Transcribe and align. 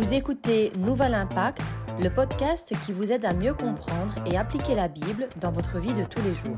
Vous 0.00 0.14
écoutez 0.14 0.72
Nouvel 0.78 1.12
Impact, 1.12 1.60
le 2.00 2.08
podcast 2.08 2.72
qui 2.86 2.92
vous 2.92 3.12
aide 3.12 3.26
à 3.26 3.34
mieux 3.34 3.52
comprendre 3.52 4.14
et 4.24 4.38
appliquer 4.38 4.74
la 4.74 4.88
Bible 4.88 5.28
dans 5.42 5.52
votre 5.52 5.78
vie 5.78 5.92
de 5.92 6.04
tous 6.04 6.22
les 6.22 6.34
jours. 6.34 6.56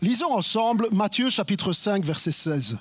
Lisons 0.00 0.32
ensemble 0.32 0.88
Matthieu 0.92 1.28
chapitre 1.28 1.74
5 1.74 2.02
verset 2.06 2.32
16. 2.32 2.78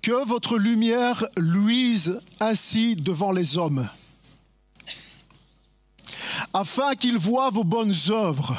Que 0.00 0.24
votre 0.24 0.56
lumière 0.56 1.26
luise 1.36 2.18
ainsi 2.40 2.96
devant 2.96 3.32
les 3.32 3.58
hommes, 3.58 3.86
afin 6.54 6.94
qu'ils 6.94 7.18
voient 7.18 7.50
vos 7.50 7.64
bonnes 7.64 7.92
œuvres 8.08 8.56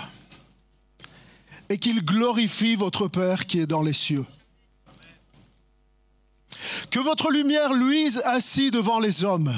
et 1.70 1.80
qu'ils 1.80 2.06
glorifient 2.06 2.76
votre 2.76 3.08
Père 3.08 3.48
qui 3.48 3.62
est 3.62 3.66
dans 3.66 3.82
les 3.82 3.94
cieux. 3.94 4.28
Que 6.92 7.00
votre 7.00 7.32
lumière 7.32 7.74
luise 7.74 8.22
ainsi 8.26 8.70
devant 8.70 9.00
les 9.00 9.24
hommes, 9.24 9.58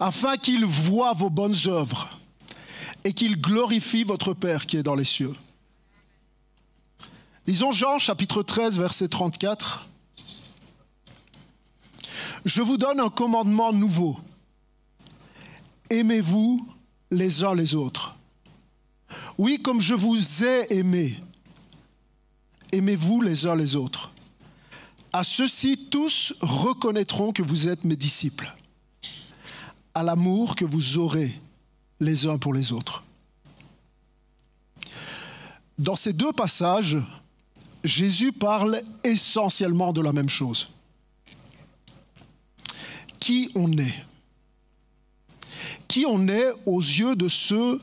afin 0.00 0.38
qu'ils 0.38 0.64
voient 0.64 1.12
vos 1.12 1.28
bonnes 1.28 1.56
œuvres 1.66 2.08
et 3.04 3.12
qu'ils 3.12 3.38
glorifient 3.38 4.04
votre 4.04 4.32
Père 4.32 4.64
qui 4.64 4.78
est 4.78 4.82
dans 4.82 4.94
les 4.94 5.04
cieux. 5.04 5.34
Lisons 7.46 7.72
Jean 7.72 7.98
chapitre 7.98 8.42
13 8.42 8.78
verset 8.78 9.08
34. 9.08 9.86
Je 12.46 12.62
vous 12.62 12.78
donne 12.78 13.00
un 13.00 13.10
commandement 13.10 13.74
nouveau. 13.74 14.18
Aimez-vous 15.90 16.66
les 17.10 17.44
uns 17.44 17.54
les 17.54 17.74
autres. 17.74 18.16
Oui, 19.36 19.60
comme 19.60 19.82
je 19.82 19.94
vous 19.94 20.44
ai 20.44 20.78
aimé, 20.78 21.20
aimez-vous 22.72 23.20
les 23.20 23.46
uns 23.46 23.54
les 23.54 23.76
autres. 23.76 24.12
À 25.12 25.24
ceux-ci, 25.24 25.88
tous 25.90 26.34
reconnaîtront 26.40 27.32
que 27.32 27.42
vous 27.42 27.68
êtes 27.68 27.84
mes 27.84 27.96
disciples, 27.96 28.54
à 29.94 30.02
l'amour 30.02 30.56
que 30.56 30.64
vous 30.64 30.96
aurez 30.96 31.38
les 32.00 32.26
uns 32.26 32.38
pour 32.38 32.54
les 32.54 32.72
autres. 32.72 33.04
Dans 35.78 35.96
ces 35.96 36.14
deux 36.14 36.32
passages, 36.32 36.96
Jésus 37.84 38.32
parle 38.32 38.82
essentiellement 39.04 39.92
de 39.92 40.00
la 40.00 40.14
même 40.14 40.30
chose. 40.30 40.70
Qui 43.20 43.50
on 43.54 43.70
est? 43.76 44.04
Qui 45.88 46.06
on 46.06 46.26
est 46.28 46.52
aux 46.64 46.80
yeux 46.80 47.16
de 47.16 47.28
ceux 47.28 47.80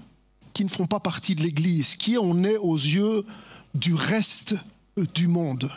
qui 0.54 0.64
ne 0.64 0.70
font 0.70 0.88
pas 0.88 1.00
partie 1.00 1.36
de 1.36 1.44
l'Église? 1.44 1.96
Qui 1.96 2.18
on 2.18 2.44
est 2.44 2.58
aux 2.58 2.76
yeux 2.76 3.24
du 3.76 3.94
reste 3.94 4.56
du 5.14 5.28
monde? 5.28 5.70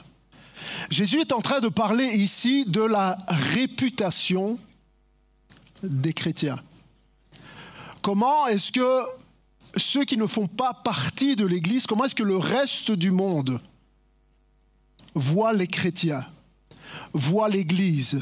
Jésus 0.90 1.20
est 1.20 1.32
en 1.32 1.40
train 1.40 1.60
de 1.60 1.68
parler 1.68 2.04
ici 2.04 2.64
de 2.66 2.82
la 2.82 3.18
réputation 3.28 4.58
des 5.82 6.12
chrétiens. 6.12 6.60
Comment 8.02 8.46
est-ce 8.46 8.72
que 8.72 9.02
ceux 9.76 10.04
qui 10.04 10.16
ne 10.16 10.26
font 10.26 10.48
pas 10.48 10.74
partie 10.74 11.36
de 11.36 11.46
l'Église, 11.46 11.86
comment 11.86 12.04
est-ce 12.04 12.14
que 12.14 12.22
le 12.22 12.36
reste 12.36 12.92
du 12.92 13.10
monde 13.10 13.60
voit 15.14 15.52
les 15.52 15.66
chrétiens, 15.66 16.26
voit 17.12 17.48
l'Église, 17.48 18.20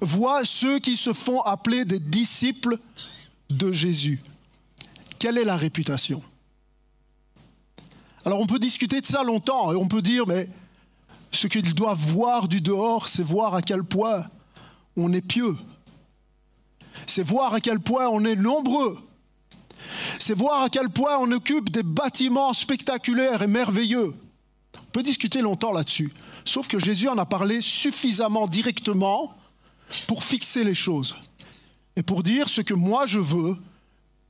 voit 0.00 0.44
ceux 0.44 0.78
qui 0.78 0.96
se 0.96 1.12
font 1.12 1.40
appeler 1.42 1.84
des 1.84 2.00
disciples 2.00 2.78
de 3.50 3.72
Jésus? 3.72 4.20
Quelle 5.18 5.38
est 5.38 5.44
la 5.44 5.56
réputation? 5.56 6.22
Alors 8.24 8.40
on 8.40 8.46
peut 8.46 8.58
discuter 8.58 9.00
de 9.00 9.06
ça 9.06 9.22
longtemps 9.22 9.72
et 9.72 9.76
on 9.76 9.88
peut 9.88 10.02
dire, 10.02 10.26
mais 10.26 10.48
ce 11.32 11.46
qu'ils 11.46 11.74
doivent 11.74 11.98
voir 11.98 12.48
du 12.48 12.60
dehors, 12.60 13.08
c'est 13.08 13.22
voir 13.22 13.54
à 13.54 13.62
quel 13.62 13.84
point 13.84 14.24
on 14.96 15.12
est 15.12 15.20
pieux. 15.26 15.56
C'est 17.06 17.22
voir 17.22 17.54
à 17.54 17.60
quel 17.60 17.80
point 17.80 18.08
on 18.08 18.24
est 18.24 18.36
nombreux. 18.36 18.98
C'est 20.18 20.34
voir 20.34 20.62
à 20.62 20.68
quel 20.68 20.90
point 20.90 21.18
on 21.18 21.30
occupe 21.32 21.70
des 21.70 21.82
bâtiments 21.82 22.52
spectaculaires 22.52 23.42
et 23.42 23.46
merveilleux. 23.46 24.14
On 24.76 24.90
peut 24.92 25.02
discuter 25.02 25.40
longtemps 25.40 25.72
là-dessus. 25.72 26.12
Sauf 26.44 26.68
que 26.68 26.78
Jésus 26.78 27.08
en 27.08 27.18
a 27.18 27.26
parlé 27.26 27.60
suffisamment 27.60 28.46
directement 28.46 29.34
pour 30.06 30.24
fixer 30.24 30.64
les 30.64 30.74
choses. 30.74 31.16
Et 31.96 32.02
pour 32.02 32.22
dire 32.22 32.48
ce 32.48 32.60
que 32.60 32.74
moi 32.74 33.06
je 33.06 33.18
veux 33.18 33.56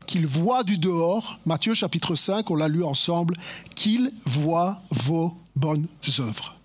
qu'ils 0.06 0.26
voient 0.26 0.64
du 0.64 0.76
dehors, 0.76 1.38
Matthieu 1.46 1.74
chapitre 1.74 2.14
5, 2.14 2.50
on 2.50 2.56
l'a 2.56 2.68
lu 2.68 2.82
ensemble, 2.82 3.36
qu'ils 3.74 4.12
voient 4.24 4.82
vos 4.90 5.36
bonnes 5.54 5.86
œuvres 6.18 6.59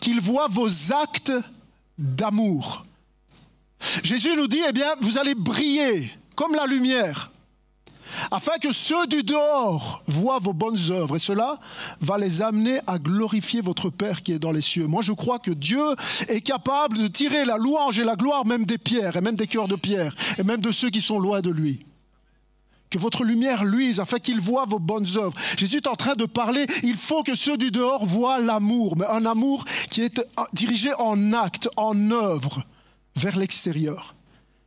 qu'il 0.00 0.20
voit 0.20 0.48
vos 0.48 0.92
actes 0.92 1.32
d'amour. 1.98 2.84
Jésus 4.02 4.36
nous 4.36 4.46
dit, 4.46 4.60
eh 4.68 4.72
bien, 4.72 4.94
vous 5.00 5.18
allez 5.18 5.34
briller 5.34 6.10
comme 6.34 6.54
la 6.54 6.66
lumière, 6.66 7.30
afin 8.30 8.58
que 8.60 8.72
ceux 8.72 9.06
du 9.06 9.22
dehors 9.22 10.02
voient 10.06 10.38
vos 10.38 10.52
bonnes 10.52 10.78
œuvres, 10.90 11.16
et 11.16 11.20
cela 11.20 11.58
va 12.00 12.18
les 12.18 12.42
amener 12.42 12.80
à 12.86 12.98
glorifier 12.98 13.60
votre 13.60 13.90
Père 13.90 14.22
qui 14.22 14.32
est 14.32 14.38
dans 14.38 14.52
les 14.52 14.60
cieux. 14.60 14.86
Moi, 14.86 15.02
je 15.02 15.12
crois 15.12 15.38
que 15.38 15.50
Dieu 15.50 15.82
est 16.28 16.40
capable 16.40 16.98
de 16.98 17.08
tirer 17.08 17.44
la 17.44 17.56
louange 17.56 17.98
et 17.98 18.04
la 18.04 18.16
gloire 18.16 18.46
même 18.46 18.64
des 18.64 18.78
pierres, 18.78 19.16
et 19.16 19.20
même 19.20 19.36
des 19.36 19.46
cœurs 19.46 19.68
de 19.68 19.76
pierre, 19.76 20.14
et 20.38 20.42
même 20.42 20.60
de 20.60 20.72
ceux 20.72 20.90
qui 20.90 21.02
sont 21.02 21.18
loin 21.18 21.40
de 21.40 21.50
lui 21.50 21.80
que 22.90 22.98
votre 22.98 23.24
lumière 23.24 23.64
luise 23.64 24.00
afin 24.00 24.18
qu'ils 24.18 24.40
voient 24.40 24.66
vos 24.66 24.80
bonnes 24.80 25.06
œuvres. 25.16 25.34
Jésus 25.56 25.78
est 25.78 25.86
en 25.86 25.94
train 25.94 26.14
de 26.14 26.26
parler, 26.26 26.66
il 26.82 26.96
faut 26.96 27.22
que 27.22 27.34
ceux 27.34 27.56
du 27.56 27.70
dehors 27.70 28.04
voient 28.04 28.40
l'amour, 28.40 28.96
mais 28.96 29.06
un 29.06 29.24
amour 29.24 29.64
qui 29.90 30.02
est 30.02 30.20
dirigé 30.52 30.92
en 30.98 31.32
acte, 31.32 31.68
en 31.76 32.10
œuvre, 32.10 32.64
vers 33.16 33.38
l'extérieur. 33.38 34.14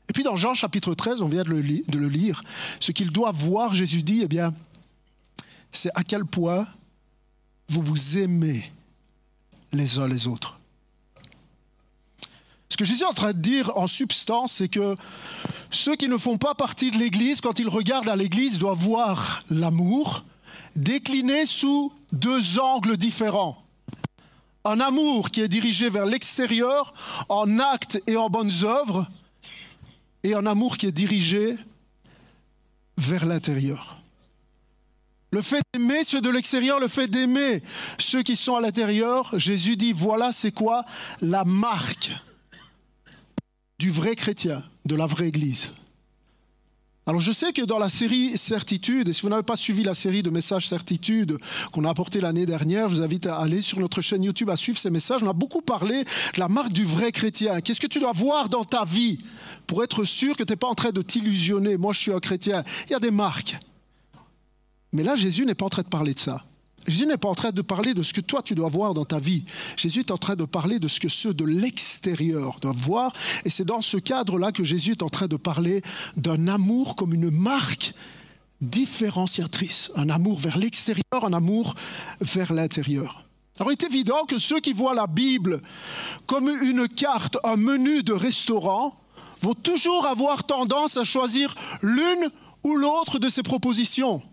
Et 0.09 0.13
puis 0.13 0.23
dans 0.23 0.35
Jean 0.35 0.53
chapitre 0.53 0.93
13, 0.93 1.21
on 1.21 1.27
vient 1.27 1.43
de 1.43 1.49
le, 1.49 2.07
lire, 2.07 2.43
ce 2.79 2.91
qu'ils 2.91 3.11
doivent 3.11 3.35
voir, 3.35 3.75
Jésus 3.75 4.03
dit, 4.03 4.21
eh 4.23 4.27
bien, 4.27 4.53
c'est 5.71 5.91
à 5.95 6.03
quel 6.03 6.25
point 6.25 6.65
vous 7.69 7.81
vous 7.81 8.17
aimez 8.17 8.71
les 9.71 9.99
uns 9.99 10.07
les 10.07 10.27
autres. 10.27 10.59
Ce 12.73 12.77
que 12.77 12.85
Jésus 12.85 13.03
est 13.03 13.05
en 13.05 13.13
train 13.13 13.33
de 13.33 13.37
dire 13.37 13.71
en 13.77 13.85
substance, 13.85 14.53
c'est 14.53 14.67
que 14.67 14.95
ceux 15.69 15.95
qui 15.95 16.07
ne 16.07 16.17
font 16.17 16.39
pas 16.39 16.55
partie 16.55 16.89
de 16.89 16.97
l'Église, 16.97 17.39
quand 17.39 17.59
ils 17.59 17.69
regardent 17.69 18.09
à 18.09 18.15
l'Église, 18.15 18.57
doivent 18.57 18.79
voir 18.79 19.41
l'amour 19.51 20.23
décliné 20.75 21.45
sous 21.45 21.93
deux 22.13 22.57
angles 22.57 22.97
différents. 22.97 23.63
Un 24.65 24.79
amour 24.79 25.29
qui 25.29 25.41
est 25.41 25.47
dirigé 25.47 25.87
vers 25.91 26.07
l'extérieur, 26.07 26.95
en 27.29 27.59
actes 27.59 28.01
et 28.07 28.17
en 28.17 28.31
bonnes 28.31 28.63
œuvres, 28.63 29.07
et 30.23 30.33
un 30.33 30.47
amour 30.47 30.77
qui 30.77 30.87
est 30.87 30.91
dirigé 30.91 31.55
vers 32.97 33.27
l'intérieur. 33.27 33.99
Le 35.29 35.43
fait 35.43 35.61
d'aimer 35.75 36.03
ceux 36.03 36.21
de 36.21 36.29
l'extérieur, 36.31 36.79
le 36.79 36.87
fait 36.87 37.05
d'aimer 37.05 37.61
ceux 37.99 38.23
qui 38.23 38.35
sont 38.35 38.55
à 38.55 38.61
l'intérieur, 38.61 39.37
Jésus 39.37 39.77
dit, 39.77 39.93
voilà 39.93 40.31
c'est 40.31 40.51
quoi 40.51 40.85
la 41.21 41.45
marque 41.45 42.09
du 43.83 43.91
vrai 43.91 44.15
chrétien, 44.15 44.63
de 44.85 44.95
la 44.95 45.05
vraie 45.05 45.27
Église. 45.27 45.71
Alors 47.05 47.19
je 47.19 47.33
sais 47.33 47.51
que 47.51 47.63
dans 47.63 47.79
la 47.79 47.89
série 47.89 48.37
Certitude, 48.37 49.09
et 49.09 49.13
si 49.13 49.23
vous 49.23 49.27
n'avez 49.27 49.43
pas 49.43 49.57
suivi 49.57 49.83
la 49.83 49.93
série 49.93 50.23
de 50.23 50.29
messages 50.29 50.69
Certitude 50.69 51.37
qu'on 51.73 51.83
a 51.83 51.89
apporté 51.89 52.21
l'année 52.21 52.45
dernière, 52.45 52.87
je 52.87 52.95
vous 52.95 53.01
invite 53.01 53.27
à 53.27 53.35
aller 53.39 53.61
sur 53.61 53.81
notre 53.81 53.99
chaîne 53.99 54.23
YouTube 54.23 54.49
à 54.49 54.55
suivre 54.55 54.77
ces 54.77 54.89
messages. 54.89 55.21
On 55.21 55.29
a 55.29 55.33
beaucoup 55.33 55.61
parlé 55.61 56.05
de 56.05 56.39
la 56.39 56.47
marque 56.47 56.71
du 56.71 56.85
vrai 56.85 57.11
chrétien. 57.11 57.59
Qu'est-ce 57.59 57.81
que 57.81 57.87
tu 57.87 57.99
dois 57.99 58.13
voir 58.13 58.47
dans 58.47 58.63
ta 58.63 58.85
vie 58.85 59.19
pour 59.67 59.83
être 59.83 60.05
sûr 60.05 60.37
que 60.37 60.43
tu 60.43 60.53
n'es 60.53 60.57
pas 60.57 60.67
en 60.67 60.75
train 60.75 60.91
de 60.91 61.01
t'illusionner? 61.01 61.75
Moi 61.75 61.91
je 61.91 61.99
suis 61.99 62.13
un 62.13 62.21
chrétien. 62.21 62.63
Il 62.87 62.93
y 62.93 62.95
a 62.95 63.01
des 63.01 63.11
marques. 63.11 63.57
Mais 64.93 65.03
là 65.03 65.17
Jésus 65.17 65.45
n'est 65.45 65.55
pas 65.55 65.65
en 65.65 65.69
train 65.69 65.81
de 65.81 65.89
parler 65.89 66.13
de 66.13 66.19
ça. 66.19 66.45
Jésus 66.87 67.05
n'est 67.05 67.17
pas 67.17 67.29
en 67.29 67.35
train 67.35 67.51
de 67.51 67.61
parler 67.61 67.93
de 67.93 68.03
ce 68.03 68.13
que 68.13 68.21
toi 68.21 68.41
tu 68.41 68.55
dois 68.55 68.69
voir 68.69 68.93
dans 68.93 69.05
ta 69.05 69.19
vie. 69.19 69.45
Jésus 69.77 70.01
est 70.01 70.11
en 70.11 70.17
train 70.17 70.35
de 70.35 70.45
parler 70.45 70.79
de 70.79 70.87
ce 70.87 70.99
que 70.99 71.09
ceux 71.09 71.33
de 71.33 71.45
l'extérieur 71.45 72.59
doivent 72.61 72.75
voir. 72.75 73.13
Et 73.45 73.49
c'est 73.49 73.65
dans 73.65 73.81
ce 73.81 73.97
cadre-là 73.97 74.51
que 74.51 74.63
Jésus 74.63 74.91
est 74.91 75.03
en 75.03 75.09
train 75.09 75.27
de 75.27 75.37
parler 75.37 75.81
d'un 76.17 76.47
amour 76.47 76.95
comme 76.95 77.13
une 77.13 77.31
marque 77.31 77.93
différenciatrice. 78.61 79.91
Un 79.95 80.09
amour 80.09 80.39
vers 80.39 80.57
l'extérieur, 80.57 81.03
un 81.23 81.33
amour 81.33 81.75
vers 82.19 82.53
l'intérieur. 82.53 83.23
Alors 83.59 83.71
il 83.71 83.73
est 83.73 83.83
évident 83.83 84.25
que 84.25 84.39
ceux 84.39 84.59
qui 84.59 84.73
voient 84.73 84.95
la 84.95 85.07
Bible 85.07 85.61
comme 86.25 86.49
une 86.49 86.87
carte, 86.87 87.37
un 87.43 87.55
menu 87.55 88.03
de 88.03 88.13
restaurant, 88.13 88.99
vont 89.41 89.53
toujours 89.53 90.05
avoir 90.07 90.45
tendance 90.45 90.97
à 90.97 91.03
choisir 91.03 91.53
l'une 91.81 92.31
ou 92.63 92.75
l'autre 92.75 93.19
de 93.19 93.29
ces 93.29 93.43
propositions. 93.43 94.23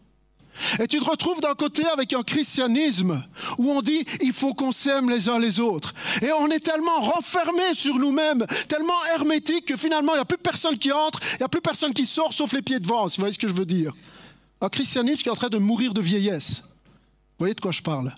Et 0.79 0.89
tu 0.89 0.99
te 0.99 1.05
retrouves 1.05 1.41
d'un 1.41 1.55
côté 1.55 1.85
avec 1.87 2.13
un 2.13 2.23
christianisme 2.23 3.23
où 3.59 3.71
on 3.71 3.83
dit 3.83 4.05
il 4.21 4.33
faut 4.33 4.55
qu'on 4.55 4.73
s'aime 4.73 5.11
les 5.11 5.29
uns 5.29 5.39
les 5.39 5.61
autres. 5.61 5.95
Et 6.23 6.33
on 6.33 6.49
est 6.49 6.61
tellement 6.61 7.01
renfermé 7.01 7.75
sur 7.75 7.97
nous-mêmes, 7.97 8.47
tellement 8.69 9.05
hermétique 9.15 9.67
que 9.67 9.77
finalement 9.77 10.13
il 10.13 10.17
n'y 10.17 10.23
a 10.23 10.27
plus 10.27 10.39
personne 10.39 10.79
qui 10.79 10.93
entre, 10.93 11.21
il 11.35 11.39
n'y 11.39 11.45
a 11.45 11.49
plus 11.49 11.61
personne 11.61 11.95
qui 11.95 12.07
sort 12.07 12.33
sauf 12.33 12.53
les 12.53 12.63
pieds 12.63 12.81
devant, 12.81 13.09
si 13.09 13.17
vous 13.17 13.23
voyez 13.23 13.35
ce 13.35 13.39
que 13.39 13.49
je 13.49 13.55
veux 13.55 13.67
dire. 13.67 13.93
Un 14.61 14.69
christianisme 14.69 15.23
qui 15.23 15.29
est 15.29 15.33
en 15.33 15.37
train 15.37 15.49
de 15.49 15.59
mourir 15.59 15.95
de 15.95 16.01
vieillesse. 16.01 16.63
Vous 16.63 17.45
voyez 17.45 17.55
de 17.55 17.61
quoi 17.61 17.73
je 17.73 17.83
parle? 17.83 18.13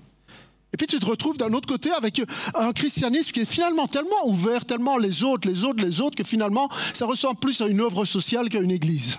Et 0.72 0.76
puis 0.76 0.86
tu 0.86 0.98
te 0.98 1.06
retrouves 1.06 1.36
d'un 1.36 1.52
autre 1.52 1.68
côté 1.68 1.90
avec 1.92 2.22
un 2.54 2.72
christianisme 2.72 3.30
qui 3.30 3.40
est 3.40 3.50
finalement 3.50 3.86
tellement 3.86 4.26
ouvert, 4.26 4.64
tellement 4.64 4.96
les 4.96 5.22
autres, 5.22 5.48
les 5.48 5.64
autres, 5.64 5.84
les 5.84 6.00
autres, 6.00 6.16
que 6.16 6.24
finalement 6.24 6.68
ça 6.94 7.04
ressemble 7.06 7.38
plus 7.38 7.60
à 7.60 7.66
une 7.66 7.80
œuvre 7.80 8.04
sociale 8.04 8.48
qu'à 8.48 8.60
une 8.60 8.70
église. 8.70 9.18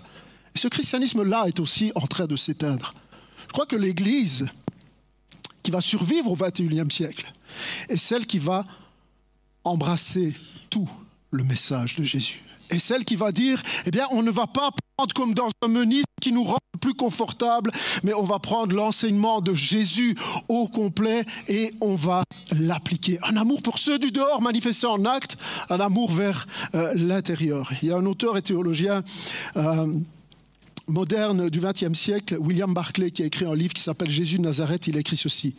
Et 0.55 0.59
ce 0.59 0.67
christianisme-là 0.67 1.45
est 1.47 1.59
aussi 1.59 1.91
en 1.95 2.07
train 2.07 2.25
de 2.25 2.35
s'éteindre. 2.35 2.93
Je 3.53 3.55
crois 3.55 3.67
que 3.67 3.75
l'église 3.75 4.47
qui 5.61 5.69
va 5.69 5.79
survivre 5.79 6.31
au 6.31 6.35
XXIe 6.35 6.89
siècle 6.89 7.31
est 7.87 7.97
celle 7.97 8.25
qui 8.25 8.39
va 8.39 8.65
embrasser 9.63 10.33
tout 10.71 10.89
le 11.29 11.43
message 11.43 11.95
de 11.97 12.01
Jésus. 12.01 12.41
Et 12.71 12.79
celle 12.79 13.05
qui 13.05 13.15
va 13.15 13.31
dire, 13.31 13.61
eh 13.85 13.91
bien, 13.91 14.07
on 14.09 14.23
ne 14.23 14.31
va 14.31 14.47
pas 14.47 14.71
prendre 14.97 15.13
comme 15.13 15.35
dans 15.35 15.49
un 15.63 15.67
menu 15.67 16.01
qui 16.19 16.31
nous 16.31 16.43
rend 16.43 16.57
plus 16.81 16.95
confortable, 16.95 17.71
mais 18.01 18.15
on 18.15 18.23
va 18.23 18.39
prendre 18.39 18.75
l'enseignement 18.75 19.39
de 19.39 19.53
Jésus 19.53 20.15
au 20.47 20.67
complet 20.67 21.23
et 21.47 21.75
on 21.79 21.93
va 21.93 22.23
l'appliquer. 22.59 23.19
Un 23.21 23.37
amour 23.37 23.61
pour 23.61 23.77
ceux 23.77 23.99
du 23.99 24.09
dehors 24.09 24.41
manifesté 24.41 24.87
en 24.87 25.05
acte, 25.05 25.37
un 25.69 25.79
amour 25.79 26.11
vers 26.11 26.47
euh, 26.73 26.91
l'intérieur. 26.95 27.71
Il 27.83 27.89
y 27.89 27.91
a 27.91 27.97
un 27.97 28.05
auteur 28.07 28.35
et 28.35 28.41
théologien 28.41 29.03
euh, 29.57 29.93
moderne 30.87 31.49
du 31.49 31.59
XXe 31.59 31.97
siècle, 31.97 32.37
William 32.39 32.73
Barclay, 32.73 33.11
qui 33.11 33.23
a 33.23 33.25
écrit 33.25 33.45
un 33.45 33.55
livre 33.55 33.73
qui 33.73 33.81
s'appelle 33.81 34.09
Jésus 34.09 34.37
de 34.37 34.43
Nazareth. 34.43 34.87
Il 34.87 34.97
a 34.97 34.99
écrit 34.99 35.17
ceci. 35.17 35.55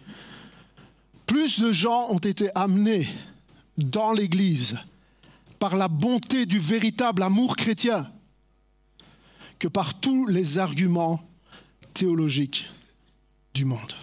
Plus 1.27 1.61
de 1.61 1.73
gens 1.73 2.09
ont 2.11 2.19
été 2.19 2.51
amenés 2.55 3.09
dans 3.79 4.13
l'Église 4.13 4.79
par 5.59 5.77
la 5.77 5.89
bonté 5.89 6.47
du 6.47 6.59
véritable 6.59 7.23
amour 7.23 7.57
chrétien 7.57 8.11
que 9.59 9.69
par 9.69 9.99
tous 10.01 10.27
les 10.27 10.59
arguments 10.59 11.23
théologiques 11.95 12.67
du 13.55 13.65
monde. 13.65 13.95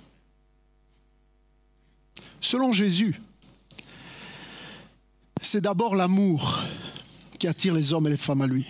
Selon 2.40 2.72
Jésus, 2.72 3.22
c'est 5.42 5.62
d'abord 5.62 5.96
l'amour 5.96 6.64
qui 7.38 7.48
attire 7.48 7.74
les 7.74 7.94
hommes 7.94 8.08
et 8.08 8.12
les 8.12 8.18
femmes 8.18 8.42
à 8.42 8.48
lui. 8.48 8.68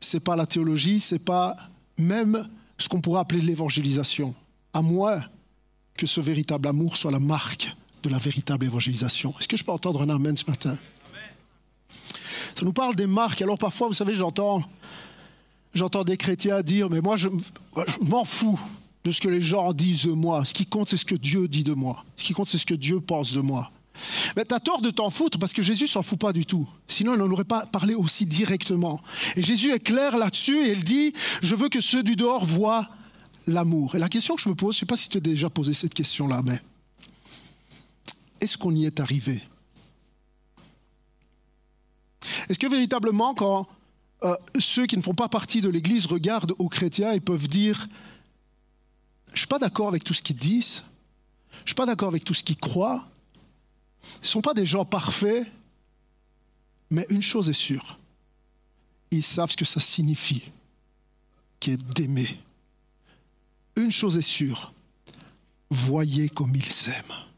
Ce 0.00 0.16
n'est 0.16 0.20
pas 0.20 0.36
la 0.36 0.46
théologie, 0.46 1.00
ce 1.00 1.14
n'est 1.14 1.18
pas 1.18 1.56
même 1.98 2.48
ce 2.78 2.88
qu'on 2.88 3.00
pourrait 3.00 3.20
appeler 3.20 3.42
l'évangélisation, 3.42 4.34
à 4.72 4.82
moins 4.82 5.22
que 5.94 6.06
ce 6.06 6.20
véritable 6.20 6.68
amour 6.68 6.96
soit 6.96 7.10
la 7.10 7.18
marque 7.18 7.74
de 8.02 8.08
la 8.08 8.18
véritable 8.18 8.64
évangélisation. 8.64 9.34
Est-ce 9.38 9.48
que 9.48 9.56
je 9.56 9.64
peux 9.64 9.72
entendre 9.72 10.02
un 10.02 10.08
amen 10.08 10.36
ce 10.36 10.50
matin? 10.50 10.76
Ça 12.60 12.64
nous 12.64 12.72
parle 12.72 12.96
des 12.96 13.06
marques. 13.06 13.42
Alors 13.42 13.58
parfois, 13.58 13.88
vous 13.88 13.94
savez, 13.94 14.14
j'entends, 14.14 14.62
j'entends 15.74 16.04
des 16.04 16.16
chrétiens 16.16 16.62
dire, 16.62 16.88
mais 16.90 17.00
moi, 17.00 17.16
je, 17.16 17.28
m'en 18.00 18.24
fous 18.24 18.58
de 19.04 19.12
ce 19.12 19.20
que 19.20 19.28
les 19.28 19.40
gens 19.40 19.72
disent 19.72 20.06
de 20.06 20.12
moi. 20.12 20.44
Ce 20.44 20.54
qui 20.54 20.66
compte, 20.66 20.88
c'est 20.88 20.96
ce 20.96 21.04
que 21.04 21.14
Dieu 21.14 21.48
dit 21.48 21.64
de 21.64 21.74
moi. 21.74 22.04
Ce 22.16 22.24
qui 22.24 22.32
compte, 22.32 22.48
c'est 22.48 22.58
ce 22.58 22.66
que 22.66 22.74
Dieu 22.74 23.00
pense 23.00 23.32
de 23.32 23.40
moi. 23.40 23.70
Mais 24.36 24.44
tu 24.44 24.54
as 24.54 24.60
tort 24.60 24.80
de 24.80 24.90
t'en 24.90 25.10
foutre 25.10 25.38
parce 25.38 25.52
que 25.52 25.62
Jésus 25.62 25.86
s'en 25.86 26.02
fout 26.02 26.18
pas 26.18 26.32
du 26.32 26.46
tout. 26.46 26.68
Sinon, 26.88 27.14
il 27.14 27.18
n'en 27.18 27.30
aurait 27.30 27.44
pas 27.44 27.66
parlé 27.66 27.94
aussi 27.94 28.26
directement. 28.26 29.00
Et 29.36 29.42
Jésus 29.42 29.72
est 29.72 29.80
clair 29.80 30.16
là-dessus 30.16 30.64
et 30.64 30.72
il 30.72 30.84
dit, 30.84 31.12
je 31.42 31.54
veux 31.54 31.68
que 31.68 31.80
ceux 31.80 32.02
du 32.02 32.16
dehors 32.16 32.44
voient 32.44 32.88
l'amour. 33.46 33.94
Et 33.94 33.98
la 33.98 34.08
question 34.08 34.36
que 34.36 34.42
je 34.42 34.48
me 34.48 34.54
pose, 34.54 34.74
je 34.74 34.78
ne 34.78 34.80
sais 34.80 34.86
pas 34.86 34.96
si 34.96 35.08
tu 35.08 35.18
as 35.18 35.20
déjà 35.20 35.50
posé 35.50 35.74
cette 35.74 35.94
question-là, 35.94 36.42
mais 36.44 36.60
est-ce 38.40 38.56
qu'on 38.56 38.74
y 38.74 38.86
est 38.86 39.00
arrivé? 39.00 39.42
Est-ce 42.48 42.58
que 42.58 42.66
véritablement, 42.66 43.34
quand 43.34 43.66
euh, 44.24 44.36
ceux 44.58 44.86
qui 44.86 44.96
ne 44.96 45.02
font 45.02 45.14
pas 45.14 45.28
partie 45.28 45.60
de 45.60 45.68
l'Église 45.68 46.06
regardent 46.06 46.54
aux 46.58 46.68
chrétiens, 46.68 47.12
ils 47.12 47.20
peuvent 47.20 47.48
dire, 47.48 47.86
je 49.28 49.32
ne 49.32 49.38
suis 49.38 49.46
pas 49.46 49.58
d'accord 49.58 49.88
avec 49.88 50.04
tout 50.04 50.14
ce 50.14 50.22
qu'ils 50.22 50.36
disent, 50.36 50.82
je 51.52 51.62
ne 51.62 51.66
suis 51.66 51.74
pas 51.74 51.86
d'accord 51.86 52.08
avec 52.08 52.24
tout 52.24 52.34
ce 52.34 52.42
qu'ils 52.42 52.58
croient, 52.58 53.06
ne 54.20 54.26
sont 54.26 54.40
pas 54.40 54.54
des 54.54 54.66
gens 54.66 54.84
parfaits, 54.84 55.46
mais 56.90 57.06
une 57.10 57.22
chose 57.22 57.48
est 57.48 57.54
sûre, 57.54 57.98
ils 59.10 59.22
savent 59.22 59.50
ce 59.50 59.56
que 59.56 59.64
ça 59.64 59.80
signifie, 59.80 60.46
qui 61.58 61.72
est 61.72 61.82
d'aimer. 61.94 62.40
Une 63.76 63.90
chose 63.90 64.16
est 64.16 64.22
sûre, 64.22 64.72
voyez 65.70 66.28
comme 66.28 66.54
ils 66.54 66.64
s'aiment. 66.64 67.29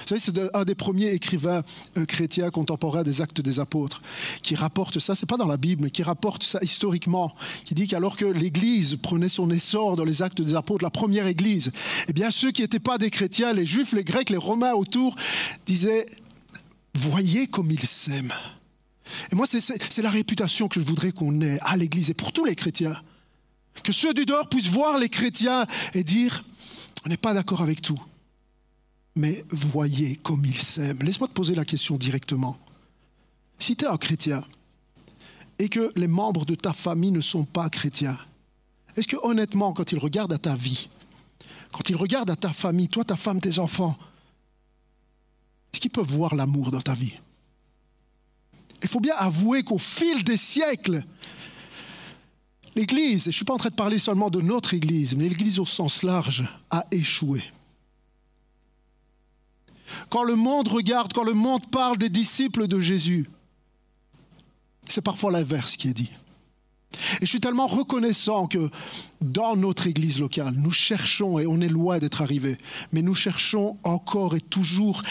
Vous 0.00 0.16
savez, 0.16 0.20
c'est 0.20 0.56
un 0.56 0.64
des 0.64 0.74
premiers 0.74 1.12
écrivains 1.12 1.62
euh, 1.96 2.06
chrétiens 2.06 2.50
contemporains 2.50 3.02
des 3.02 3.20
Actes 3.20 3.40
des 3.40 3.60
Apôtres 3.60 4.02
qui 4.42 4.54
rapporte 4.54 4.98
ça. 4.98 5.14
C'est 5.14 5.28
pas 5.28 5.36
dans 5.36 5.46
la 5.46 5.56
Bible, 5.56 5.84
mais 5.84 5.90
qui 5.90 6.02
rapporte 6.02 6.42
ça 6.42 6.58
historiquement. 6.62 7.34
Qui 7.64 7.74
dit 7.74 7.86
qu'alors 7.86 8.16
que 8.16 8.24
l'Église 8.24 8.96
prenait 9.02 9.28
son 9.28 9.50
essor 9.50 9.96
dans 9.96 10.04
les 10.04 10.22
Actes 10.22 10.40
des 10.40 10.54
Apôtres, 10.54 10.84
la 10.84 10.90
première 10.90 11.26
Église, 11.26 11.72
eh 12.08 12.12
bien 12.12 12.30
ceux 12.30 12.50
qui 12.50 12.62
n'étaient 12.62 12.78
pas 12.78 12.98
des 12.98 13.10
chrétiens, 13.10 13.52
les 13.52 13.66
Juifs, 13.66 13.92
les 13.92 14.04
Grecs, 14.04 14.30
les 14.30 14.36
Romains 14.36 14.72
autour, 14.72 15.14
disaient 15.66 16.06
voyez 16.94 17.46
comme 17.46 17.70
ils 17.70 17.86
s'aiment. 17.86 18.34
Et 19.32 19.34
moi, 19.34 19.46
c'est 19.46 20.02
la 20.02 20.10
réputation 20.10 20.68
que 20.68 20.80
je 20.80 20.84
voudrais 20.84 21.12
qu'on 21.12 21.40
ait 21.40 21.58
à 21.62 21.76
l'Église 21.76 22.10
et 22.10 22.14
pour 22.14 22.32
tous 22.32 22.44
les 22.44 22.54
chrétiens. 22.54 23.00
Que 23.82 23.92
ceux 23.92 24.14
du 24.14 24.26
dehors 24.26 24.48
puissent 24.48 24.68
voir 24.68 24.98
les 24.98 25.08
chrétiens 25.08 25.66
et 25.94 26.04
dire, 26.04 26.44
on 27.04 27.08
n'est 27.08 27.16
pas 27.16 27.34
d'accord 27.34 27.62
avec 27.62 27.82
tout, 27.82 27.98
mais 29.16 29.44
voyez 29.50 30.16
comme 30.16 30.44
ils 30.44 30.60
s'aiment. 30.60 31.02
Laisse-moi 31.02 31.28
te 31.28 31.32
poser 31.32 31.54
la 31.54 31.64
question 31.64 31.96
directement. 31.96 32.58
Si 33.58 33.76
tu 33.76 33.84
es 33.84 33.88
un 33.88 33.96
chrétien 33.96 34.42
et 35.58 35.68
que 35.68 35.92
les 35.96 36.08
membres 36.08 36.46
de 36.46 36.54
ta 36.54 36.72
famille 36.72 37.10
ne 37.10 37.20
sont 37.20 37.44
pas 37.44 37.68
chrétiens, 37.68 38.18
est-ce 38.96 39.08
que 39.08 39.16
honnêtement, 39.22 39.72
quand 39.72 39.92
ils 39.92 39.98
regardent 39.98 40.32
à 40.32 40.38
ta 40.38 40.54
vie, 40.54 40.88
quand 41.72 41.88
ils 41.88 41.96
regardent 41.96 42.30
à 42.30 42.36
ta 42.36 42.52
famille, 42.52 42.88
toi, 42.88 43.04
ta 43.04 43.16
femme, 43.16 43.40
tes 43.40 43.58
enfants, 43.58 43.96
est-ce 45.72 45.80
qu'ils 45.80 45.90
peuvent 45.90 46.10
voir 46.10 46.34
l'amour 46.34 46.70
dans 46.70 46.80
ta 46.80 46.94
vie? 46.94 47.14
Il 48.82 48.88
faut 48.88 49.00
bien 49.00 49.14
avouer 49.16 49.62
qu'au 49.62 49.78
fil 49.78 50.24
des 50.24 50.36
siècles, 50.36 51.04
l'Église, 52.74 53.22
et 53.22 53.24
je 53.24 53.28
ne 53.28 53.32
suis 53.32 53.44
pas 53.44 53.54
en 53.54 53.58
train 53.58 53.68
de 53.68 53.74
parler 53.74 53.98
seulement 53.98 54.30
de 54.30 54.40
notre 54.40 54.74
Église, 54.74 55.14
mais 55.14 55.28
l'Église 55.28 55.58
au 55.58 55.66
sens 55.66 56.02
large, 56.02 56.44
a 56.70 56.86
échoué. 56.90 57.42
Quand 60.08 60.22
le 60.22 60.34
monde 60.34 60.68
regarde, 60.68 61.12
quand 61.12 61.24
le 61.24 61.34
monde 61.34 61.66
parle 61.70 61.98
des 61.98 62.08
disciples 62.08 62.66
de 62.66 62.80
Jésus, 62.80 63.28
c'est 64.88 65.02
parfois 65.02 65.30
l'inverse 65.30 65.76
qui 65.76 65.88
est 65.88 65.94
dit. 65.94 66.10
Et 66.92 67.26
je 67.26 67.26
suis 67.26 67.40
tellement 67.40 67.66
reconnaissant 67.66 68.46
que 68.46 68.70
dans 69.20 69.56
notre 69.56 69.86
église 69.86 70.18
locale, 70.18 70.54
nous 70.56 70.72
cherchons, 70.72 71.38
et 71.38 71.46
on 71.46 71.60
est 71.60 71.68
loin 71.68 71.98
d'être 71.98 72.22
arrivé, 72.22 72.58
mais 72.92 73.02
nous 73.02 73.14
cherchons 73.14 73.76
encore 73.84 74.34
et 74.34 74.40
toujours 74.40 75.02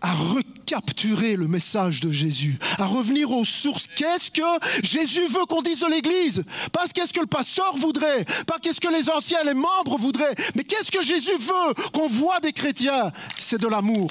à 0.00 0.12
recapturer 0.12 1.36
le 1.36 1.46
message 1.46 2.00
de 2.00 2.10
Jésus, 2.10 2.58
à 2.78 2.86
revenir 2.86 3.30
aux 3.30 3.44
sources. 3.44 3.86
Qu'est-ce 3.86 4.30
que 4.30 4.42
Jésus 4.82 5.26
veut 5.28 5.44
qu'on 5.46 5.62
dise 5.62 5.80
de 5.80 5.90
l'église? 5.90 6.44
Pas 6.72 6.86
qu'est-ce 6.88 7.12
que 7.12 7.20
le 7.20 7.26
pasteur 7.26 7.76
voudrait, 7.76 8.24
pas 8.46 8.58
qu'est-ce 8.60 8.80
que 8.80 8.92
les 8.92 9.10
anciens, 9.10 9.42
les 9.44 9.54
membres 9.54 9.98
voudraient, 9.98 10.34
mais 10.54 10.64
qu'est-ce 10.64 10.90
que 10.90 11.02
Jésus 11.02 11.36
veut 11.38 11.74
qu'on 11.92 12.08
voit 12.08 12.40
des 12.40 12.52
chrétiens? 12.52 13.12
C'est 13.38 13.60
de 13.60 13.66
l'amour. 13.66 14.10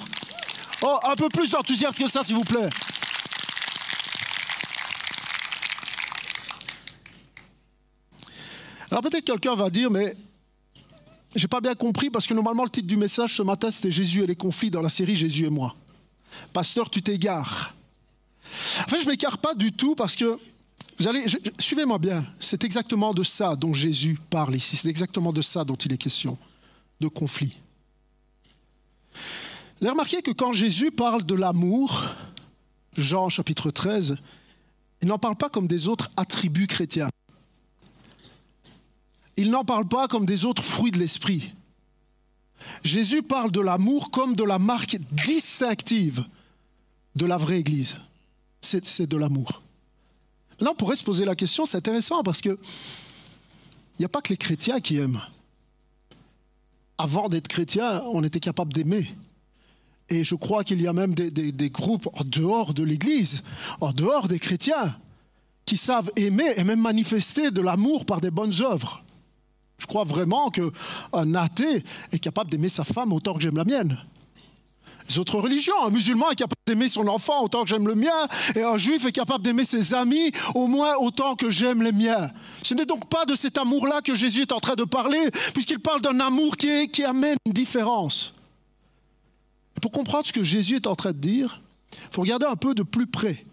Oh, 0.81 0.97
un 1.03 1.15
peu 1.15 1.29
plus 1.29 1.51
d'enthousiasme 1.51 1.95
que 1.95 2.09
ça, 2.09 2.23
s'il 2.23 2.35
vous 2.35 2.43
plaît. 2.43 2.69
Alors 8.91 9.03
peut-être 9.03 9.25
quelqu'un 9.25 9.55
va 9.55 9.69
dire, 9.69 9.91
mais 9.91 10.15
j'ai 11.35 11.47
pas 11.47 11.61
bien 11.61 11.75
compris 11.75 12.09
parce 12.09 12.25
que 12.25 12.33
normalement 12.33 12.63
le 12.63 12.69
titre 12.69 12.87
du 12.87 12.97
message 12.97 13.35
ce 13.35 13.43
matin 13.43 13.69
c'était 13.69 13.91
Jésus 13.91 14.23
et 14.23 14.27
les 14.27 14.35
conflits 14.35 14.71
dans 14.71 14.81
la 14.81 14.89
série 14.89 15.15
Jésus 15.15 15.45
et 15.45 15.49
moi. 15.49 15.75
Pasteur, 16.53 16.89
tu 16.89 17.01
t'égares. 17.01 17.73
En 18.83 18.89
fait, 18.89 19.01
je 19.01 19.07
m'égare 19.07 19.37
pas 19.37 19.53
du 19.53 19.71
tout 19.71 19.93
parce 19.93 20.15
que 20.15 20.39
vous 20.97 21.07
allez, 21.07 21.23
suivez-moi 21.59 21.97
bien, 21.97 22.25
c'est 22.39 22.63
exactement 22.63 23.13
de 23.13 23.23
ça 23.23 23.55
dont 23.55 23.73
Jésus 23.73 24.19
parle 24.29 24.55
ici, 24.55 24.75
c'est 24.75 24.89
exactement 24.89 25.31
de 25.31 25.41
ça 25.41 25.63
dont 25.63 25.75
il 25.75 25.93
est 25.93 25.97
question, 25.97 26.37
de 26.99 27.07
conflit. 27.07 27.57
Vous 29.79 29.85
avez 29.85 29.91
remarqué 29.91 30.21
que 30.21 30.31
quand 30.31 30.51
Jésus 30.51 30.91
parle 30.91 31.23
de 31.23 31.35
l'amour, 31.35 32.05
Jean 32.97 33.29
chapitre 33.29 33.71
13, 33.71 34.17
il 35.01 35.07
n'en 35.07 35.19
parle 35.19 35.37
pas 35.37 35.49
comme 35.49 35.67
des 35.67 35.87
autres 35.87 36.09
attributs 36.17 36.67
chrétiens 36.67 37.09
il 39.39 39.51
n'en 39.51 39.63
parle 39.63 39.87
pas 39.87 40.09
comme 40.09 40.25
des 40.25 40.43
autres 40.43 40.63
fruits 40.63 40.91
de 40.91 40.97
l'esprit. 40.97 41.53
Jésus 42.83 43.23
parle 43.23 43.51
de 43.51 43.61
l'amour 43.61 44.11
comme 44.11 44.35
de 44.35 44.43
la 44.43 44.59
marque 44.59 44.97
distinctive 45.25 46.25
de 47.15 47.25
la 47.25 47.37
vraie 47.37 47.59
Église. 47.59 47.95
C'est 48.61 49.07
de 49.07 49.15
l'amour. 49.15 49.61
Là, 50.59 50.71
on 50.71 50.75
pourrait 50.75 50.97
se 50.97 51.05
poser 51.05 51.23
la 51.23 51.37
question, 51.37 51.65
c'est 51.65 51.77
intéressant 51.77 52.21
parce 52.21 52.41
que 52.41 52.49
il 52.49 54.01
n'y 54.01 54.05
a 54.05 54.09
pas 54.09 54.21
que 54.21 54.29
les 54.29 54.37
chrétiens 54.37 54.81
qui 54.81 54.97
aiment. 54.97 55.21
Avant 56.97 57.29
d'être 57.29 57.47
chrétien, 57.47 58.03
on 58.11 58.25
était 58.25 58.41
capable 58.41 58.73
d'aimer. 58.73 59.07
Et 60.09 60.25
je 60.25 60.35
crois 60.35 60.65
qu'il 60.65 60.81
y 60.81 60.87
a 60.87 60.91
même 60.91 61.13
des, 61.13 61.69
groupes 61.69 62.09
en 62.13 62.25
dehors 62.25 62.73
de 62.73 62.83
l'Église, 62.83 63.43
en 63.79 63.93
dehors 63.93 64.27
des 64.27 64.39
chrétiens, 64.39 64.97
qui 65.63 65.77
savent 65.77 66.11
aimer 66.17 66.51
et 66.57 66.65
même 66.65 66.81
manifester 66.81 67.51
de 67.51 67.61
l'amour 67.61 68.05
par 68.05 68.19
des 68.19 68.31
bonnes 68.31 68.61
œuvres. 68.61 69.01
Je 69.79 69.87
crois 69.87 70.03
vraiment 70.03 70.51
qu'un 70.51 71.35
athée 71.35 71.83
est 72.11 72.19
capable 72.19 72.51
d'aimer 72.51 72.69
sa 72.69 72.83
femme 72.83 73.11
autant 73.13 73.33
que 73.33 73.41
j'aime 73.41 73.57
la 73.57 73.65
mienne. 73.65 73.97
Les 75.09 75.17
autres 75.17 75.39
religions, 75.39 75.73
un 75.83 75.89
musulman 75.89 76.29
est 76.29 76.35
capable 76.35 76.61
d'aimer 76.67 76.87
son 76.87 77.07
enfant 77.07 77.43
autant 77.43 77.63
que 77.63 77.69
j'aime 77.69 77.87
le 77.87 77.95
mien, 77.95 78.27
et 78.55 78.61
un 78.61 78.77
juif 78.77 79.05
est 79.05 79.11
capable 79.11 79.43
d'aimer 79.43 79.65
ses 79.65 79.95
amis 79.95 80.31
au 80.53 80.67
moins 80.67 80.95
autant 80.97 81.35
que 81.35 81.49
j'aime 81.49 81.81
les 81.81 81.91
miens. 81.91 82.29
Ce 82.61 82.75
n'est 82.75 82.85
donc 82.85 83.09
pas 83.09 83.25
de 83.25 83.35
cet 83.35 83.57
amour-là 83.57 84.01
que 84.01 84.13
Jésus 84.13 84.41
est 84.41 84.51
en 84.51 84.59
train 84.59 84.75
de 84.75 84.83
parler, 84.83 85.31
puisqu'il 85.53 85.79
parle 85.79 86.01
d'un 86.01 86.19
amour 86.19 86.57
qui, 86.57 86.89
qui 86.89 87.03
amène 87.03 87.37
une 87.47 87.53
différence. 87.53 88.33
pour 89.81 89.91
comprendre 89.91 90.27
ce 90.27 90.33
que 90.33 90.43
Jésus 90.43 90.75
est 90.75 90.87
en 90.87 90.95
train 90.95 91.13
de 91.13 91.17
dire, 91.17 91.59
il 91.91 92.13
faut 92.13 92.21
regarder 92.21 92.45
un 92.45 92.55
peu 92.55 92.75
de 92.75 92.83
plus 92.83 93.07
près 93.07 93.43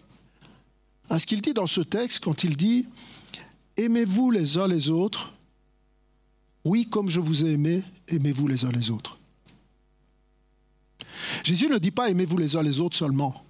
à 1.09 1.19
ce 1.19 1.25
qu'il 1.25 1.41
dit 1.41 1.53
dans 1.53 1.65
ce 1.67 1.81
texte 1.81 2.19
quand 2.23 2.43
il 2.43 2.57
dit 2.57 2.85
Aimez-vous 3.77 4.29
les 4.31 4.57
uns 4.57 4.67
les 4.67 4.89
autres 4.89 5.33
Oui, 6.67 6.85
comme 6.85 7.07
je 7.07 7.21
vous 7.21 7.45
ai 7.45 7.53
aimé, 7.53 7.81
aimez-vous 8.09 8.45
les 8.45 8.65
uns 8.65 8.71
les 8.73 8.89
autres. 8.89 9.17
Jésus 11.45 11.69
ne 11.69 11.77
dit 11.77 11.91
pas 11.91 12.09
aimez-vous 12.09 12.37
les 12.37 12.57
uns 12.57 12.61
les 12.61 12.81
autres 12.81 12.97
seulement. 12.97 13.41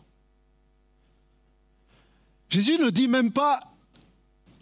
Jésus 2.48 2.78
ne 2.78 2.92
dit 2.92 3.08
même 3.08 3.32
pas 3.32 3.60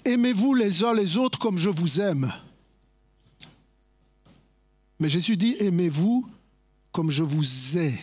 aimez-vous 0.05 0.53
les 0.53 0.85
uns 0.85 0.93
les 0.93 1.17
autres 1.17 1.37
comme 1.37 1.57
je 1.57 1.67
vous 1.67 1.99
aime. 1.99 2.31
Mais 5.01 5.09
Jésus 5.09 5.35
dit 5.35 5.57
aimez-vous 5.59 6.25
comme 6.93 7.11
je 7.11 7.23
vous 7.23 7.77
ai 7.77 7.99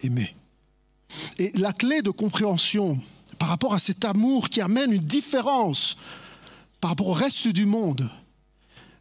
aimé. 0.00 0.34
Et 1.36 1.52
la 1.52 1.74
clé 1.74 2.00
de 2.00 2.08
compréhension 2.08 2.98
par 3.38 3.50
rapport 3.50 3.74
à 3.74 3.78
cet 3.78 4.06
amour 4.06 4.48
qui 4.48 4.62
amène 4.62 4.94
une 4.94 5.04
différence 5.04 5.98
par 6.80 6.92
rapport 6.92 7.08
au 7.08 7.12
reste 7.12 7.48
du 7.48 7.66
monde, 7.66 8.10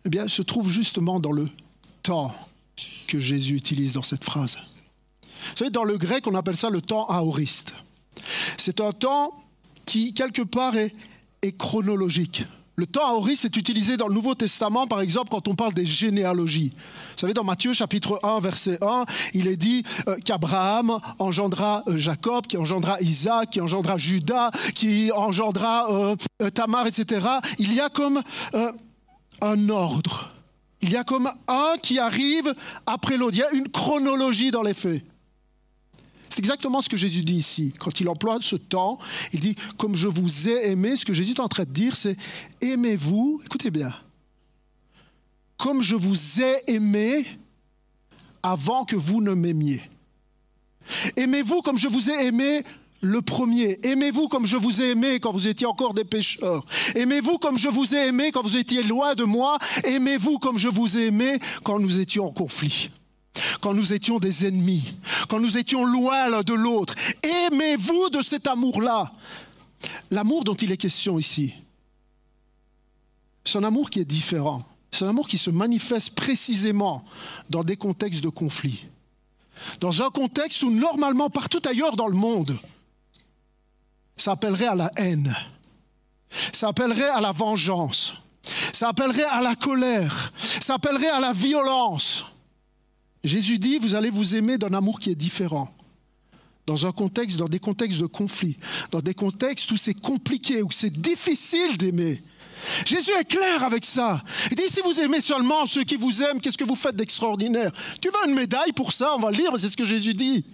eh 0.06 0.10
bien, 0.10 0.28
se 0.28 0.42
trouve 0.42 0.70
justement 0.70 1.20
dans 1.20 1.32
le 1.32 1.50
temps 2.04 2.34
que 3.08 3.20
Jésus 3.20 3.56
utilise 3.56 3.94
dans 3.94 4.04
cette 4.04 4.24
phrase. 4.24 4.58
Vous 5.22 5.56
savez, 5.56 5.72
dans 5.72 5.84
le 5.84 5.98
grec, 5.98 6.28
on 6.28 6.36
appelle 6.36 6.58
ça 6.58 6.70
le 6.70 6.82
temps 6.82 7.08
aoriste. 7.08 7.74
C'est 8.58 8.82
un 8.82 8.92
temps 8.92 9.34
qui, 9.86 10.14
quelque 10.14 10.42
part, 10.42 10.76
est, 10.76 10.94
chronologique. 11.60 12.44
Le 12.76 12.88
temps 12.88 13.06
aoriste 13.06 13.46
est 13.46 13.56
utilisé 13.56 13.98
dans 13.98 14.08
le 14.08 14.16
Nouveau 14.16 14.34
Testament, 14.34 14.88
par 14.88 15.00
exemple, 15.02 15.30
quand 15.30 15.48
on 15.48 15.54
parle 15.54 15.74
des 15.74 15.86
généalogies. 15.86 16.74
Vous 16.76 17.20
savez, 17.20 17.34
dans 17.34 17.44
Matthieu 17.44 17.72
chapitre 17.72 18.20
1, 18.24 18.40
verset 18.40 18.80
1, 18.82 19.06
il 19.36 19.48
est 19.48 19.56
dit 19.56 19.84
euh, 20.08 20.18
qu'Abraham 20.26 21.00
engendra 21.20 21.84
euh, 21.88 21.98
Jacob, 21.98 22.48
qui 22.48 22.58
engendra 22.58 23.00
Isaac, 23.00 23.52
qui 23.52 23.62
engendra 23.62 23.98
Judas, 23.98 24.50
qui 24.74 25.12
engendra 25.12 26.16
euh, 26.42 26.50
Tamar, 26.50 26.88
etc. 26.88 27.28
Il 27.60 27.72
y 27.74 27.80
a 27.80 27.90
comme 27.90 28.24
un 29.42 29.70
ordre. 29.70 30.32
Il 30.82 30.92
y 30.92 30.98
a 30.98 31.04
comme 31.04 31.30
un 31.48 31.76
qui 31.82 32.00
arrive 32.00 32.54
après 32.86 33.18
l'autre. 33.18 33.36
Il 33.38 33.40
y 33.40 33.44
a 33.44 33.52
une 33.54 33.70
chronologie 33.70 34.52
dans 34.52 34.62
les 34.62 34.74
faits. 34.74 35.04
C'est 36.30 36.40
exactement 36.40 36.82
ce 36.82 36.90
que 36.90 36.98
Jésus 36.98 37.24
dit 37.24 37.36
ici. 37.36 37.74
Quand 37.80 38.00
il 38.00 38.10
emploie 38.10 38.38
ce 38.42 38.58
temps, 38.58 39.00
il 39.32 39.40
dit, 39.40 39.56
comme 39.78 39.96
je 39.96 40.08
vous 40.08 40.50
ai 40.50 40.70
aimé, 40.70 40.96
ce 40.96 41.06
que 41.06 41.14
Jésus 41.14 41.32
est 41.32 41.40
en 41.40 41.48
train 41.48 41.64
de 41.64 41.72
dire, 41.72 41.96
c'est, 41.96 42.18
aimez-vous, 42.62 43.42
écoutez 43.46 43.72
bien, 43.72 43.94
comme 45.58 45.82
je 45.82 45.96
vous 45.96 46.42
ai 46.42 46.64
aimé 46.68 47.26
avant 48.44 48.84
que 48.84 48.96
vous 48.96 49.22
ne 49.22 49.34
m'aimiez. 49.34 49.82
Aimez-vous 51.16 51.62
comme 51.62 51.78
je 51.78 51.88
vous 51.88 52.12
ai 52.12 52.26
aimé 52.26 52.64
le 53.06 53.22
premier. 53.22 53.80
Aimez-vous 53.84 54.28
comme 54.28 54.48
je 54.48 54.58
vous 54.58 54.82
ai 54.82 54.92
aimé 54.92 55.20
quand 55.20 55.32
vous 55.32 55.48
étiez 55.48 55.68
encore 55.68 55.94
des 55.94 56.04
pécheurs. 56.04 56.66
Aimez-vous 56.96 57.38
comme 57.38 57.58
je 57.58 57.70
vous 57.70 57.94
ai 57.94 58.08
aimé 58.08 58.32
quand 58.32 58.42
vous 58.42 58.58
étiez 58.58 58.82
loin 58.84 59.14
de 59.14 59.24
moi. 59.24 59.60
Aimez-vous 59.84 60.40
comme 60.40 60.58
je 60.58 60.68
vous 60.68 60.98
ai 60.98 61.08
aimé 61.08 61.40
quand 61.64 61.80
nous 61.80 62.00
étions 62.00 62.26
en 62.26 62.32
conflit 62.32 62.90
quand 63.60 63.74
nous 63.74 63.92
étions 63.92 64.18
des 64.18 64.46
ennemis, 64.48 64.96
quand 65.28 65.42
nous 65.42 65.58
étions 65.58 65.84
loin 65.84 66.30
l'un 66.30 66.42
de 66.42 66.54
l'autre. 66.54 66.96
Aimez-vous 67.22 68.10
de 68.10 68.22
cet 68.22 68.48
amour-là? 68.48 69.12
L'amour 70.10 70.46
dont 70.46 70.54
il 70.54 70.72
est 70.72 70.78
question 70.78 71.20
ici, 71.20 71.54
c'est 73.44 73.58
un 73.58 73.64
amour 73.66 73.90
qui 73.90 74.00
est 74.00 74.06
différent. 74.06 74.64
C'est 74.90 75.04
un 75.04 75.10
amour 75.10 75.28
qui 75.28 75.38
se 75.38 75.50
manifeste 75.50 76.16
précisément 76.16 77.04
dans 77.50 77.66
des 77.66 77.76
contextes 77.76 78.22
de 78.22 78.30
conflit. 78.30 78.86
Dans 79.82 80.02
un 80.02 80.10
contexte 80.12 80.64
où 80.64 80.72
normalement, 80.72 81.30
partout 81.30 81.62
ailleurs 81.66 81.98
dans 81.98 82.08
le 82.08 82.16
monde, 82.16 82.58
ça 84.18 84.32
appellerait 84.32 84.68
à 84.68 84.76
la 84.76 84.92
haine, 84.96 85.36
ça 86.54 86.70
appellerait 86.70 87.10
à 87.10 87.22
la 87.22 87.32
vengeance, 87.32 88.14
ça 88.74 88.90
appellerait 88.90 89.24
à 89.24 89.42
la 89.42 89.56
colère, 89.56 90.34
ça 90.38 90.76
appellerait 90.76 91.10
à 91.10 91.20
la 91.20 91.34
violence. 91.34 92.26
Jésus 93.24 93.58
dit, 93.58 93.80
vous 93.80 93.96
allez 93.96 94.12
vous 94.12 94.36
aimer 94.36 94.58
d'un 94.58 94.74
amour 94.74 95.00
qui 95.00 95.10
est 95.10 95.16
différent. 95.16 95.76
Dans 96.68 96.86
un 96.86 96.92
contexte, 96.92 97.38
dans 97.38 97.46
des 97.46 97.60
contextes 97.60 98.00
de 98.00 98.06
conflit, 98.06 98.58
dans 98.92 99.02
des 99.02 99.14
contextes 99.14 99.72
où 99.72 99.78
c'est 99.78 99.94
compliqué, 99.94 100.62
où 100.62 100.72
c'est 100.72 100.92
difficile 100.92 101.78
d'aimer. 101.78 102.22
Jésus 102.86 103.12
est 103.20 103.26
clair 103.26 103.64
avec 103.64 103.86
ça. 103.86 104.24
Il 104.50 104.58
dit, 104.58 104.70
si 104.70 104.82
vous 104.82 105.00
aimez 105.00 105.22
seulement 105.22 105.66
ceux 105.66 105.84
qui 105.84 105.96
vous 105.96 106.24
aiment, 106.24 106.40
qu'est-ce 106.40 106.58
que 106.58 106.64
vous 106.64 106.76
faites 106.76 106.96
d'extraordinaire? 106.96 107.72
Tu 108.02 108.10
veux 108.10 108.30
une 108.30 108.36
médaille 108.36 108.72
pour 108.74 108.94
ça? 108.94 109.16
On 109.16 109.20
va 109.20 109.32
le 109.32 109.38
lire, 109.38 109.52
c'est 109.58 109.70
ce 109.70 109.78
que 109.78 109.86
Jésus 109.86 110.14
dit. 110.14 110.46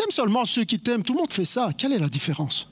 T'aimes 0.00 0.10
seulement 0.12 0.46
ceux 0.46 0.64
qui 0.64 0.80
t'aiment, 0.80 1.02
tout 1.02 1.12
le 1.12 1.18
monde 1.18 1.32
fait 1.32 1.44
ça. 1.44 1.72
Quelle 1.76 1.92
est 1.92 1.98
la 1.98 2.08
différence? 2.08 2.68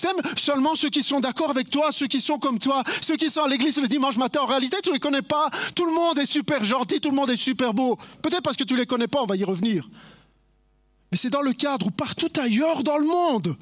T'aimes 0.00 0.20
seulement 0.36 0.74
ceux 0.74 0.90
qui 0.90 1.04
sont 1.04 1.20
d'accord 1.20 1.50
avec 1.50 1.70
toi, 1.70 1.92
ceux 1.92 2.08
qui 2.08 2.20
sont 2.20 2.40
comme 2.40 2.58
toi, 2.58 2.82
ceux 3.00 3.14
qui 3.14 3.30
sont 3.30 3.42
à 3.42 3.48
l'église 3.48 3.80
le 3.80 3.86
dimanche 3.86 4.16
matin. 4.16 4.40
En 4.40 4.46
réalité, 4.46 4.78
tu 4.82 4.88
ne 4.88 4.94
les 4.94 4.98
connais 4.98 5.22
pas. 5.22 5.50
Tout 5.76 5.86
le 5.86 5.92
monde 5.92 6.18
est 6.18 6.26
super 6.26 6.64
gentil, 6.64 7.00
tout 7.00 7.10
le 7.10 7.14
monde 7.14 7.30
est 7.30 7.36
super 7.36 7.74
beau. 7.74 7.96
Peut-être 8.22 8.42
parce 8.42 8.56
que 8.56 8.64
tu 8.64 8.74
ne 8.74 8.80
les 8.80 8.86
connais 8.86 9.06
pas, 9.06 9.22
on 9.22 9.26
va 9.26 9.36
y 9.36 9.44
revenir. 9.44 9.88
Mais 11.12 11.16
c'est 11.16 11.30
dans 11.30 11.42
le 11.42 11.52
cadre 11.52 11.86
où 11.86 11.90
partout 11.92 12.32
ailleurs 12.40 12.82
dans 12.82 12.98
le 12.98 13.06
monde, 13.06 13.56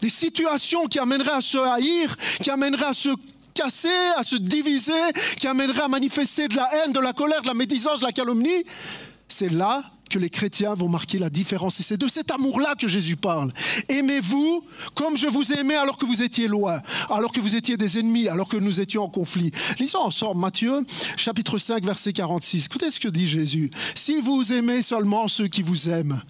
des 0.00 0.10
situations 0.10 0.86
qui 0.86 0.98
amèneraient 0.98 1.30
à 1.30 1.40
se 1.40 1.58
haïr, 1.58 2.16
qui 2.42 2.50
amèneraient 2.50 2.86
à 2.86 2.92
se 2.92 3.10
casser, 3.54 4.10
à 4.16 4.24
se 4.24 4.34
diviser, 4.34 4.92
qui 5.38 5.46
amèneraient 5.46 5.82
à 5.82 5.88
manifester 5.88 6.48
de 6.48 6.56
la 6.56 6.68
haine, 6.74 6.92
de 6.92 6.98
la 6.98 7.12
colère, 7.12 7.42
de 7.42 7.46
la 7.46 7.54
médisance, 7.54 8.00
de 8.00 8.06
la 8.06 8.12
calomnie, 8.12 8.64
c'est 9.28 9.52
là 9.52 9.84
que 10.08 10.18
les 10.18 10.30
chrétiens 10.30 10.74
vont 10.74 10.88
marquer 10.88 11.18
la 11.18 11.30
différence. 11.30 11.80
Et 11.80 11.82
c'est 11.82 11.96
de 11.96 12.08
cet 12.08 12.30
amour-là 12.30 12.74
que 12.74 12.88
Jésus 12.88 13.16
parle. 13.16 13.52
Aimez-vous 13.88 14.64
comme 14.94 15.16
je 15.16 15.26
vous 15.26 15.52
ai 15.52 15.60
aimé 15.60 15.74
alors 15.74 15.98
que 15.98 16.06
vous 16.06 16.22
étiez 16.22 16.48
loin, 16.48 16.80
alors 17.10 17.32
que 17.32 17.40
vous 17.40 17.54
étiez 17.54 17.76
des 17.76 17.98
ennemis, 17.98 18.28
alors 18.28 18.48
que 18.48 18.56
nous 18.56 18.80
étions 18.80 19.04
en 19.04 19.08
conflit. 19.08 19.50
Lisons 19.78 20.00
ensemble 20.00 20.40
Matthieu 20.40 20.84
chapitre 21.16 21.58
5 21.58 21.84
verset 21.84 22.12
46. 22.12 22.66
Écoutez 22.66 22.90
ce 22.90 23.00
que 23.00 23.08
dit 23.08 23.28
Jésus. 23.28 23.70
Si 23.94 24.20
vous 24.20 24.52
aimez 24.52 24.82
seulement 24.82 25.28
ceux 25.28 25.48
qui 25.48 25.62
vous 25.62 25.88
aiment, 25.88 26.22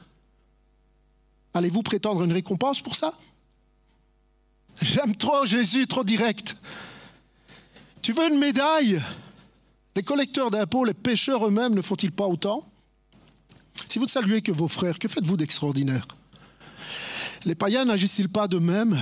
allez-vous 1.54 1.82
prétendre 1.82 2.22
une 2.22 2.32
récompense 2.32 2.80
pour 2.80 2.96
ça? 2.96 3.12
J'aime 4.82 5.16
trop 5.16 5.46
Jésus, 5.46 5.86
trop 5.86 6.04
direct. 6.04 6.56
Tu 8.02 8.12
veux 8.12 8.28
une 8.28 8.38
médaille? 8.38 9.00
Les 9.94 10.02
collecteurs 10.02 10.50
d'impôts, 10.50 10.84
les 10.84 10.94
pêcheurs 10.94 11.46
eux-mêmes 11.46 11.74
ne 11.74 11.80
font-ils 11.80 12.12
pas 12.12 12.26
autant? 12.26 12.68
Si 13.88 13.98
vous 13.98 14.04
ne 14.04 14.10
saluez 14.10 14.42
que 14.42 14.52
vos 14.52 14.68
frères, 14.68 14.98
que 14.98 15.08
faites-vous 15.08 15.36
d'extraordinaire? 15.36 16.06
Les 17.44 17.54
païens 17.54 17.84
n'agissent-ils 17.84 18.28
pas 18.28 18.48
de 18.48 18.58
même 18.58 19.00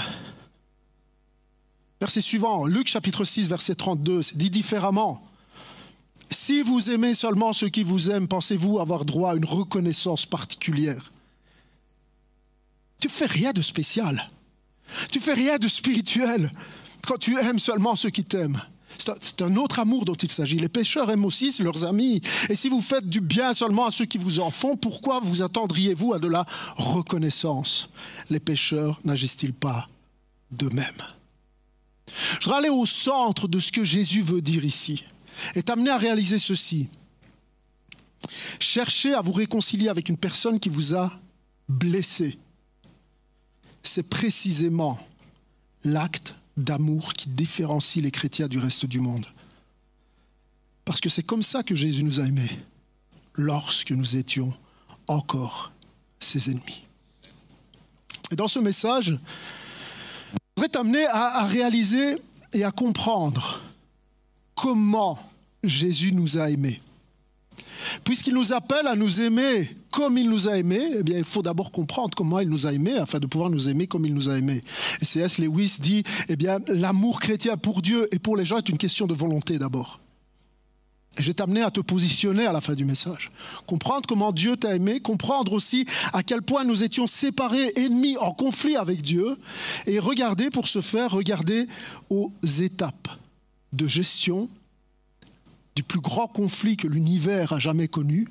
Verset 2.01 2.21
suivant, 2.21 2.67
Luc 2.67 2.89
chapitre 2.89 3.25
6, 3.25 3.49
verset 3.49 3.77
32, 3.77 4.23
c'est 4.23 4.37
dit 4.37 4.51
différemment. 4.51 5.23
Si 6.31 6.63
vous 6.63 6.91
aimez 6.91 7.15
seulement 7.15 7.53
ceux 7.53 7.69
qui 7.69 7.85
vous 7.85 8.11
aiment, 8.11 8.29
pensez-vous 8.29 8.81
avoir 8.81 9.05
droit 9.05 9.33
à 9.33 9.37
une 9.37 9.45
reconnaissance 9.45 10.27
particulière? 10.27 11.13
Tu 12.99 13.09
fais 13.09 13.27
rien 13.27 13.53
de 13.53 13.63
spécial. 13.63 14.29
Tu 15.11 15.21
fais 15.21 15.35
rien 15.35 15.59
de 15.59 15.69
spirituel 15.69 16.51
quand 17.07 17.19
tu 17.19 17.39
aimes 17.39 17.59
seulement 17.59 17.97
ceux 17.97 18.11
qui 18.11 18.25
t'aiment. 18.25 18.61
C'est 19.21 19.43
un 19.43 19.57
autre 19.57 19.79
amour 19.79 20.05
dont 20.05 20.15
il 20.15 20.31
s'agit. 20.31 20.57
Les 20.57 20.69
pécheurs 20.69 21.11
aiment 21.11 21.25
aussi 21.25 21.55
leurs 21.63 21.85
amis. 21.85 22.21
Et 22.49 22.55
si 22.55 22.69
vous 22.69 22.81
faites 22.81 23.09
du 23.09 23.21
bien 23.21 23.55
seulement 23.55 23.87
à 23.87 23.91
ceux 23.91 24.05
qui 24.05 24.19
vous 24.19 24.41
en 24.41 24.51
font, 24.51 24.77
pourquoi 24.77 25.21
vous 25.21 25.43
attendriez-vous 25.43 26.15
à 26.15 26.19
de 26.19 26.29
la 26.29 26.47
reconnaissance? 26.77 27.89
Les 28.31 28.41
pécheurs 28.41 29.01
n'agissent-ils 29.05 29.55
pas 29.55 29.89
de 30.51 30.69
même 30.69 31.03
Je 32.41 32.45
voudrais 32.45 32.61
aller 32.61 32.69
au 32.69 32.87
centre 32.87 33.49
de 33.49 33.61
ce 33.61 33.73
que 33.73 33.85
Jésus 33.85 34.23
veut 34.23 34.43
dire 34.43 34.65
ici 34.65 35.05
et 35.55 35.63
t'amener 35.63 35.91
à 35.91 35.99
réaliser 35.99 36.39
ceci. 36.39 36.89
Cherchez 38.59 39.15
à 39.15 39.21
vous 39.21 39.33
réconcilier 39.33 39.89
avec 39.89 40.09
une 40.09 40.17
personne 40.17 40.61
qui 40.61 40.69
vous 40.69 40.95
a 40.95 41.13
blessé. 41.69 42.39
C'est 43.83 44.09
précisément 44.09 44.99
l'acte 45.85 46.35
d'amour 46.57 47.15
qui 47.15 47.29
différencie 47.29 48.03
les 48.03 48.11
chrétiens 48.11 48.49
du 48.49 48.59
reste 48.59 48.87
du 48.87 49.01
monde. 49.01 49.27
Parce 50.85 51.01
que 51.01 51.09
c'est 51.09 51.23
comme 51.23 51.43
ça 51.43 51.63
que 51.63 51.75
Jésus 51.75 52.05
nous 52.05 52.21
a 52.21 52.25
aimés, 52.25 52.59
lorsque 53.35 53.91
nous 53.91 54.17
étions 54.17 54.55
encore 55.07 55.73
ses 56.21 56.51
ennemis. 56.51 56.85
Et 58.31 58.37
dans 58.37 58.49
ce 58.49 58.59
message, 58.59 59.07
je 59.07 60.39
voudrais 60.57 60.69
t'amener 60.69 61.05
à, 61.07 61.39
à 61.41 61.47
réaliser 61.47 62.17
et 62.53 62.65
à 62.65 62.71
comprendre 62.71 63.63
comment 64.55 65.19
Jésus 65.63 66.13
nous 66.13 66.39
a 66.39 66.51
aimés. 66.51 66.81
Puisqu'il 68.05 68.35
nous 68.35 68.53
appelle 68.53 68.87
à 68.87 68.95
nous 68.95 69.21
aimer 69.21 69.77
comme 69.95 70.19
il 70.19 70.29
nous 70.29 70.49
a 70.49 70.59
aimés, 70.59 70.91
eh 70.99 71.03
bien, 71.05 71.19
il 71.19 71.25
faut 71.25 71.41
d'abord 71.41 71.71
comprendre 71.71 72.17
comment 72.17 72.41
il 72.41 72.49
nous 72.49 72.67
a 72.67 72.73
aimés 72.73 72.99
afin 72.99 73.21
de 73.21 73.27
pouvoir 73.27 73.49
nous 73.49 73.69
aimer 73.69 73.87
comme 73.87 74.05
il 74.05 74.13
nous 74.13 74.29
a 74.29 74.37
aimés. 74.37 74.61
Et 75.01 75.05
C.S. 75.05 75.39
Lewis 75.39 75.77
dit, 75.79 76.03
eh 76.29 76.35
bien, 76.35 76.59
l'amour 76.67 77.21
chrétien 77.21 77.57
pour 77.57 77.81
Dieu 77.81 78.09
et 78.13 78.19
pour 78.19 78.37
les 78.37 78.45
gens 78.45 78.59
est 78.59 78.69
une 78.69 78.77
question 78.77 79.07
de 79.07 79.15
volonté 79.15 79.57
d'abord. 79.57 80.01
Et 81.17 81.23
je 81.23 81.29
vais 81.29 81.35
t'amener 81.35 81.63
à 81.63 81.71
te 81.71 81.79
positionner 81.81 82.45
à 82.45 82.53
la 82.53 82.61
fin 82.61 82.75
du 82.75 82.85
message. 82.85 83.31
Comprendre 83.67 84.09
comment 84.09 84.33
Dieu 84.33 84.57
t'a 84.57 84.75
aimé, 84.75 84.99
comprendre 84.99 85.53
aussi 85.53 85.87
à 86.13 86.25
quel 86.25 86.43
point 86.43 86.65
nous 86.65 86.83
étions 86.83 87.07
séparés, 87.07 87.73
ennemis, 87.77 88.17
en 88.17 88.33
conflit 88.33 88.75
avec 88.75 89.01
Dieu. 89.01 89.37
Et 89.87 90.01
regarder, 90.01 90.51
pour 90.51 90.67
ce 90.67 90.81
faire, 90.81 91.13
regarder 91.13 91.69
aux 92.11 92.33
étapes 92.61 93.09
de 93.73 93.87
gestion 93.87 94.49
du 95.77 95.85
plus 95.85 96.01
grand 96.01 96.27
conflit 96.27 96.77
que 96.77 96.89
l'univers 96.89 97.53
a 97.53 97.61
jamais 97.61 97.87
connu, 97.87 98.27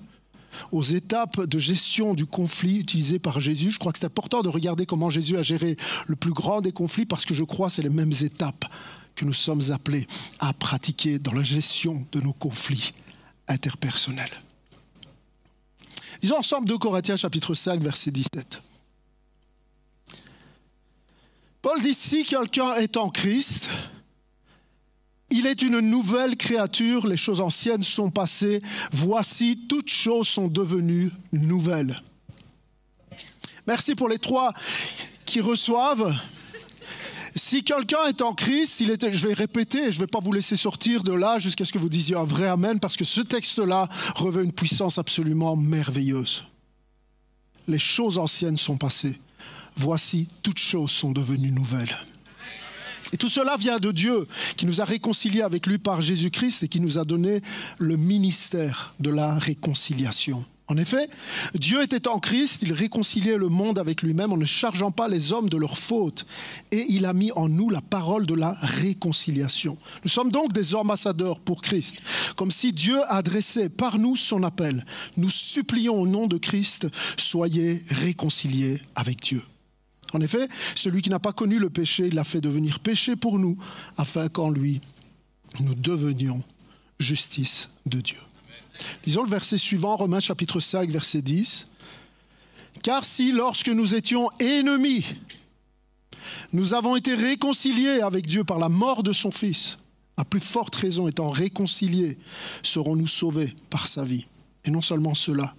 aux 0.72 0.84
étapes 0.84 1.42
de 1.42 1.60
gestion 1.60 2.14
du 2.14 2.26
conflit 2.26 2.78
utilisées 2.78 3.20
par 3.20 3.40
Jésus. 3.40 3.72
Je 3.72 3.80
crois 3.80 3.92
que 3.92 4.00
c'est 4.00 4.06
important 4.06 4.42
de 4.42 4.50
regarder 4.50 4.86
comment 4.86 5.10
Jésus 5.10 5.38
a 5.38 5.42
géré 5.42 5.78
le 6.08 6.16
plus 6.16 6.34
grand 6.34 6.62
des 6.62 6.72
conflits 6.72 7.06
parce 7.06 7.26
que 7.26 7.34
je 7.34 7.44
crois 7.44 7.68
que 7.68 7.74
c'est 7.74 7.82
les 7.82 7.90
mêmes 7.90 8.14
étapes 8.22 8.66
que 9.16 9.26
nous 9.26 9.34
sommes 9.34 9.62
appelés 9.72 10.08
à 10.40 10.54
pratiquer 10.54 11.20
dans 11.20 11.34
la 11.34 11.44
gestion 11.44 12.06
de 12.12 12.20
nos 12.20 12.34
conflits 12.34 12.94
interpersonnels. 13.48 14.32
Disons 16.22 16.38
ensemble 16.38 16.68
2 16.68 16.78
Corinthiens 16.78 17.18
chapitre 17.18 17.54
5 17.54 17.82
verset 17.82 18.12
17. 18.12 18.62
Paul 21.62 21.82
dit 21.82 21.94
si 21.94 22.26
quelqu'un 22.26 22.74
est 22.76 22.98
en 22.98 23.10
Christ, 23.10 23.70
il 25.34 25.48
est 25.48 25.64
une 25.64 25.80
nouvelle 25.80 26.38
créature, 26.38 27.08
les 27.08 27.18
choses 27.18 27.42
anciennes 27.42 27.82
sont 27.82 28.12
passées, 28.12 28.62
voici, 28.92 29.66
toutes 29.68 29.90
choses 29.90 30.28
sont 30.28 30.48
devenues 30.48 31.10
nouvelles. 31.32 32.02
Merci 33.66 33.96
pour 33.96 34.10
les 34.10 34.20
trois 34.20 34.54
qui 35.26 35.42
reçoivent. 35.42 36.16
Si 37.36 37.64
quelqu'un 37.64 38.06
est 38.08 38.22
en 38.22 38.36
Christ, 38.36 38.84
je 38.84 39.28
vais 39.28 39.34
répéter, 39.34 39.92
je 39.92 39.98
ne 39.98 40.04
vais 40.04 40.08
pas 40.08 40.20
vous 40.20 40.34
laisser 40.34 40.56
sortir 40.56 41.04
de 41.04 41.14
là 41.14 41.40
jusqu'à 41.40 41.66
ce 41.66 41.74
que 41.74 41.80
vous 41.80 41.90
disiez 41.90 42.16
un 42.16 42.26
vrai 42.26 42.48
Amen, 42.48 42.80
parce 42.80 42.96
que 42.96 43.06
ce 43.06 43.22
texte-là 43.22 43.90
revêt 44.16 44.44
une 44.44 44.52
puissance 44.52 45.00
absolument 45.00 45.56
merveilleuse. 45.56 46.44
Les 47.68 47.80
choses 47.80 48.20
anciennes 48.20 48.58
sont 48.58 48.78
passées. 48.78 49.20
Voici, 49.76 50.30
toutes 50.44 50.60
choses 50.60 50.92
sont 50.92 51.12
devenues 51.12 51.52
nouvelles. 51.52 51.98
Et 53.14 53.18
tout 53.18 53.30
cela 53.30 53.56
vient 53.56 53.80
de 53.80 53.92
Dieu, 53.92 54.28
qui 54.58 54.66
nous 54.66 54.82
a 54.82 54.86
réconciliés 54.86 55.44
avec 55.44 55.68
lui 55.68 55.78
par 55.78 56.02
Jésus-Christ 56.02 56.64
et 56.64 56.68
qui 56.68 56.82
nous 56.82 56.98
a 56.98 57.06
donné 57.06 57.42
le 57.78 57.96
ministère 57.96 58.96
de 59.00 59.12
la 59.12 59.38
réconciliation. 59.38 60.44
En 60.68 60.78
effet, 60.78 61.10
Dieu 61.54 61.84
était 61.84 62.08
en 62.08 62.20
Christ, 62.20 62.62
il 62.64 62.74
réconciliait 62.74 63.38
le 63.38 63.50
monde 63.50 63.78
avec 63.78 64.02
lui-même 64.02 64.32
en 64.32 64.38
ne 64.38 64.46
chargeant 64.46 64.92
pas 64.92 65.08
les 65.08 65.32
hommes 65.34 65.50
de 65.50 65.58
leurs 65.58 65.78
fautes, 65.78 66.26
et 66.72 66.86
il 66.90 67.06
a 67.06 67.14
mis 67.14 67.32
en 67.34 67.50
nous 67.50 67.70
la 67.70 67.82
parole 67.82 68.26
de 68.26 68.34
la 68.34 68.58
réconciliation. 68.62 69.78
Nous 70.04 70.10
sommes 70.10 70.32
donc 70.32 70.54
des 70.54 70.74
ambassadeurs 70.74 71.40
pour 71.40 71.62
Christ, 71.62 72.02
comme 72.36 72.50
si 72.50 72.74
Dieu 72.74 73.00
adressait 73.10 73.70
par 73.70 74.00
nous 74.00 74.16
son 74.16 74.42
appel. 74.42 74.86
Nous 75.18 75.30
supplions 75.30 76.02
au 76.02 76.08
nom 76.08 76.28
de 76.28 76.38
Christ, 76.38 76.88
soyez 77.18 77.84
réconciliés 77.90 78.82
avec 78.96 79.22
Dieu. 79.22 79.44
En 80.14 80.22
effet, 80.22 80.48
celui 80.76 81.02
qui 81.02 81.10
n'a 81.10 81.20
pas 81.20 81.34
connu 81.34 81.60
le 81.60 81.70
péché, 81.70 82.08
il 82.08 82.16
l'a 82.16 82.24
fait 82.24 82.42
devenir 82.42 82.80
péché 82.80 83.16
pour 83.16 83.40
nous, 83.40 83.58
afin 83.98 84.30
qu'en 84.30 84.50
lui, 84.50 84.80
nous 85.60 85.76
devenions 85.76 86.44
justice 87.00 87.70
de 87.86 88.00
Dieu. 88.00 88.18
Disons 89.04 89.24
le 89.24 89.30
verset 89.30 89.58
suivant, 89.58 89.96
Romains 89.96 90.20
chapitre 90.20 90.60
5, 90.60 90.90
verset 90.90 91.22
10. 91.22 91.68
Car 92.82 93.04
si 93.04 93.32
lorsque 93.32 93.70
nous 93.70 93.96
étions 93.96 94.30
ennemis, 94.40 95.06
nous 96.54 96.74
avons 96.74 96.96
été 96.96 97.16
réconciliés 97.16 98.02
avec 98.02 98.28
Dieu 98.28 98.44
par 98.44 98.60
la 98.60 98.70
mort 98.70 99.04
de 99.04 99.14
son 99.14 99.32
Fils, 99.32 99.78
à 100.18 100.26
plus 100.26 100.40
forte 100.40 100.76
raison 100.76 101.08
étant 101.08 101.30
réconciliés, 101.30 102.18
serons-nous 102.62 103.08
sauvés 103.08 103.54
par 103.70 103.88
sa 103.88 104.04
vie? 104.04 104.26
Et 104.66 104.72
non 104.72 104.82
seulement 104.82 105.16
cela, 105.16 105.56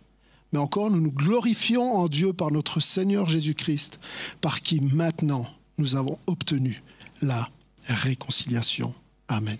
mais 0.54 0.60
encore 0.60 0.88
nous 0.88 1.00
nous 1.00 1.10
glorifions 1.10 1.96
en 1.96 2.06
Dieu 2.06 2.32
par 2.32 2.52
notre 2.52 2.78
Seigneur 2.78 3.28
Jésus-Christ, 3.28 3.98
par 4.40 4.62
qui 4.62 4.80
maintenant 4.80 5.48
nous 5.78 5.96
avons 5.96 6.16
obtenu 6.28 6.80
la 7.22 7.50
réconciliation. 7.88 8.94
Amen. 9.26 9.58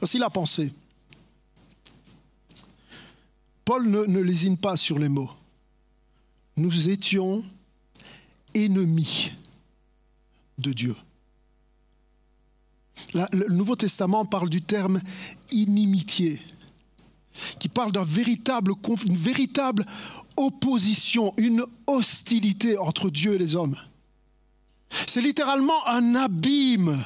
Voici 0.00 0.18
la 0.18 0.28
pensée. 0.28 0.72
Paul 3.64 3.88
ne, 3.88 4.18
lésine 4.18 4.56
pas 4.56 4.76
sur 4.76 4.98
les 4.98 5.08
mots. 5.08 5.30
Nous 6.56 6.88
étions 6.88 7.44
ennemis 8.54 9.30
de 10.58 10.72
Dieu. 10.72 10.96
le 13.14 13.54
Nouveau 13.54 13.76
Testament 13.76 14.24
parle 14.24 14.50
du 14.50 14.62
terme 14.62 15.00
inimitié 15.52 16.40
qui 17.58 17.68
parle 17.68 17.92
d'un 17.92 18.04
véritable 18.04 18.72
véritable 19.10 19.86
opposition, 20.36 21.34
une 21.36 21.64
hostilité 21.86 22.78
entre 22.78 23.10
Dieu 23.10 23.34
et 23.34 23.38
les 23.38 23.56
hommes. 23.56 23.76
C'est 24.90 25.22
littéralement 25.22 25.86
un 25.86 26.14
abîme 26.14 27.02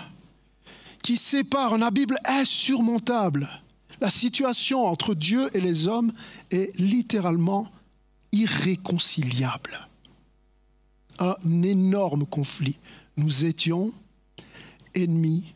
qui 1.02 1.16
sépare, 1.16 1.74
un 1.74 1.82
abîme 1.82 2.16
insurmontable. 2.24 3.48
La 4.00 4.10
situation 4.10 4.84
entre 4.84 5.14
Dieu 5.14 5.48
et 5.54 5.60
les 5.60 5.86
hommes 5.86 6.12
est 6.50 6.76
littéralement 6.78 7.70
irréconciliable. 8.32 9.88
Un 11.18 11.62
énorme 11.62 12.26
conflit. 12.26 12.76
Nous 13.16 13.46
étions 13.46 13.92
ennemis 14.94 15.54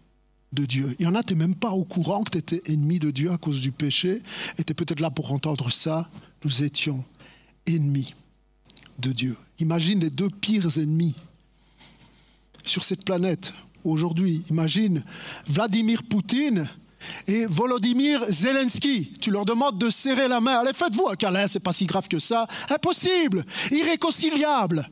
de 0.52 0.64
Dieu. 0.66 0.96
Il 0.98 1.04
y 1.04 1.06
en 1.06 1.14
a, 1.14 1.22
tu 1.22 1.34
même 1.34 1.54
pas 1.54 1.70
au 1.70 1.84
courant 1.84 2.22
que 2.22 2.30
tu 2.30 2.38
étais 2.38 2.62
ennemi 2.66 2.98
de 2.98 3.10
Dieu 3.10 3.30
à 3.30 3.38
cause 3.38 3.60
du 3.60 3.72
péché, 3.72 4.22
et 4.58 4.64
tu 4.64 4.74
peut-être 4.74 5.00
là 5.00 5.10
pour 5.10 5.32
entendre 5.32 5.70
ça. 5.70 6.08
Nous 6.44 6.62
étions 6.62 7.04
ennemis 7.66 8.14
de 8.98 9.12
Dieu. 9.12 9.36
Imagine 9.58 10.00
les 10.00 10.10
deux 10.10 10.30
pires 10.30 10.78
ennemis 10.78 11.14
sur 12.64 12.84
cette 12.84 13.04
planète 13.04 13.52
aujourd'hui. 13.84 14.44
Imagine 14.50 15.04
Vladimir 15.46 16.02
Poutine 16.02 16.68
et 17.26 17.46
Volodymyr 17.46 18.24
Zelensky. 18.28 19.12
Tu 19.20 19.30
leur 19.30 19.44
demandes 19.44 19.78
de 19.78 19.90
serrer 19.90 20.28
la 20.28 20.40
main. 20.40 20.58
Allez, 20.58 20.72
faites-vous 20.72 21.08
un 21.08 21.16
câlin, 21.16 21.46
c'est 21.46 21.60
pas 21.60 21.72
si 21.72 21.86
grave 21.86 22.08
que 22.08 22.18
ça. 22.18 22.46
Impossible, 22.68 23.44
irréconciliable. 23.70 24.88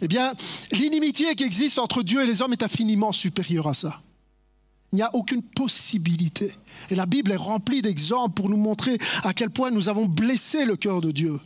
Eh 0.00 0.08
bien, 0.08 0.32
l'inimitié 0.72 1.34
qui 1.34 1.44
existe 1.44 1.78
entre 1.78 2.02
Dieu 2.02 2.22
et 2.22 2.26
les 2.26 2.40
hommes 2.40 2.52
est 2.52 2.62
infiniment 2.62 3.12
supérieure 3.12 3.68
à 3.68 3.74
ça. 3.74 4.00
Il 4.96 5.00
n'y 5.00 5.02
a 5.02 5.14
aucune 5.14 5.42
possibilité. 5.42 6.54
Et 6.88 6.94
la 6.94 7.04
Bible 7.04 7.30
est 7.30 7.36
remplie 7.36 7.82
d'exemples 7.82 8.32
pour 8.32 8.48
nous 8.48 8.56
montrer 8.56 8.96
à 9.24 9.34
quel 9.34 9.50
point 9.50 9.70
nous 9.70 9.90
avons 9.90 10.06
blessé 10.06 10.64
le 10.64 10.74
cœur 10.74 11.02
de 11.02 11.10
Dieu 11.10 11.38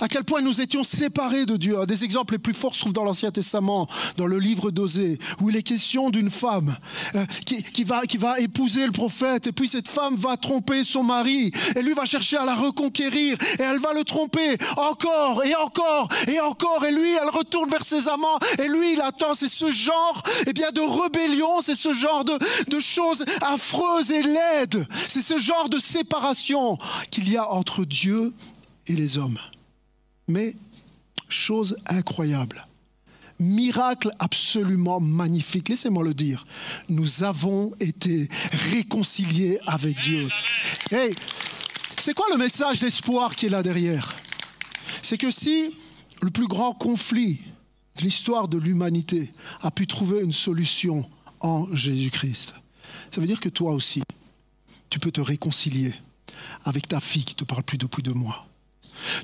à 0.00 0.08
quel 0.08 0.24
point 0.24 0.40
nous 0.40 0.60
étions 0.60 0.84
séparés 0.84 1.46
de 1.46 1.56
Dieu. 1.56 1.76
Des 1.86 2.04
exemples 2.04 2.34
les 2.34 2.38
plus 2.38 2.54
forts 2.54 2.74
se 2.74 2.80
trouve 2.80 2.92
dans 2.92 3.04
l'Ancien 3.04 3.30
Testament, 3.30 3.88
dans 4.16 4.26
le 4.26 4.38
livre 4.38 4.70
d'Osée, 4.70 5.18
où 5.40 5.50
il 5.50 5.56
est 5.56 5.62
question 5.62 6.10
d'une 6.10 6.30
femme 6.30 6.74
euh, 7.14 7.24
qui, 7.44 7.84
va, 7.84 8.40
épouser 8.40 8.86
le 8.86 8.92
prophète, 8.92 9.46
et 9.46 9.52
puis 9.52 9.68
cette 9.68 9.88
femme 9.88 10.16
va 10.16 10.36
tromper 10.36 10.84
son 10.84 11.02
mari, 11.02 11.52
et 11.76 11.82
lui 11.82 11.92
va 11.92 12.04
chercher 12.04 12.36
à 12.36 12.44
la 12.44 12.54
reconquérir, 12.54 13.36
et 13.58 13.62
elle 13.62 13.78
va 13.78 13.92
le 13.92 14.04
tromper 14.04 14.56
encore 14.76 15.44
et 15.44 15.54
encore 15.54 16.08
et 16.28 16.40
encore, 16.40 16.84
et 16.84 16.92
lui, 16.92 17.12
elle 17.20 17.30
retourne 17.30 17.70
vers 17.70 17.84
ses 17.84 18.08
amants, 18.08 18.38
et 18.58 18.68
lui, 18.68 18.94
il 18.94 19.00
attend. 19.00 19.34
C'est 19.34 19.48
ce 19.48 19.70
genre 19.70 20.22
eh 20.46 20.52
bien, 20.52 20.70
de 20.72 20.80
rébellion, 20.80 21.60
c'est 21.60 21.74
ce 21.74 21.92
genre 21.92 22.24
de 22.24 22.80
choses 22.80 23.24
affreuses 23.40 24.10
et 24.10 24.22
laides, 24.22 24.86
c'est 25.08 25.22
ce 25.22 25.38
genre 25.38 25.68
de 25.68 25.78
séparation 25.78 26.78
qu'il 27.10 27.28
y 27.30 27.36
a 27.36 27.50
entre 27.50 27.84
Dieu 27.84 28.32
et 28.86 28.94
les 28.94 29.18
hommes. 29.18 29.38
Mais, 30.28 30.54
chose 31.28 31.76
incroyable, 31.86 32.62
miracle 33.38 34.10
absolument 34.18 35.00
magnifique, 35.00 35.68
laissez-moi 35.68 36.04
le 36.04 36.14
dire, 36.14 36.46
nous 36.88 37.24
avons 37.24 37.74
été 37.80 38.28
réconciliés 38.72 39.58
avec 39.66 40.00
Dieu. 40.00 40.28
Hey, 40.90 41.14
c'est 41.98 42.14
quoi 42.14 42.26
le 42.30 42.38
message 42.38 42.80
d'espoir 42.80 43.34
qui 43.34 43.46
est 43.46 43.50
là 43.50 43.62
derrière? 43.62 44.14
C'est 45.02 45.18
que 45.18 45.30
si 45.30 45.74
le 46.22 46.30
plus 46.30 46.46
grand 46.46 46.72
conflit 46.72 47.40
de 47.96 48.02
l'histoire 48.02 48.48
de 48.48 48.58
l'humanité 48.58 49.32
a 49.60 49.70
pu 49.70 49.86
trouver 49.86 50.22
une 50.22 50.32
solution 50.32 51.08
en 51.40 51.74
Jésus-Christ, 51.74 52.54
ça 53.10 53.20
veut 53.20 53.26
dire 53.26 53.40
que 53.40 53.48
toi 53.48 53.72
aussi, 53.72 54.02
tu 54.88 54.98
peux 54.98 55.10
te 55.10 55.20
réconcilier 55.20 55.92
avec 56.64 56.88
ta 56.88 57.00
fille 57.00 57.24
qui 57.24 57.34
te 57.34 57.44
parle 57.44 57.62
plus 57.62 57.78
depuis 57.78 58.02
deux 58.02 58.14
mois 58.14 58.46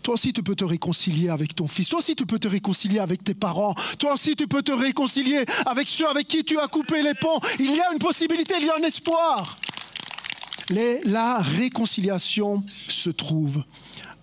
toi 0.02 0.14
aussi, 0.14 0.32
tu 0.32 0.42
peux 0.42 0.54
te 0.54 0.64
réconcilier 0.64 1.28
avec 1.28 1.54
ton 1.54 1.66
fils. 1.66 1.88
Toi 1.88 1.98
aussi, 1.98 2.14
tu 2.14 2.26
peux 2.26 2.38
te 2.38 2.48
réconcilier 2.48 3.00
avec 3.00 3.24
tes 3.24 3.34
parents. 3.34 3.74
Toi 3.98 4.14
aussi, 4.14 4.36
tu 4.36 4.46
peux 4.46 4.62
te 4.62 4.72
réconcilier 4.72 5.44
avec 5.66 5.88
ceux 5.88 6.08
avec 6.08 6.28
qui 6.28 6.44
tu 6.44 6.58
as 6.58 6.68
coupé 6.68 7.02
les 7.02 7.14
ponts. 7.14 7.40
Il 7.58 7.74
y 7.74 7.80
a 7.80 7.92
une 7.92 7.98
possibilité, 7.98 8.54
il 8.60 8.66
y 8.66 8.70
a 8.70 8.76
un 8.76 8.82
espoir. 8.82 9.58
la 10.70 11.38
réconciliation 11.38 12.64
se 12.88 13.10
trouve 13.10 13.64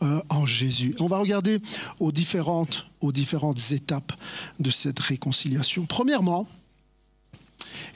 euh, 0.01 0.21
en 0.29 0.45
Jésus. 0.45 0.95
On 0.99 1.07
va 1.07 1.19
regarder 1.19 1.59
aux 1.99 2.11
différentes, 2.11 2.85
aux 3.01 3.11
différentes 3.11 3.71
étapes 3.71 4.13
de 4.59 4.69
cette 4.69 4.99
réconciliation. 4.99 5.85
Premièrement, 5.85 6.47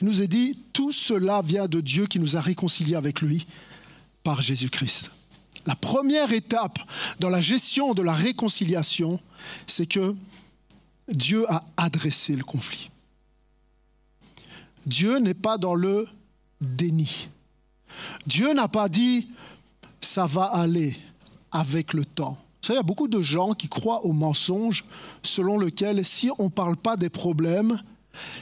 il 0.01 0.07
nous 0.07 0.21
est 0.21 0.27
dit, 0.27 0.59
tout 0.73 0.91
cela 0.91 1.41
vient 1.41 1.67
de 1.67 1.79
Dieu 1.81 2.05
qui 2.07 2.19
nous 2.19 2.37
a 2.37 2.41
réconciliés 2.41 2.95
avec 2.95 3.21
lui 3.21 3.45
par 4.23 4.41
Jésus-Christ. 4.41 5.11
La 5.65 5.75
première 5.75 6.31
étape 6.31 6.79
dans 7.19 7.29
la 7.29 7.41
gestion 7.41 7.93
de 7.93 8.01
la 8.01 8.13
réconciliation, 8.13 9.19
c'est 9.67 9.85
que 9.85 10.15
Dieu 11.07 11.49
a 11.51 11.63
adressé 11.77 12.35
le 12.35 12.43
conflit. 12.43 12.89
Dieu 14.85 15.17
n'est 15.19 15.33
pas 15.33 15.57
dans 15.57 15.75
le 15.75 16.07
déni. 16.61 17.29
Dieu 18.25 18.53
n'a 18.53 18.67
pas 18.67 18.89
dit 18.89 19.27
ça 20.01 20.25
va 20.25 20.45
aller 20.45 20.97
avec 21.51 21.93
le 21.93 22.05
temps. 22.05 22.37
Vous 22.61 22.67
savez, 22.67 22.77
il 22.77 22.79
y 22.79 22.79
a 22.79 22.83
beaucoup 22.83 23.07
de 23.07 23.21
gens 23.21 23.53
qui 23.53 23.67
croient 23.67 24.05
au 24.05 24.13
mensonge 24.13 24.85
selon 25.23 25.57
lequel 25.57 26.05
si 26.05 26.29
on 26.37 26.45
ne 26.45 26.49
parle 26.49 26.77
pas 26.77 26.97
des 26.97 27.09
problèmes, 27.09 27.81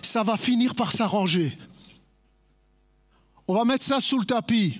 ça 0.01 0.23
va 0.23 0.37
finir 0.37 0.75
par 0.75 0.91
s'arranger. 0.91 1.57
On 3.47 3.53
va 3.53 3.63
mettre 3.63 3.85
ça 3.85 4.01
sous 4.01 4.19
le 4.19 4.25
tapis. 4.25 4.79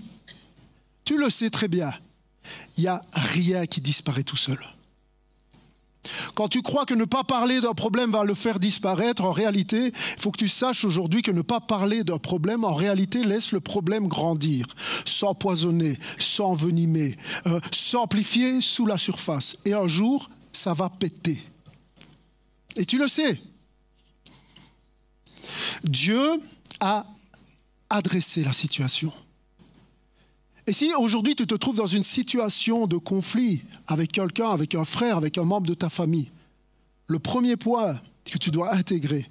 Tu 1.06 1.18
le 1.18 1.30
sais 1.30 1.50
très 1.50 1.68
bien. 1.68 1.94
Il 2.78 2.82
n'y 2.82 2.88
a 2.88 3.04
rien 3.14 3.66
qui 3.66 3.82
disparaît 3.82 4.24
tout 4.24 4.38
seul. 4.38 4.60
Quand 6.36 6.48
tu 6.48 6.62
crois 6.62 6.86
que 6.86 6.94
ne 6.94 7.06
pas 7.06 7.24
parler 7.24 7.62
d'un 7.62 7.74
problème 7.74 8.12
va 8.12 8.24
le 8.24 8.34
faire 8.34 8.60
disparaître, 8.60 9.24
en 9.24 9.32
réalité, 9.32 9.88
il 9.88 10.22
faut 10.22 10.32
que 10.32 10.38
tu 10.38 10.48
saches 10.48 10.86
aujourd'hui 10.86 11.22
que 11.22 11.32
ne 11.32 11.42
pas 11.42 11.60
parler 11.60 12.04
d'un 12.04 12.18
problème, 12.18 12.64
en 12.64 12.74
réalité, 12.74 13.24
laisse 13.24 13.52
le 13.52 13.60
problème 13.60 14.08
grandir, 14.08 14.68
s'empoisonner, 15.06 15.98
s'envenimer, 16.20 17.18
euh, 17.48 17.60
s'amplifier 17.72 18.62
sous 18.62 18.86
la 18.86 18.98
surface. 18.98 19.58
Et 19.66 19.74
un 19.74 19.88
jour, 19.88 20.30
ça 20.52 20.74
va 20.74 20.90
péter. 20.90 21.42
Et 22.76 22.86
tu 22.86 22.98
le 22.98 23.08
sais. 23.08 23.40
Dieu 25.84 26.40
a 26.80 27.06
adressé 27.90 28.44
la 28.44 28.54
situation. 28.54 29.12
Et 30.68 30.74
si 30.74 30.94
aujourd'hui 30.94 31.34
tu 31.34 31.48
te 31.48 31.56
trouves 31.56 31.78
dans 31.78 31.88
une 31.88 32.04
situation 32.04 32.88
de 32.88 32.98
conflit 32.98 33.64
avec 33.88 34.12
quelqu'un, 34.12 34.50
avec 34.50 34.76
un 34.76 34.84
frère, 34.84 35.16
avec 35.16 35.38
un 35.38 35.46
membre 35.46 35.68
de 35.68 35.74
ta 35.74 35.90
famille, 35.90 36.30
le 37.08 37.20
premier 37.20 37.56
point 37.56 37.98
que 38.26 38.38
tu 38.38 38.52
dois 38.52 38.74
intégrer, 38.76 39.30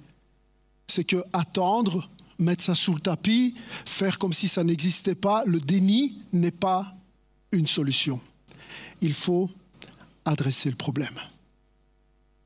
c'est 0.87 1.03
que 1.03 1.23
attendre, 1.33 2.09
mettre 2.39 2.63
ça 2.63 2.73
sous 2.73 2.95
le 2.95 2.99
tapis, 2.99 3.53
faire 3.85 4.17
comme 4.17 4.33
si 4.33 4.47
ça 4.47 4.63
n'existait 4.63 5.13
pas, 5.13 5.43
le 5.45 5.59
déni 5.59 6.17
n'est 6.33 6.49
pas 6.49 6.95
une 7.51 7.67
solution. 7.67 8.19
Il 9.01 9.13
faut 9.13 9.51
adresser 10.25 10.71
le 10.71 10.75
problème. 10.75 11.19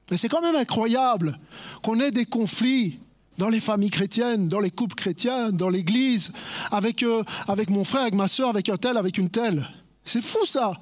Mais 0.09 0.17
c'est 0.17 0.27
quand 0.27 0.41
même 0.41 0.57
incroyable 0.57 1.39
qu'on 1.81 2.01
ait 2.01 2.11
des 2.11 2.25
conflits 2.25 2.99
dans 3.41 3.49
les 3.49 3.59
familles 3.59 3.89
chrétiennes, 3.89 4.45
dans 4.45 4.59
les 4.59 4.69
couples 4.69 4.93
chrétiens, 4.93 5.51
dans 5.51 5.69
l'église, 5.69 6.31
avec, 6.69 7.01
euh, 7.01 7.23
avec 7.47 7.71
mon 7.71 7.83
frère, 7.83 8.03
avec 8.03 8.13
ma 8.13 8.27
soeur, 8.27 8.49
avec 8.49 8.69
un 8.69 8.77
tel, 8.77 8.97
avec 8.97 9.17
une 9.17 9.31
telle. 9.31 9.67
C'est 10.05 10.21
fou 10.21 10.45
ça. 10.45 10.73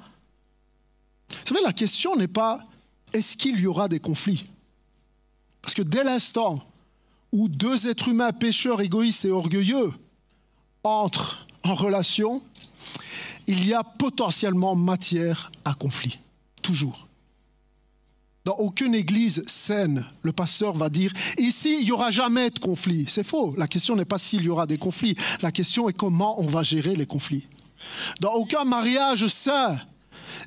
Vous 1.30 1.38
savez, 1.46 1.62
la 1.64 1.72
question 1.72 2.18
n'est 2.18 2.28
pas 2.28 2.60
est-ce 3.14 3.38
qu'il 3.38 3.58
y 3.62 3.66
aura 3.66 3.88
des 3.88 4.02
conflits? 4.02 4.46
Parce 5.62 5.74
que 5.74 5.82
dès 5.82 6.04
l'instant 6.04 6.62
où 7.32 7.48
deux 7.48 7.88
êtres 7.88 8.10
humains 8.10 8.34
pécheurs, 8.34 8.82
égoïstes 8.82 9.24
et 9.24 9.32
orgueilleux 9.32 9.94
entrent 10.84 11.48
en 11.64 11.76
relation, 11.76 12.44
il 13.48 13.66
y 13.66 13.74
a 13.74 13.86
potentiellement 13.86 14.76
matière 14.76 15.50
à 15.64 15.74
conflit. 15.76 16.20
Toujours. 16.62 17.08
Dans 18.46 18.56
aucune 18.56 18.96
église 18.96 19.44
saine, 19.48 20.06
le 20.24 20.32
pasteur 20.32 20.74
va 20.74 20.90
dire 20.90 21.12
ici, 21.38 21.78
il 21.80 21.86
n'y 21.86 21.92
aura 21.92 22.10
jamais 22.10 22.50
de 22.50 22.60
conflit. 22.60 23.06
C'est 23.08 23.26
faux. 23.26 23.54
La 23.58 23.68
question 23.68 23.96
n'est 23.96 24.06
pas 24.06 24.18
s'il 24.18 24.44
y 24.44 24.50
aura 24.50 24.66
des 24.66 24.78
conflits. 24.78 25.16
La 25.42 25.52
question 25.52 25.90
est 25.90 25.94
comment 25.94 26.40
on 26.42 26.48
va 26.48 26.64
gérer 26.64 26.96
les 26.96 27.06
conflits. 27.06 27.48
Dans 28.22 28.34
aucun 28.34 28.64
mariage 28.64 29.28
sain, 29.28 29.80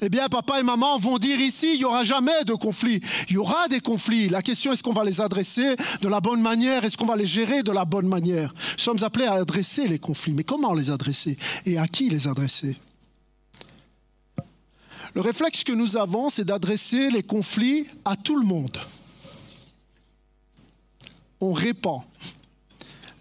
eh 0.01 0.09
bien, 0.09 0.29
papa 0.29 0.59
et 0.59 0.63
maman 0.63 0.99
vont 0.99 1.19
dire 1.19 1.41
ici, 1.41 1.75
il 1.75 1.79
n'y 1.79 1.85
aura 1.85 2.03
jamais 2.03 2.45
de 2.45 2.55
conflit. 2.55 3.01
Il 3.29 3.35
y 3.35 3.39
aura 3.39 3.69
des 3.69 3.81
conflits. 3.81 4.29
La 4.29 4.43
question, 4.43 4.73
est-ce 4.73 4.83
qu'on 4.83 4.93
va 4.93 5.05
les 5.05 5.21
adresser 5.21 5.77
de 6.01 6.09
la 6.09 6.21
bonne 6.21 6.41
manière? 6.41 6.85
Est-ce 6.85 6.97
qu'on 6.97 7.07
va 7.07 7.17
les 7.17 7.27
gérer 7.27 7.63
de 7.63 7.73
la 7.73 7.85
bonne 7.85 8.09
manière? 8.09 8.55
Nous 8.55 8.79
sommes 8.79 9.03
appelés 9.03 9.27
à 9.27 9.35
adresser 9.35 9.87
les 9.87 9.99
conflits. 9.99 10.33
Mais 10.33 10.45
comment 10.45 10.73
les 10.73 10.91
adresser? 10.91 11.37
Et 11.67 11.79
à 11.79 11.87
qui 11.87 12.09
les 12.09 12.27
adresser? 12.27 12.77
Le 15.15 15.21
réflexe 15.21 15.65
que 15.65 15.73
nous 15.73 15.97
avons, 15.97 16.31
c'est 16.31 16.45
d'adresser 16.45 17.11
les 17.11 17.23
conflits 17.23 17.87
à 18.05 18.17
tout 18.17 18.37
le 18.37 18.47
monde. 18.47 18.79
On 21.41 21.53
répand 21.53 22.03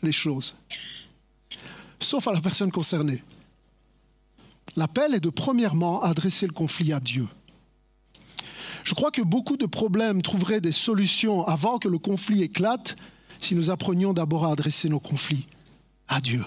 les 0.04 0.12
choses, 0.12 0.56
sauf 2.00 2.28
à 2.28 2.34
la 2.34 2.42
personne 2.42 2.72
concernée. 2.72 3.24
L'appel 4.78 5.14
est 5.16 5.20
de 5.20 5.30
premièrement 5.30 6.02
adresser 6.02 6.48
le 6.48 6.54
conflit 6.54 6.94
à 6.94 7.00
Dieu. 7.00 7.28
Je 8.84 8.96
crois 8.96 9.12
que 9.12 9.22
beaucoup 9.22 9.58
de 9.58 9.66
problèmes 9.66 10.22
trouveraient 10.22 10.62
des 10.62 10.72
solutions 10.72 11.46
avant 11.46 11.78
que 11.78 11.88
le 11.88 11.98
conflit 11.98 12.42
éclate 12.42 12.96
si 13.40 13.54
nous 13.54 13.70
apprenions 13.70 14.14
d'abord 14.14 14.46
à 14.46 14.52
adresser 14.52 14.88
nos 14.88 15.00
conflits 15.00 15.48
à 16.08 16.22
Dieu. 16.22 16.44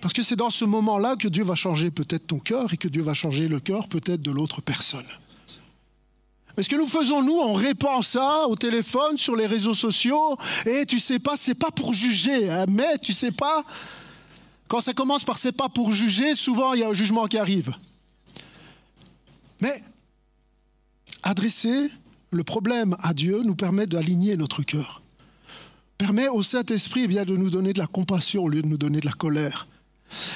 Parce 0.00 0.14
que 0.14 0.22
c'est 0.22 0.36
dans 0.36 0.50
ce 0.50 0.64
moment-là 0.64 1.16
que 1.16 1.28
Dieu 1.28 1.44
va 1.44 1.54
changer 1.54 1.90
peut-être 1.90 2.26
ton 2.26 2.38
cœur 2.38 2.72
et 2.72 2.76
que 2.76 2.88
Dieu 2.88 3.02
va 3.02 3.14
changer 3.14 3.48
le 3.48 3.60
cœur 3.60 3.88
peut-être 3.88 4.22
de 4.22 4.30
l'autre 4.30 4.60
personne. 4.60 5.06
Mais 6.56 6.62
ce 6.62 6.70
que 6.70 6.76
nous 6.76 6.86
faisons, 6.86 7.22
nous, 7.22 7.38
on 7.38 7.52
répand 7.52 8.02
ça 8.02 8.46
au 8.48 8.56
téléphone, 8.56 9.18
sur 9.18 9.36
les 9.36 9.46
réseaux 9.46 9.74
sociaux, 9.74 10.38
et 10.64 10.86
tu 10.86 10.98
sais 10.98 11.18
pas, 11.18 11.36
c'est 11.36 11.54
pas 11.54 11.70
pour 11.70 11.92
juger, 11.92 12.48
hein, 12.48 12.64
mais 12.68 12.96
tu 13.02 13.12
sais 13.12 13.32
pas, 13.32 13.62
quand 14.68 14.80
ça 14.80 14.94
commence 14.94 15.22
par 15.22 15.36
c'est 15.36 15.52
pas 15.52 15.68
pour 15.68 15.92
juger, 15.92 16.34
souvent 16.34 16.72
il 16.72 16.80
y 16.80 16.82
a 16.82 16.88
un 16.88 16.94
jugement 16.94 17.26
qui 17.26 17.36
arrive. 17.36 17.74
Mais 19.60 19.82
adresser 21.22 21.90
le 22.30 22.42
problème 22.42 22.96
à 23.02 23.12
Dieu 23.12 23.42
nous 23.44 23.54
permet 23.54 23.86
d'aligner 23.86 24.36
notre 24.36 24.62
cœur, 24.62 25.02
permet 25.98 26.28
au 26.28 26.42
Saint-Esprit 26.42 27.02
eh 27.04 27.08
bien 27.08 27.24
de 27.24 27.36
nous 27.36 27.50
donner 27.50 27.74
de 27.74 27.78
la 27.78 27.86
compassion 27.86 28.44
au 28.44 28.48
lieu 28.48 28.62
de 28.62 28.66
nous 28.66 28.78
donner 28.78 29.00
de 29.00 29.06
la 29.06 29.12
colère 29.12 29.66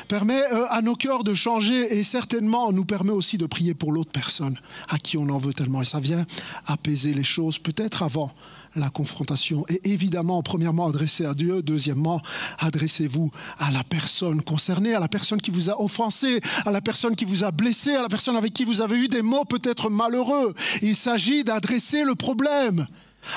permet 0.09 0.43
euh, 0.53 0.67
à 0.71 0.83
nos 0.83 0.97
cœurs 0.97 1.25
de 1.25 1.35
changer 1.35 1.99
et 1.99 2.03
certainement 2.03 2.73
nous 2.73 2.85
permet 2.85 3.13
aussi 3.13 3.39
de 3.39 3.47
prier 3.47 3.75
pour 3.75 3.93
l'autre 3.93 4.11
personne 4.11 4.57
à 4.89 4.99
qui 4.99 5.17
on 5.17 5.29
en 5.29 5.39
veut 5.39 5.55
tellement. 5.55 5.83
Et 5.83 5.85
ça 5.85 6.01
vient 6.01 6.27
apaiser 6.67 7.15
les 7.15 7.25
choses, 7.25 7.59
peut-être 7.59 8.03
avant 8.03 8.33
la 8.77 8.89
confrontation. 8.89 9.65
Et 9.69 9.93
évidemment, 9.93 10.43
premièrement, 10.43 10.87
adressez 10.87 11.25
à 11.25 11.35
Dieu. 11.35 11.63
Deuxièmement, 11.63 12.21
adressez-vous 12.59 13.31
à 13.59 13.71
la 13.71 13.83
personne 13.83 14.43
concernée, 14.43 14.95
à 14.95 15.01
la 15.01 15.09
personne 15.09 15.41
qui 15.41 15.51
vous 15.51 15.71
a 15.71 15.81
offensé, 15.81 16.41
à 16.65 16.71
la 16.71 16.81
personne 16.81 17.17
qui 17.17 17.25
vous 17.25 17.45
a 17.45 17.51
blessé, 17.51 17.95
à 17.95 18.03
la 18.03 18.09
personne 18.09 18.37
avec 18.37 18.53
qui 18.53 18.65
vous 18.65 18.81
avez 18.81 18.99
eu 18.99 19.09
des 19.09 19.23
mots 19.23 19.45
peut-être 19.45 19.91
malheureux. 19.91 20.55
Il 20.83 20.95
s'agit 20.95 21.45
d'adresser 21.45 22.05
le 22.05 22.15
problème. 22.15 22.87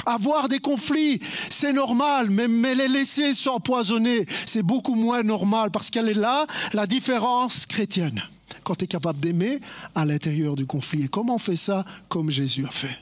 Avoir 0.06 0.50
des 0.50 0.60
conflits, 0.60 1.20
c'est 1.50 1.74
normal, 1.74 2.30
mais, 2.30 2.76
les 2.76 2.88
laisser 2.88 3.34
s'empoisonner, 3.34 4.26
c'est 4.46 4.64
beaucoup 4.64 4.96
moins 4.96 5.24
normal 5.24 5.72
parce 5.72 5.90
qu'elle 5.90 6.10
est 6.10 6.14
là, 6.14 6.48
la 6.74 6.88
différence 6.88 7.66
chrétienne. 7.66 8.22
Quand 8.64 8.76
tu 8.76 8.86
es 8.86 8.88
capable 8.88 9.20
d'aimer 9.20 9.60
à 9.94 10.06
l'intérieur 10.06 10.56
du 10.56 10.66
conflit. 10.66 11.04
Et 11.04 11.08
comment 11.08 11.36
on 11.36 11.40
fait 11.40 11.58
ça? 11.58 11.86
Comme 12.08 12.30
Jésus 12.30 12.66
a 12.66 12.72
fait. 12.72 12.98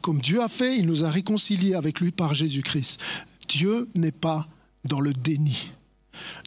Comme 0.00 0.20
Dieu 0.20 0.42
a 0.42 0.48
fait, 0.48 0.76
il 0.76 0.86
nous 0.86 1.04
a 1.04 1.10
réconciliés 1.10 1.74
avec 1.74 2.00
lui 2.00 2.10
par 2.10 2.34
Jésus-Christ. 2.34 3.02
Dieu 3.48 3.88
n'est 3.94 4.10
pas 4.10 4.48
dans 4.84 5.00
le 5.00 5.12
déni. 5.12 5.70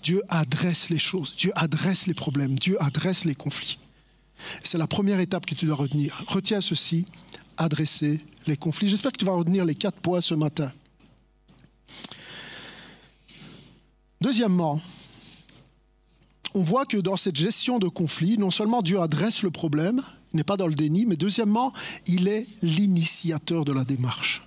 Dieu 0.04 0.22
adresse 0.30 0.90
les 0.90 1.00
choses, 1.00 1.36
Dieu 1.38 1.52
adresse 1.56 2.08
les 2.08 2.14
problèmes, 2.14 2.58
Dieu 2.60 2.82
adresse 2.82 3.26
les 3.26 3.36
conflits. 3.36 3.80
C'est 4.64 4.78
la 4.78 4.88
première 4.88 5.20
étape 5.20 5.46
que 5.46 5.56
tu 5.56 5.66
dois 5.66 5.76
retenir. 5.76 6.24
Retiens 6.28 6.62
ceci, 6.62 7.06
adresser 7.58 8.20
les 8.48 8.58
conflits. 8.58 8.90
J'espère 8.90 9.12
que 9.12 9.18
tu 9.18 9.26
vas 9.26 9.34
retenir 9.34 9.66
les 9.66 9.76
quatre 9.76 10.00
points 10.00 10.22
ce 10.22 10.34
matin. 10.34 10.72
Deuxièmement, 14.22 14.82
on 16.54 16.64
voit 16.64 16.86
que 16.86 16.98
dans 16.98 17.18
cette 17.18 17.36
gestion 17.36 17.80
de 17.80 17.88
conflit, 17.88 18.38
non 18.38 18.52
seulement 18.52 18.82
Dieu 18.82 19.02
adresse 19.02 19.44
le 19.44 19.52
problème, 19.52 20.02
il 20.34 20.38
n'est 20.38 20.44
pas 20.44 20.58
dans 20.58 20.68
le 20.68 20.74
déni, 20.74 21.06
mais 21.06 21.18
deuxièmement, 21.18 21.74
il 22.08 22.28
est 22.28 22.48
l'initiateur 22.62 23.66
de 23.66 23.72
la 23.72 23.84
démarche. 23.84 24.42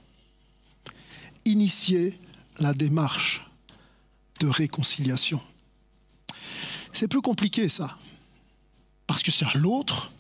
Initier 1.45 2.19
la 2.59 2.75
démarche 2.75 3.47
de 4.41 4.49
réconciliation. 4.49 5.41
C'est 6.93 7.09
plus 7.09 7.21
compliqué 7.21 7.69
ça, 7.69 7.99
parce 9.07 9.23
que 9.23 9.31
c'est 9.31 9.47
à 9.47 9.55
l'autre, 9.55 10.13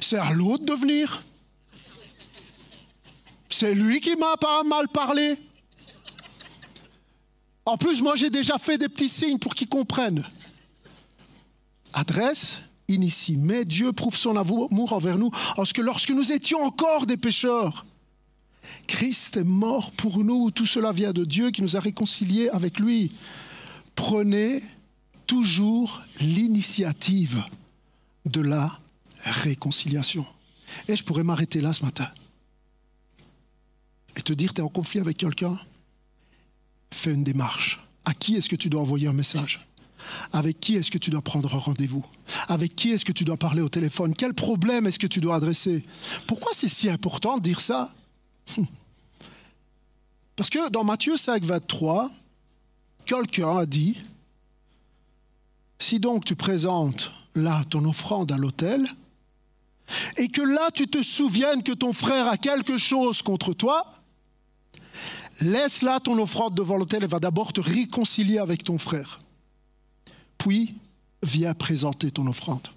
c'est 0.00 0.18
à 0.18 0.32
l'autre 0.32 0.64
de 0.64 0.72
venir, 0.72 1.22
c'est 3.58 3.74
lui 3.74 4.00
qui 4.00 4.14
m'a 4.16 4.36
pas 4.36 4.62
mal 4.64 4.86
parlé. 4.88 5.36
En 7.64 7.78
plus, 7.78 8.02
moi, 8.02 8.14
j'ai 8.14 8.28
déjà 8.28 8.58
fait 8.58 8.76
des 8.76 8.88
petits 8.88 9.08
signes 9.08 9.38
pour 9.38 9.54
qu'il 9.54 9.68
comprenne. 9.68 10.24
adresse, 11.94 12.60
initie. 12.86 13.38
Mais 13.38 13.64
Dieu 13.64 13.92
prouve 13.92 14.16
son 14.16 14.36
amour 14.36 14.92
envers 14.92 15.16
nous, 15.16 15.30
parce 15.56 15.72
que 15.72 15.80
lorsque 15.80 16.10
nous 16.10 16.32
étions 16.32 16.62
encore 16.62 17.06
des 17.06 17.16
pécheurs, 17.16 17.86
Christ 18.86 19.38
est 19.38 19.44
mort 19.44 19.90
pour 19.92 20.22
nous. 20.22 20.50
Tout 20.50 20.66
cela 20.66 20.92
vient 20.92 21.12
de 21.12 21.24
Dieu 21.24 21.50
qui 21.50 21.62
nous 21.62 21.76
a 21.76 21.80
réconciliés 21.80 22.50
avec 22.50 22.78
lui. 22.78 23.10
Prenez 23.94 24.62
toujours 25.26 26.02
l'initiative 26.20 27.42
de 28.26 28.42
la 28.42 28.78
réconciliation. 29.22 30.26
Et 30.88 30.96
je 30.96 31.02
pourrais 31.02 31.24
m'arrêter 31.24 31.62
là 31.62 31.72
ce 31.72 31.84
matin 31.84 32.06
et 34.16 34.22
te 34.22 34.32
dire, 34.32 34.52
tu 34.54 34.60
es 34.60 34.64
en 34.64 34.68
conflit 34.68 35.00
avec 35.00 35.18
quelqu'un, 35.18 35.58
fais 36.92 37.12
une 37.12 37.24
démarche. 37.24 37.80
À 38.04 38.14
qui 38.14 38.36
est-ce 38.36 38.48
que 38.48 38.56
tu 38.56 38.70
dois 38.70 38.80
envoyer 38.80 39.08
un 39.08 39.12
message? 39.12 39.66
Avec 40.32 40.60
qui 40.60 40.76
est-ce 40.76 40.90
que 40.90 40.98
tu 40.98 41.10
dois 41.10 41.22
prendre 41.22 41.52
rendez-vous? 41.56 42.04
Avec 42.48 42.76
qui 42.76 42.90
est-ce 42.90 43.04
que 43.04 43.12
tu 43.12 43.24
dois 43.24 43.36
parler 43.36 43.62
au 43.62 43.68
téléphone? 43.68 44.14
Quel 44.14 44.34
problème 44.34 44.86
est-ce 44.86 44.98
que 44.98 45.06
tu 45.06 45.20
dois 45.20 45.36
adresser? 45.36 45.84
Pourquoi 46.26 46.52
c'est 46.54 46.68
si 46.68 46.88
important 46.88 47.36
de 47.36 47.42
dire 47.42 47.60
ça? 47.60 47.92
Parce 50.36 50.50
que 50.50 50.70
dans 50.70 50.84
Matthieu 50.84 51.16
5, 51.16 51.44
23, 51.44 52.10
quelqu'un 53.04 53.58
a 53.58 53.66
dit, 53.66 53.96
si 55.78 55.98
donc 55.98 56.24
tu 56.24 56.36
présentes 56.36 57.10
là 57.34 57.64
ton 57.68 57.84
offrande 57.84 58.30
à 58.32 58.36
l'autel, 58.36 58.86
et 60.16 60.28
que 60.28 60.42
là 60.42 60.70
tu 60.72 60.88
te 60.88 61.02
souviennes 61.02 61.62
que 61.62 61.72
ton 61.72 61.92
frère 61.92 62.28
a 62.28 62.36
quelque 62.36 62.76
chose 62.76 63.22
contre 63.22 63.52
toi, 63.54 63.95
laisse 65.40 65.82
là 65.82 66.00
ton 66.00 66.18
offrande 66.18 66.54
devant 66.54 66.76
l'autel 66.76 67.04
et 67.04 67.06
va 67.06 67.18
d'abord 67.18 67.52
te 67.52 67.60
réconcilier 67.60 68.38
avec 68.38 68.64
ton 68.64 68.78
frère. 68.78 69.20
Puis, 70.38 70.74
viens 71.22 71.54
présenter 71.54 72.10
ton 72.10 72.26
offrande. 72.26 72.68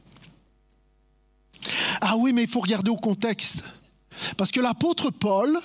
Ah 2.01 2.15
oui, 2.17 2.33
mais 2.33 2.43
il 2.43 2.49
faut 2.49 2.61
regarder 2.61 2.89
au 2.89 2.97
contexte. 2.97 3.63
Parce 4.37 4.51
que 4.51 4.59
l'apôtre 4.59 5.09
Paul, 5.11 5.59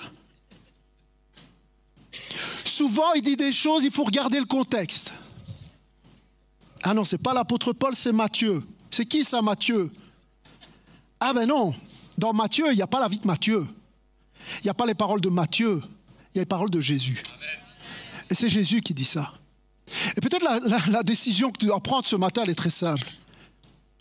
souvent 2.63 3.13
il 3.13 3.21
dit 3.21 3.37
des 3.37 3.51
choses, 3.51 3.83
il 3.83 3.91
faut 3.91 4.03
regarder 4.03 4.39
le 4.39 4.45
contexte. 4.45 5.13
Ah 6.83 6.93
non, 6.93 7.03
c'est 7.03 7.17
pas 7.17 7.33
l'apôtre 7.33 7.73
Paul, 7.73 7.95
c'est 7.95 8.11
Matthieu. 8.11 8.63
C'est 8.91 9.05
qui 9.05 9.23
ça, 9.23 9.41
Matthieu? 9.41 9.91
Ah 11.19 11.33
ben 11.33 11.47
non, 11.47 11.73
dans 12.17 12.33
Matthieu, 12.33 12.71
il 12.71 12.75
n'y 12.75 12.81
a 12.81 12.87
pas 12.87 12.99
la 12.99 13.07
vie 13.07 13.17
de 13.17 13.27
Matthieu. 13.27 13.65
Il 14.59 14.65
n'y 14.65 14.69
a 14.69 14.73
pas 14.73 14.85
les 14.85 14.93
paroles 14.93 15.21
de 15.21 15.29
Matthieu, 15.29 15.81
il 16.35 16.39
y 16.39 16.39
a 16.39 16.41
les 16.41 16.45
paroles 16.45 16.69
de 16.69 16.81
Jésus. 16.81 17.23
Et 18.29 18.35
c'est 18.35 18.49
Jésus 18.49 18.81
qui 18.81 18.93
dit 18.93 19.05
ça. 19.05 19.33
Et 20.17 20.21
peut-être 20.21 20.43
la, 20.89 21.03
décision 21.03 21.49
que 21.49 21.59
tu 21.59 21.67
dois 21.67 21.79
prendre 21.79 22.05
ce 22.05 22.17
matin, 22.17 22.41
elle 22.43 22.49
est 22.49 22.55
très 22.55 22.69
simple. 22.69 23.09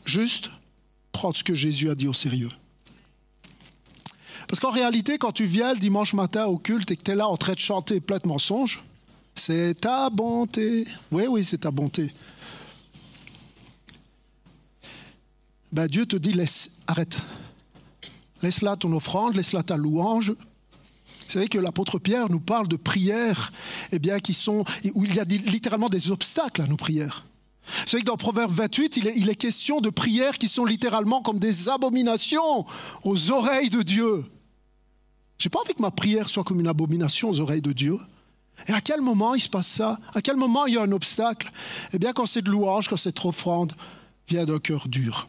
Juste 0.05 0.51
prendre 1.13 1.37
ce 1.37 1.45
que 1.45 1.55
Jésus 1.55 1.91
a 1.91 1.95
dit 1.95 2.09
au 2.09 2.13
sérieux. 2.13 2.49
Parce 4.49 4.59
qu'en 4.59 4.73
réalité, 4.73 5.17
quand 5.17 5.31
tu 5.31 5.45
viens 5.45 5.75
le 5.75 5.79
dimanche 5.79 6.13
matin 6.13 6.47
au 6.47 6.59
culte 6.59 6.91
et 6.91 6.97
que 6.97 7.03
tu 7.03 7.13
es 7.13 7.15
là 7.15 7.29
en 7.29 7.37
train 7.37 7.53
de 7.53 7.59
chanter 7.61 8.01
plein 8.01 8.19
de 8.19 8.27
mensonges, 8.27 8.83
c'est 9.37 9.81
ta 9.81 10.11
bonté. 10.11 10.87
Oui, 11.13 11.27
oui, 11.29 11.45
c'est 11.45 11.59
ta 11.59 11.71
bonté. 11.71 12.13
Ben, 15.73 15.87
Dieu 15.87 16.05
te 16.07 16.17
dit, 16.17 16.33
laisse, 16.33 16.81
arrête. 16.89 17.17
Laisse 18.43 18.63
là 18.63 18.77
ton 18.77 18.93
offrande, 18.93 19.37
laisse 19.37 19.53
là 19.53 19.63
ta 19.63 19.77
louange, 19.77 20.35
savez 21.35 21.49
que 21.49 21.59
l'apôtre 21.59 21.99
Pierre 21.99 22.29
nous 22.29 22.41
parle 22.41 22.69
de 22.69 22.77
prières 22.77 23.53
eh 23.93 23.99
bien, 23.99 24.21
qui 24.21 24.35
sont, 24.35 24.65
où 24.95 25.05
il 25.05 25.15
y 25.15 25.21
a 25.21 25.25
littéralement 25.25 25.89
des 25.89 26.11
obstacles 26.11 26.63
à 26.63 26.67
nos 26.67 26.77
prières. 26.77 27.25
Vous 27.67 27.89
savez 27.89 28.03
que 28.03 28.07
dans 28.07 28.17
Proverbe 28.17 28.53
28, 28.53 28.99
il 28.99 29.29
est, 29.29 29.35
question 29.37 29.81
de 29.81 29.91
prières 29.91 30.39
qui 30.39 30.49
sont 30.49 30.65
littéralement 30.65 31.23
comme 31.23 31.39
des 31.39 31.69
abominations 31.69 32.67
aux 33.03 33.31
oreilles 33.31 33.71
de 33.71 33.83
Dieu. 33.83 34.25
Je 35.39 35.47
n'ai 35.47 35.51
pas 35.51 35.61
envie 35.61 35.75
que 35.75 35.83
ma 35.83 35.91
prière 35.91 36.29
soit 36.29 36.45
comme 36.45 36.61
une 36.61 36.69
abomination 36.69 37.31
aux 37.31 37.41
oreilles 37.41 37.63
de 37.63 37.73
Dieu. 37.73 37.99
Et 38.69 38.73
à 38.73 38.81
quel 38.81 39.01
moment 39.01 39.35
il 39.35 39.41
se 39.41 39.49
passe 39.49 39.67
ça? 39.67 39.99
À 40.15 40.23
quel 40.23 40.37
moment 40.37 40.67
il 40.67 40.75
y 40.75 40.79
a 40.79 40.83
un 40.83 40.93
obstacle? 40.93 41.51
Eh 41.93 41.99
bien, 41.99 42.13
quand 42.13 42.27
c'est 42.27 42.43
de 42.43 42.51
louange, 42.51 42.89
quand 42.89 42.97
c'est 42.97 43.13
trop 43.13 43.31
offrande, 43.31 43.73
vient 44.29 44.45
d'un 44.45 44.61
cœur 44.61 44.87
dur. 44.89 45.27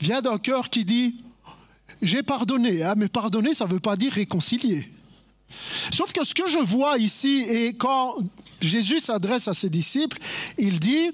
Vient 0.00 0.20
d'un 0.20 0.38
cœur 0.38 0.68
qui 0.68 0.84
dit 0.84 1.22
j'ai 2.02 2.22
pardonné, 2.22 2.82
hein, 2.82 2.94
mais 2.96 3.08
pardonner, 3.08 3.54
ça 3.54 3.66
ne 3.66 3.70
veut 3.70 3.80
pas 3.80 3.96
dire 3.96 4.12
réconcilier. 4.12 4.88
Sauf 5.92 6.12
que 6.12 6.24
ce 6.24 6.34
que 6.34 6.48
je 6.48 6.58
vois 6.58 6.98
ici, 6.98 7.42
et 7.48 7.74
quand 7.74 8.16
Jésus 8.60 9.00
s'adresse 9.00 9.48
à 9.48 9.54
ses 9.54 9.70
disciples, 9.70 10.18
il 10.58 10.78
dit, 10.80 11.10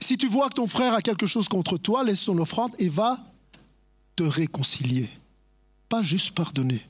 si 0.00 0.16
tu 0.16 0.28
vois 0.28 0.48
que 0.48 0.54
ton 0.54 0.66
frère 0.66 0.94
a 0.94 1.02
quelque 1.02 1.26
chose 1.26 1.48
contre 1.48 1.78
toi, 1.78 2.04
laisse 2.04 2.20
son 2.20 2.38
offrande 2.38 2.72
et 2.78 2.88
va 2.88 3.18
te 4.16 4.22
réconcilier. 4.22 5.08
Pas 5.88 6.02
juste 6.02 6.32
pardonner. 6.32 6.84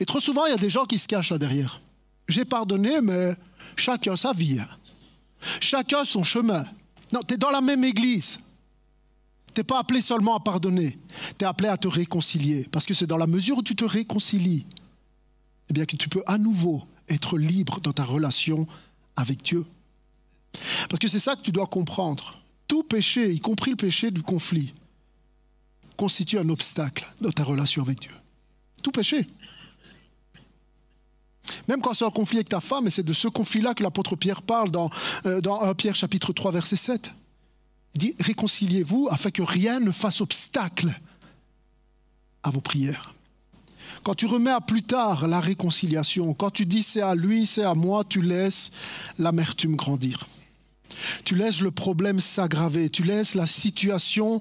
Et 0.00 0.04
trop 0.04 0.20
souvent, 0.20 0.46
il 0.46 0.50
y 0.50 0.54
a 0.54 0.58
des 0.58 0.70
gens 0.70 0.84
qui 0.84 0.98
se 0.98 1.08
cachent 1.08 1.30
là 1.30 1.38
derrière. 1.38 1.80
J'ai 2.28 2.44
pardonné, 2.44 3.00
mais 3.00 3.36
chacun 3.76 4.16
sa 4.16 4.32
vie. 4.32 4.58
Hein. 4.58 4.68
Chacun 5.60 6.04
son 6.04 6.22
chemin. 6.22 6.64
Non, 7.12 7.20
tu 7.26 7.34
es 7.34 7.36
dans 7.36 7.50
la 7.50 7.60
même 7.60 7.84
église. 7.84 8.40
Tu 9.54 9.60
n'es 9.60 9.64
pas 9.64 9.78
appelé 9.78 10.00
seulement 10.00 10.36
à 10.36 10.40
pardonner, 10.40 10.98
tu 11.38 11.44
es 11.44 11.46
appelé 11.46 11.68
à 11.68 11.76
te 11.76 11.86
réconcilier. 11.86 12.66
Parce 12.72 12.86
que 12.86 12.94
c'est 12.94 13.06
dans 13.06 13.16
la 13.16 13.28
mesure 13.28 13.58
où 13.58 13.62
tu 13.62 13.76
te 13.76 13.84
réconcilies, 13.84 14.66
eh 15.70 15.72
bien 15.72 15.86
que 15.86 15.96
tu 15.96 16.08
peux 16.08 16.22
à 16.26 16.38
nouveau 16.38 16.82
être 17.08 17.38
libre 17.38 17.80
dans 17.80 17.92
ta 17.92 18.04
relation 18.04 18.66
avec 19.16 19.42
Dieu. 19.42 19.64
Parce 20.88 21.00
que 21.00 21.08
c'est 21.08 21.18
ça 21.18 21.36
que 21.36 21.42
tu 21.42 21.52
dois 21.52 21.66
comprendre. 21.66 22.40
Tout 22.68 22.82
péché, 22.82 23.32
y 23.32 23.40
compris 23.40 23.72
le 23.72 23.76
péché 23.76 24.10
du 24.10 24.22
conflit, 24.22 24.72
constitue 25.96 26.38
un 26.38 26.48
obstacle 26.48 27.06
dans 27.20 27.30
ta 27.30 27.44
relation 27.44 27.82
avec 27.82 28.00
Dieu. 28.00 28.12
Tout 28.82 28.90
péché. 28.90 29.26
Même 31.68 31.80
quand 31.80 31.94
c'est 31.94 32.04
un 32.04 32.10
conflit 32.10 32.38
avec 32.38 32.48
ta 32.48 32.60
femme, 32.60 32.86
et 32.86 32.90
c'est 32.90 33.02
de 33.02 33.12
ce 33.12 33.28
conflit-là 33.28 33.74
que 33.74 33.82
l'apôtre 33.82 34.16
Pierre 34.16 34.42
parle 34.42 34.70
dans, 34.70 34.90
euh, 35.26 35.40
dans 35.40 35.60
1 35.60 35.74
Pierre 35.74 35.96
chapitre 35.96 36.32
3 36.32 36.52
verset 36.52 36.76
7. 36.76 37.10
Il 37.94 37.98
dit 37.98 38.14
réconciliez-vous 38.18 39.08
afin 39.10 39.30
que 39.30 39.42
rien 39.42 39.78
ne 39.78 39.92
fasse 39.92 40.20
obstacle 40.20 40.98
à 42.42 42.50
vos 42.50 42.60
prières. 42.60 43.14
Quand 44.02 44.14
tu 44.14 44.26
remets 44.26 44.50
à 44.50 44.60
plus 44.60 44.82
tard 44.82 45.26
la 45.26 45.40
réconciliation, 45.40 46.34
quand 46.34 46.50
tu 46.50 46.66
dis 46.66 46.82
c'est 46.82 47.02
à 47.02 47.14
lui, 47.14 47.46
c'est 47.46 47.64
à 47.64 47.74
moi, 47.74 48.04
tu 48.08 48.20
laisses 48.20 48.70
l'amertume 49.18 49.76
grandir. 49.76 50.26
Tu 51.24 51.34
laisses 51.34 51.60
le 51.60 51.70
problème 51.70 52.20
s'aggraver, 52.20 52.90
tu 52.90 53.02
laisses 53.02 53.34
la 53.34 53.46
situation 53.46 54.40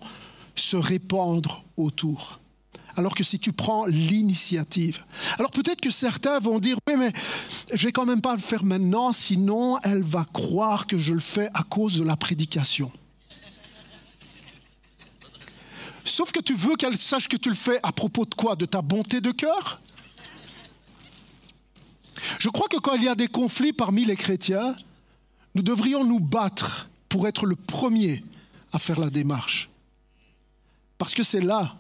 se 0.56 0.77
répandre 0.77 1.63
autour. 1.77 2.39
Alors 2.95 3.15
que 3.15 3.23
si 3.23 3.39
tu 3.39 3.53
prends 3.53 3.86
l'initiative, 3.88 5.03
alors 5.39 5.49
peut-être 5.49 5.82
que 5.82 5.89
certains 5.89 6.39
vont 6.39 6.60
dire 6.60 6.77
oui 6.88 6.93
mais 6.97 7.12
je 7.73 7.86
vais 7.86 7.91
quand 7.91 8.06
même 8.06 8.21
pas 8.21 8.36
le 8.36 8.41
faire 8.41 8.63
maintenant, 8.63 9.13
sinon 9.13 9.79
elle 9.84 10.03
va 10.03 10.25
croire 10.32 10.86
que 10.86 10.99
je 10.99 11.13
le 11.13 11.19
fais 11.19 11.49
à 11.56 11.63
cause 11.63 11.97
de 11.97 12.03
la 12.03 12.15
prédication. 12.15 12.91
Sauf 16.05 16.31
que 16.31 16.39
tu 16.39 16.53
veux 16.55 16.75
qu'elle 16.75 16.97
sache 16.97 17.27
que 17.27 17.37
tu 17.37 17.49
le 17.49 17.55
fais 17.55 17.79
à 17.83 17.91
propos 17.91 18.25
de 18.25 18.35
quoi? 18.35 18.55
De 18.55 18.65
ta 18.65 18.81
bonté 18.81 19.21
de 19.21 19.31
cœur? 19.31 19.79
Je 22.39 22.49
crois 22.49 22.67
que 22.67 22.77
quand 22.77 22.95
il 22.95 23.03
y 23.03 23.07
a 23.07 23.15
des 23.15 23.27
conflits 23.27 23.73
parmi 23.73 24.05
les 24.05 24.15
chrétiens, 24.15 24.75
nous 25.55 25.61
devrions 25.61 26.03
nous 26.03 26.19
battre 26.19 26.89
pour 27.09 27.27
être 27.27 27.45
le 27.45 27.55
premier 27.55 28.23
à 28.71 28.79
faire 28.79 28.99
la 28.99 29.09
démarche. 29.09 29.69
Parce 30.97 31.13
que 31.13 31.23
c'est 31.23 31.41
là 31.41 31.75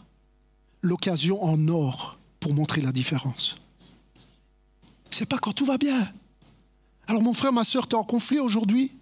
l'occasion 0.81 1.43
en 1.43 1.67
or 1.67 2.17
pour 2.39 2.53
montrer 2.53 2.81
la 2.81 2.91
différence. 2.91 3.55
C'est 5.09 5.25
pas 5.25 5.37
quand 5.37 5.53
tout 5.53 5.65
va 5.65 5.77
bien. 5.77 6.11
Alors 7.07 7.21
mon 7.21 7.33
frère, 7.33 7.53
ma 7.53 7.63
soeur, 7.63 7.87
tu 7.87 7.95
es 7.95 7.99
en 7.99 8.03
conflit 8.03 8.39
aujourd'hui? 8.39 8.93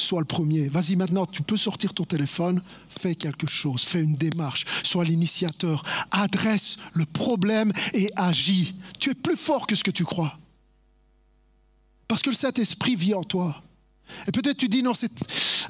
Sois 0.00 0.20
le 0.20 0.26
premier. 0.26 0.68
Vas-y 0.68 0.96
maintenant, 0.96 1.26
tu 1.26 1.42
peux 1.42 1.56
sortir 1.56 1.94
ton 1.94 2.04
téléphone, 2.04 2.62
fais 2.88 3.14
quelque 3.14 3.46
chose, 3.46 3.82
fais 3.82 4.02
une 4.02 4.14
démarche, 4.14 4.64
sois 4.84 5.04
l'initiateur, 5.04 5.84
adresse 6.10 6.76
le 6.92 7.04
problème 7.04 7.72
et 7.94 8.10
agis. 8.16 8.74
Tu 9.00 9.10
es 9.10 9.14
plus 9.14 9.36
fort 9.36 9.66
que 9.66 9.74
ce 9.74 9.84
que 9.84 9.90
tu 9.90 10.04
crois. 10.04 10.38
Parce 12.06 12.22
que 12.22 12.30
le 12.30 12.36
Saint-Esprit 12.36 12.96
vit 12.96 13.14
en 13.14 13.24
toi. 13.24 13.62
Et 14.26 14.32
peut-être 14.32 14.56
tu 14.56 14.68
dis 14.68 14.82
non, 14.82 14.94
c'est 14.94 15.10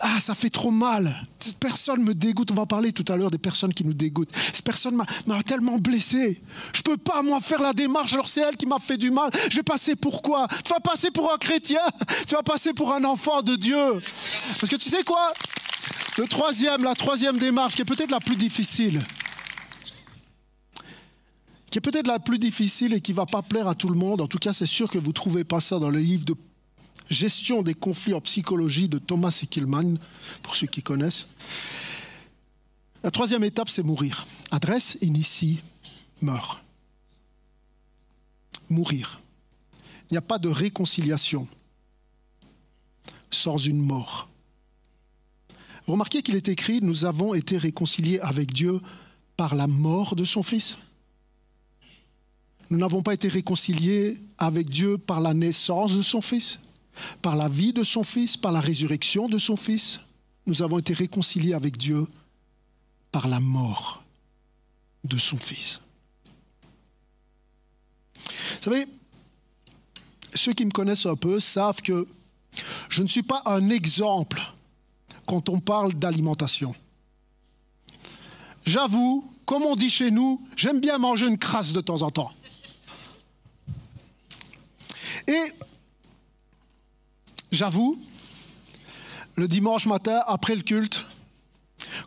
ah 0.01 0.21
ça 0.21 0.35
fait 0.35 0.51
trop 0.51 0.71
mal. 0.71 1.27
Cette 1.39 1.59
personne 1.59 2.03
me 2.03 2.15
dégoûte. 2.15 2.51
On 2.51 2.55
va 2.55 2.67
parler 2.67 2.93
tout 2.93 3.05
à 3.13 3.17
l'heure 3.17 3.31
des 3.31 3.39
personnes 3.39 3.75
qui 3.75 3.85
nous 3.85 3.95
dégoûtent. 3.95 4.35
Cette 4.35 4.65
personne 4.65 4.97
m'a 5.27 5.43
tellement 5.43 5.79
blessé. 5.79 6.41
Je 6.73 6.83
peux 6.83 6.97
pas 6.97 7.23
moi 7.23 7.41
faire 7.41 7.63
la 7.63 7.73
démarche. 7.73 8.13
Alors 8.13 8.29
c'est 8.29 8.41
elle 8.41 8.57
qui 8.57 8.67
m'a 8.67 8.79
fait 8.79 8.97
du 8.97 9.11
mal. 9.11 9.31
Je 9.51 9.57
vais 9.57 9.63
passer 9.63 9.97
pour 9.97 10.23
quoi? 10.23 10.47
Tu 10.65 10.73
vas 10.73 10.81
passer 10.81 11.11
pour 11.11 11.33
un 11.33 11.39
chrétien? 11.39 11.81
Tu 12.27 12.35
vas 12.35 12.43
passer 12.43 12.73
pour 12.73 12.93
un 12.93 13.05
enfant 13.05 13.43
de 13.43 13.57
Dieu? 13.57 14.03
Parce 14.61 14.71
que 14.71 14.77
tu 14.77 14.89
sais 14.89 15.03
quoi? 15.05 15.33
Le 16.17 16.27
troisième, 16.27 16.83
la 16.83 16.95
troisième 16.95 17.39
démarche 17.39 17.75
qui 17.77 17.83
est 17.83 17.85
peut-être 17.85 18.11
la 18.11 18.19
plus 18.19 18.35
difficile, 18.37 19.01
qui 21.71 21.79
est 21.79 21.81
peut-être 21.81 22.09
la 22.09 22.19
plus 22.19 22.39
difficile 22.39 22.95
et 22.95 23.01
qui 23.01 23.13
va 23.13 23.25
pas 23.25 23.43
plaire 23.43 23.69
à 23.69 23.75
tout 23.77 23.89
le 23.89 23.95
monde. 23.95 24.21
En 24.21 24.27
tout 24.27 24.39
cas, 24.39 24.53
c'est 24.53 24.67
sûr 24.67 24.91
que 24.91 24.99
vous 24.99 25.13
trouvez 25.13 25.45
pas 25.45 25.61
ça 25.61 25.79
dans 25.79 25.91
le 25.91 26.01
livre 26.01 26.25
de 26.25 26.35
Gestion 27.11 27.63
des 27.63 27.75
conflits 27.75 28.15
en 28.15 28.21
psychologie 28.21 28.89
de 28.89 28.99
Thomas 28.99 29.39
Eckilman, 29.43 29.99
pour 30.43 30.57
ceux 30.57 30.67
qui 30.67 30.83
connaissent. 30.83 31.29
La 33.03 33.11
troisième 33.11 33.45
étape, 33.45 33.71
c'est 33.71 33.83
mourir. 33.83 34.27
Adresse, 34.51 34.99
initie, 35.01 35.61
meurt. 36.21 36.61
Mourir. 38.69 39.21
Il 40.11 40.15
n'y 40.15 40.19
a 40.19 40.23
pas 40.23 40.39
de 40.39 40.49
réconciliation 40.49 41.49
sans 43.31 43.59
une 43.59 43.79
mort. 43.79 44.29
Remarquez 45.87 46.23
qu'il 46.23 46.37
est 46.37 46.49
écrit, 46.49 46.81
nous 46.83 47.05
avons 47.05 47.35
été 47.35 47.57
réconciliés 47.57 48.21
avec 48.21 48.53
Dieu 48.53 48.81
par 49.37 49.55
la 49.55 49.67
mort 49.67 50.17
de 50.17 50.25
son 50.25 50.43
Fils. 50.43 50.77
Nous 52.71 52.79
n'avons 52.79 53.03
pas 53.03 53.15
été 53.15 53.29
réconciliés 53.29 54.21
avec 54.37 54.69
Dieu 54.69 54.99
par 54.99 55.21
la 55.21 55.33
naissance 55.33 55.97
de 55.97 56.03
son 56.03 56.21
Fils, 56.21 56.59
par 57.23 57.37
la 57.37 57.49
vie 57.49 57.73
de 57.73 57.83
son 57.83 58.05
Fils, 58.05 58.37
par 58.37 58.53
la 58.53 58.61
résurrection 58.61 59.29
de 59.29 59.39
son 59.39 59.57
Fils. 59.57 60.01
Nous 60.47 60.63
avons 60.63 60.79
été 60.79 60.95
réconciliés 60.95 61.55
avec 61.55 61.77
Dieu 61.77 62.07
par 63.13 63.29
la 63.29 63.41
mort 63.41 64.03
de 65.05 65.17
son 65.17 65.39
Fils. 65.39 65.81
Vous 68.15 68.63
savez, 68.63 68.87
ceux 70.35 70.53
qui 70.53 70.65
me 70.65 70.71
connaissent 70.71 71.07
un 71.07 71.17
peu 71.17 71.41
savent 71.41 71.83
que 71.83 72.07
je 72.89 73.03
ne 73.03 73.09
suis 73.09 73.23
pas 73.23 73.43
un 73.47 73.71
exemple 73.71 74.41
quand 75.27 75.49
on 75.49 75.61
parle 75.61 75.95
d'alimentation. 75.95 76.75
J'avoue, 78.65 79.31
comme 79.47 79.63
on 79.63 79.77
dit 79.77 79.91
chez 79.91 80.11
nous, 80.11 80.47
j'aime 80.57 80.81
bien 80.81 80.99
manger 80.99 81.27
une 81.27 81.39
crasse 81.39 81.73
de 81.73 81.81
temps 81.81 82.03
en 82.03 82.11
temps. 82.11 82.31
Et 85.27 85.43
j'avoue, 87.51 87.99
le 89.37 89.49
dimanche 89.49 89.87
matin, 89.87 90.21
après 90.27 90.57
le 90.57 90.63
culte, 90.63 91.05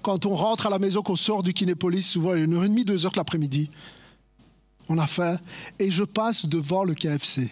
quand 0.02 0.26
on 0.26 0.36
rentre 0.36 0.68
à 0.68 0.70
la 0.70 0.80
maison, 0.80 1.02
qu'on 1.02 1.16
sort 1.16 1.44
du 1.44 1.54
kinépolis, 1.54 2.04
souvent 2.04 2.36
une 2.36 2.54
heure 2.54 2.64
et 2.64 2.70
demie, 2.70 2.86
deux 2.86 3.06
heures 3.06 3.14
l'après-midi, 3.16 3.70
on 4.90 4.98
a 4.98 5.08
faim, 5.08 5.40
et 5.80 5.92
je 5.92 6.04
passe 6.04 6.46
devant 6.46 6.84
le 6.84 6.94
KFC. 6.94 7.50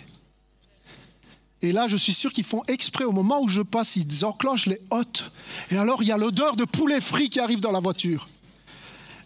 Et 1.62 1.72
là, 1.72 1.88
je 1.88 1.98
suis 1.98 2.14
sûr 2.14 2.32
qu'ils 2.32 2.46
font 2.46 2.64
exprès 2.68 3.04
au 3.04 3.12
moment 3.12 3.42
où 3.42 3.48
je 3.48 3.62
passe, 3.62 3.96
ils 3.96 4.26
enclenchent 4.26 4.68
les 4.68 4.82
hôtes. 4.92 5.32
Et 5.72 5.78
alors, 5.78 6.02
il 6.02 6.08
y 6.08 6.12
a 6.12 6.18
l'odeur 6.18 6.56
de 6.56 6.64
poulet 6.64 7.02
frit 7.02 7.30
qui 7.30 7.40
arrive 7.40 7.60
dans 7.60 7.72
la 7.72 7.82
voiture. 7.82 8.30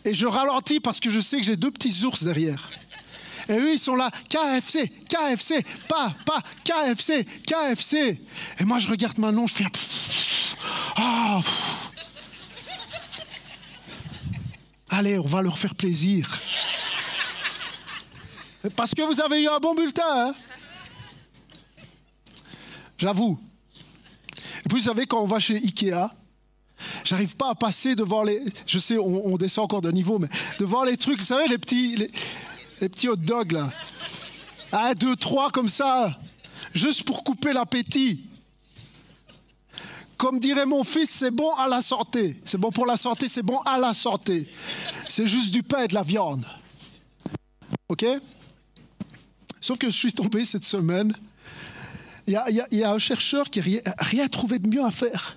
Et 0.05 0.13
je 0.13 0.25
ralentis 0.25 0.79
parce 0.79 0.99
que 0.99 1.09
je 1.09 1.19
sais 1.19 1.37
que 1.37 1.43
j'ai 1.43 1.55
deux 1.55 1.71
petits 1.71 2.03
ours 2.03 2.23
derrière. 2.23 2.69
Et 3.49 3.53
eux, 3.53 3.73
ils 3.73 3.79
sont 3.79 3.95
là, 3.95 4.09
KFC, 4.29 4.91
KFC, 5.09 5.65
pas, 5.87 6.13
pas, 6.25 6.41
KFC, 6.63 7.25
KFC. 7.45 8.21
Et 8.59 8.63
moi, 8.63 8.79
je 8.79 8.87
regarde 8.87 9.17
Manon, 9.17 9.47
je 9.47 9.53
fais. 9.53 9.65
Oh, 10.97 11.41
Allez, 14.89 15.17
on 15.17 15.25
va 15.25 15.41
leur 15.41 15.57
faire 15.57 15.73
plaisir. 15.73 16.29
Parce 18.75 18.93
que 18.93 19.01
vous 19.01 19.19
avez 19.19 19.41
eu 19.41 19.47
un 19.47 19.59
bon 19.59 19.73
bulletin, 19.73 20.03
hein 20.07 20.35
J'avoue. 22.99 23.39
Et 24.63 24.69
puis, 24.69 24.77
vous 24.77 24.85
savez, 24.85 25.07
quand 25.07 25.21
on 25.21 25.25
va 25.25 25.39
chez 25.39 25.55
Ikea, 25.55 26.11
j'arrive 27.03 27.35
pas 27.35 27.49
à 27.49 27.55
passer 27.55 27.95
devant 27.95 28.21
les. 28.21 28.39
Je 28.67 28.77
sais, 28.77 28.97
on, 28.99 29.35
descend 29.35 29.65
encore 29.65 29.81
de 29.81 29.91
niveau, 29.91 30.19
mais 30.19 30.29
devant 30.59 30.83
les 30.83 30.95
trucs, 30.95 31.19
vous 31.19 31.25
savez, 31.25 31.47
les 31.47 31.57
petits, 31.57 31.97
petits 32.79 33.09
hot 33.09 33.15
dogs, 33.15 33.51
là. 33.51 33.69
Un, 34.71 34.93
deux, 34.93 35.15
trois, 35.15 35.51
comme 35.51 35.69
ça, 35.69 36.17
juste 36.73 37.03
pour 37.03 37.23
couper 37.23 37.53
l'appétit. 37.53 38.27
Comme 40.17 40.39
dirait 40.39 40.65
mon 40.65 40.83
fils, 40.83 41.09
c'est 41.09 41.31
bon 41.31 41.53
à 41.55 41.67
la 41.67 41.81
santé. 41.81 42.41
C'est 42.45 42.57
bon 42.57 42.71
pour 42.71 42.85
la 42.85 42.97
santé, 42.97 43.27
c'est 43.27 43.43
bon 43.43 43.59
à 43.59 43.77
la 43.77 43.93
santé. 43.93 44.49
C'est 45.09 45.27
juste 45.27 45.51
du 45.51 45.63
pain 45.63 45.83
et 45.83 45.87
de 45.87 45.93
la 45.93 46.03
viande. 46.03 46.45
OK? 47.89 48.05
Sauf 49.61 49.77
que 49.77 49.87
je 49.87 49.95
suis 49.95 50.13
tombé 50.13 50.45
cette 50.45 50.65
semaine 50.65 51.13
il 52.27 52.33
y, 52.71 52.83
a, 52.83 52.91
un 52.91 52.99
chercheur 52.99 53.49
qui 53.49 53.59
n'a 53.59 53.93
rien, 53.99 54.27
trouvé 54.27 54.59
de 54.59 54.67
mieux 54.67 54.83
à 54.83 54.91
faire 54.91 55.35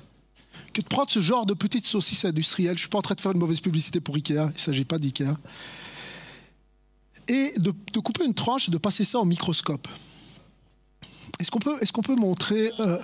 que 0.72 0.80
de 0.80 0.86
prendre 0.86 1.10
ce 1.10 1.20
genre 1.20 1.46
de 1.46 1.54
petites 1.54 1.86
saucisses 1.86 2.24
industrielles. 2.24 2.72
Je 2.72 2.74
ne 2.74 2.80
suis 2.80 2.88
pas 2.88 2.98
en 2.98 3.02
train 3.02 3.14
de 3.14 3.20
faire 3.20 3.32
une 3.32 3.38
mauvaise 3.38 3.60
publicité 3.60 4.00
pour 4.00 4.14
Ikea, 4.14 4.34
il 4.34 4.54
ne 4.54 4.58
s'agit 4.58 4.84
pas 4.84 4.98
d'Ikea. 4.98 5.36
Et 7.28 7.54
de, 7.58 7.72
couper 8.00 8.24
une 8.24 8.34
tranche 8.34 8.68
et 8.68 8.70
de 8.70 8.78
passer 8.78 9.04
ça 9.04 9.18
au 9.18 9.24
microscope. 9.24 9.88
Est-ce 11.38 11.50
qu'on 11.50 11.58
peut, 11.58 11.78
est 11.80 12.02
peut 12.02 12.14
montrer 12.14 12.72
euh, 12.80 12.98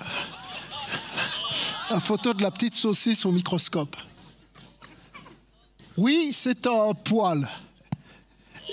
photo 2.01 2.33
de 2.33 2.43
la 2.43 2.51
petite 2.51 2.75
saucisse 2.75 3.27
au 3.27 3.33
microscope? 3.33 3.97
Oui, 5.97 6.31
c'est 6.33 6.67
un 6.67 6.95
poil. 6.95 7.49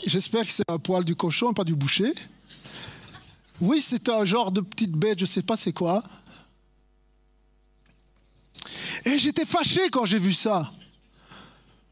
J'espère 0.05 0.45
que 0.45 0.51
c'est 0.51 0.69
un 0.69 0.77
poil 0.77 1.03
du 1.03 1.15
cochon, 1.15 1.53
pas 1.53 1.63
du 1.63 1.75
boucher. 1.75 2.13
Oui, 3.59 3.81
c'est 3.81 4.07
un 4.07 4.23
genre 4.23 4.51
de 4.51 4.61
petite 4.61 4.91
bête, 4.91 5.19
je 5.19 5.25
ne 5.25 5.29
sais 5.29 5.41
pas 5.41 5.57
c'est 5.57 5.73
quoi. 5.73 6.03
Et 9.05 9.17
j'étais 9.17 9.45
fâché 9.45 9.89
quand 9.89 10.05
j'ai 10.05 10.19
vu 10.19 10.33
ça. 10.33 10.71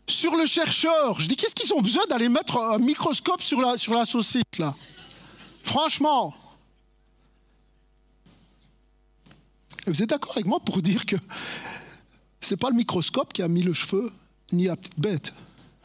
Sur 0.09 0.35
le 0.35 0.45
chercheur, 0.45 1.19
je 1.19 1.27
dis 1.27 1.35
qu'est-ce 1.35 1.55
qu'ils 1.55 1.73
ont 1.73 1.81
besoin 1.81 2.05
d'aller 2.07 2.29
mettre 2.29 2.57
un 2.57 2.77
microscope 2.77 3.41
sur 3.41 3.61
la, 3.61 3.77
sur 3.77 3.93
la 3.93 4.05
saucisse 4.05 4.43
là? 4.57 4.75
Franchement. 5.63 6.33
vous 9.85 10.03
êtes 10.03 10.09
d'accord 10.09 10.33
avec 10.33 10.45
moi 10.45 10.59
pour 10.59 10.81
dire 10.81 11.05
que 11.05 11.15
c'est 12.41 12.57
pas 12.57 12.69
le 12.69 12.75
microscope 12.75 13.31
qui 13.31 13.41
a 13.41 13.47
mis 13.47 13.61
le 13.61 13.73
cheveu 13.73 14.11
ni 14.51 14.65
la 14.65 14.75
petite 14.75 14.99
bête. 14.99 15.31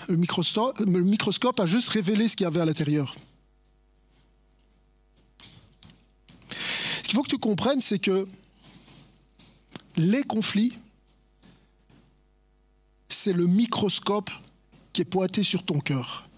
Le 0.08 0.16
microscope, 0.16 0.78
le 0.80 1.02
microscope 1.02 1.60
a 1.60 1.66
juste 1.66 1.88
révélé 1.88 2.26
ce 2.26 2.36
qu'il 2.36 2.44
y 2.44 2.46
avait 2.46 2.60
à 2.60 2.64
l'intérieur. 2.64 3.14
qu'il 7.12 7.18
faut 7.18 7.24
que 7.24 7.28
tu 7.28 7.36
comprennes, 7.36 7.82
c'est 7.82 7.98
que 7.98 8.26
les 9.98 10.22
conflits, 10.22 10.72
c'est 13.12 13.32
le 13.32 13.46
microscope 13.46 14.30
qui 14.92 15.02
est 15.02 15.06
pointé 15.06 15.42
sur 15.42 15.64
ton 15.64 15.80
cœur. 15.80 16.28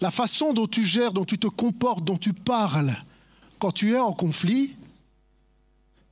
La 0.00 0.10
façon 0.10 0.52
dont 0.52 0.66
tu 0.66 0.84
gères, 0.84 1.12
dont 1.12 1.24
tu 1.24 1.38
te 1.38 1.46
comportes, 1.46 2.04
dont 2.04 2.18
tu 2.18 2.32
parles 2.32 2.94
quand 3.58 3.72
tu 3.72 3.92
es 3.94 3.98
en 3.98 4.12
conflit, 4.12 4.74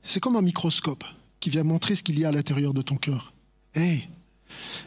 c'est 0.03 0.19
comme 0.19 0.35
un 0.35 0.41
microscope 0.41 1.03
qui 1.39 1.49
vient 1.49 1.63
montrer 1.63 1.95
ce 1.95 2.03
qu'il 2.03 2.19
y 2.19 2.25
a 2.25 2.29
à 2.29 2.31
l'intérieur 2.31 2.73
de 2.73 2.81
ton 2.81 2.95
cœur. 2.95 3.33
Hey, 3.73 4.07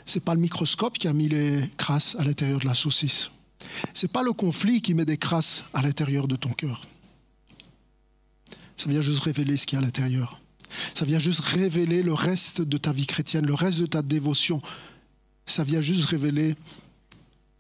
c'est 0.07 0.25
pas 0.25 0.35
le 0.35 0.41
microscope 0.41 0.99
qui 0.99 1.09
a 1.09 1.13
mis 1.13 1.29
les 1.29 1.69
crasses 1.77 2.17
à 2.19 2.25
l'intérieur 2.25 2.59
de 2.59 2.67
la 2.67 2.75
saucisse. 2.75 3.31
C'est 3.95 4.11
pas 4.11 4.23
le 4.23 4.33
conflit 4.33 4.83
qui 4.83 4.95
met 4.95 5.05
des 5.05 5.19
crasses 5.19 5.65
à 5.75 5.83
l'intérieur 5.83 6.27
de 6.27 6.37
ton 6.37 6.51
cœur. 6.51 6.83
Ça 8.77 8.89
vient 8.89 9.03
juste 9.03 9.21
révéler 9.21 9.57
ce 9.57 9.67
qu'il 9.67 9.77
y 9.77 9.81
a 9.81 9.83
à 9.83 9.85
l'intérieur. 9.85 10.40
Ça 10.95 11.05
vient 11.05 11.19
juste 11.19 11.41
révéler 11.41 12.03
le 12.03 12.15
reste 12.15 12.61
de 12.61 12.79
ta 12.79 12.93
vie 12.93 13.07
chrétienne, 13.07 13.47
le 13.47 13.55
reste 13.55 13.79
de 13.79 13.87
ta 13.87 14.03
dévotion. 14.03 14.63
Ça 15.47 15.65
vient 15.65 15.81
juste 15.81 16.05
révéler 16.05 16.55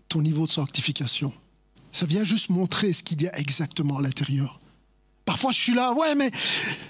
ton 0.08 0.22
niveau 0.22 0.46
de 0.46 0.52
sanctification. 0.52 1.32
Ça 1.92 2.06
vient 2.06 2.24
juste 2.24 2.50
montrer 2.50 2.92
ce 2.92 3.02
qu'il 3.02 3.20
y 3.22 3.28
a 3.28 3.38
exactement 3.38 3.98
à 3.98 4.02
l'intérieur. 4.02 4.58
Parfois, 5.24 5.52
je 5.52 5.58
suis 5.58 5.74
là, 5.74 5.92
ouais, 5.92 6.14
mais 6.14 6.30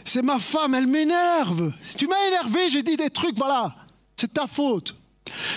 c'est 0.04 0.22
ma 0.22 0.38
femme, 0.38 0.74
elle 0.74 0.86
m'énerve. 0.86 1.72
Tu 1.96 2.06
m'as 2.06 2.26
énervé, 2.28 2.70
j'ai 2.70 2.82
dit 2.82 2.96
des 2.96 3.10
trucs, 3.10 3.36
voilà. 3.36 3.76
C'est 4.16 4.32
ta 4.32 4.46
faute. 4.46 4.94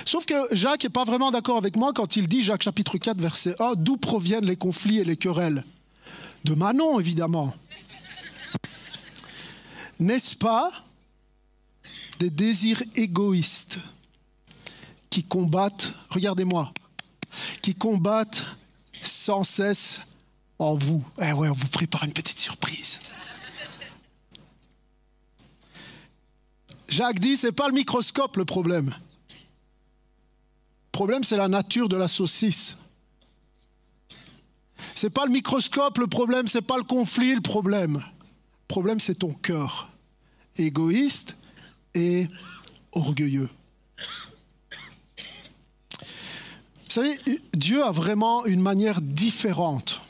Sauf 0.06 0.26
que 0.26 0.34
Jacques 0.52 0.84
n'est 0.84 0.90
pas 0.90 1.04
vraiment 1.04 1.32
d'accord 1.32 1.58
avec 1.58 1.76
moi 1.76 1.94
quand 1.94 2.16
il 2.16 2.28
dit, 2.28 2.42
Jacques 2.42 2.64
chapitre 2.64 2.98
4, 2.98 3.20
verset 3.20 3.56
1, 3.60 3.74
d'où 3.76 3.98
proviennent 3.98 4.46
les 4.46 4.56
conflits 4.56 5.00
et 5.00 5.06
les 5.06 5.18
querelles? 5.18 5.64
De 6.44 6.54
Manon, 6.54 7.00
évidemment. 7.00 7.54
N'est-ce 10.00 10.36
pas 10.36 10.72
des 12.20 12.30
désirs 12.30 12.82
égoïstes 12.96 13.80
qui 15.10 15.24
combattent, 15.24 15.94
regardez-moi, 16.10 16.74
qui 17.62 17.76
combattent 17.76 18.44
sans 19.02 19.44
cesse 19.44 20.02
en 20.60 20.76
vous 20.76 21.04
Eh 21.20 21.34
ouais, 21.34 21.50
on 21.50 21.54
vous 21.54 21.68
prépare 21.68 22.04
une 22.04 22.14
petite 22.14 22.40
surprise. 22.40 23.00
Jacques 26.88 27.20
dit, 27.20 27.38
c'est 27.38 27.52
pas 27.52 27.68
le 27.68 27.74
microscope 27.74 28.38
le 28.38 28.46
problème. 28.46 28.96
Le 29.30 30.92
problème, 30.92 31.24
c'est 31.24 31.38
la 31.38 31.48
nature 31.48 31.90
de 31.90 31.96
la 31.96 32.08
saucisse. 32.08 32.78
C'est 34.94 35.10
pas 35.10 35.26
le 35.26 35.32
microscope 35.32 35.98
le 35.98 36.08
problème, 36.08 36.48
c'est 36.48 36.62
pas 36.62 36.78
le 36.78 36.84
conflit 36.84 37.34
le 37.34 37.42
problème. 37.42 38.04
Problème, 38.74 39.00
c'est 39.00 39.20
ton 39.20 39.34
cœur 39.34 39.88
égoïste 40.58 41.38
et 41.94 42.28
orgueilleux. 42.92 43.48
Vous 46.00 46.90
savez, 46.90 47.16
Dieu 47.54 47.84
a 47.84 47.92
vraiment 47.92 48.48
une 48.48 48.62
manière 48.62 49.00
différente 49.00 50.02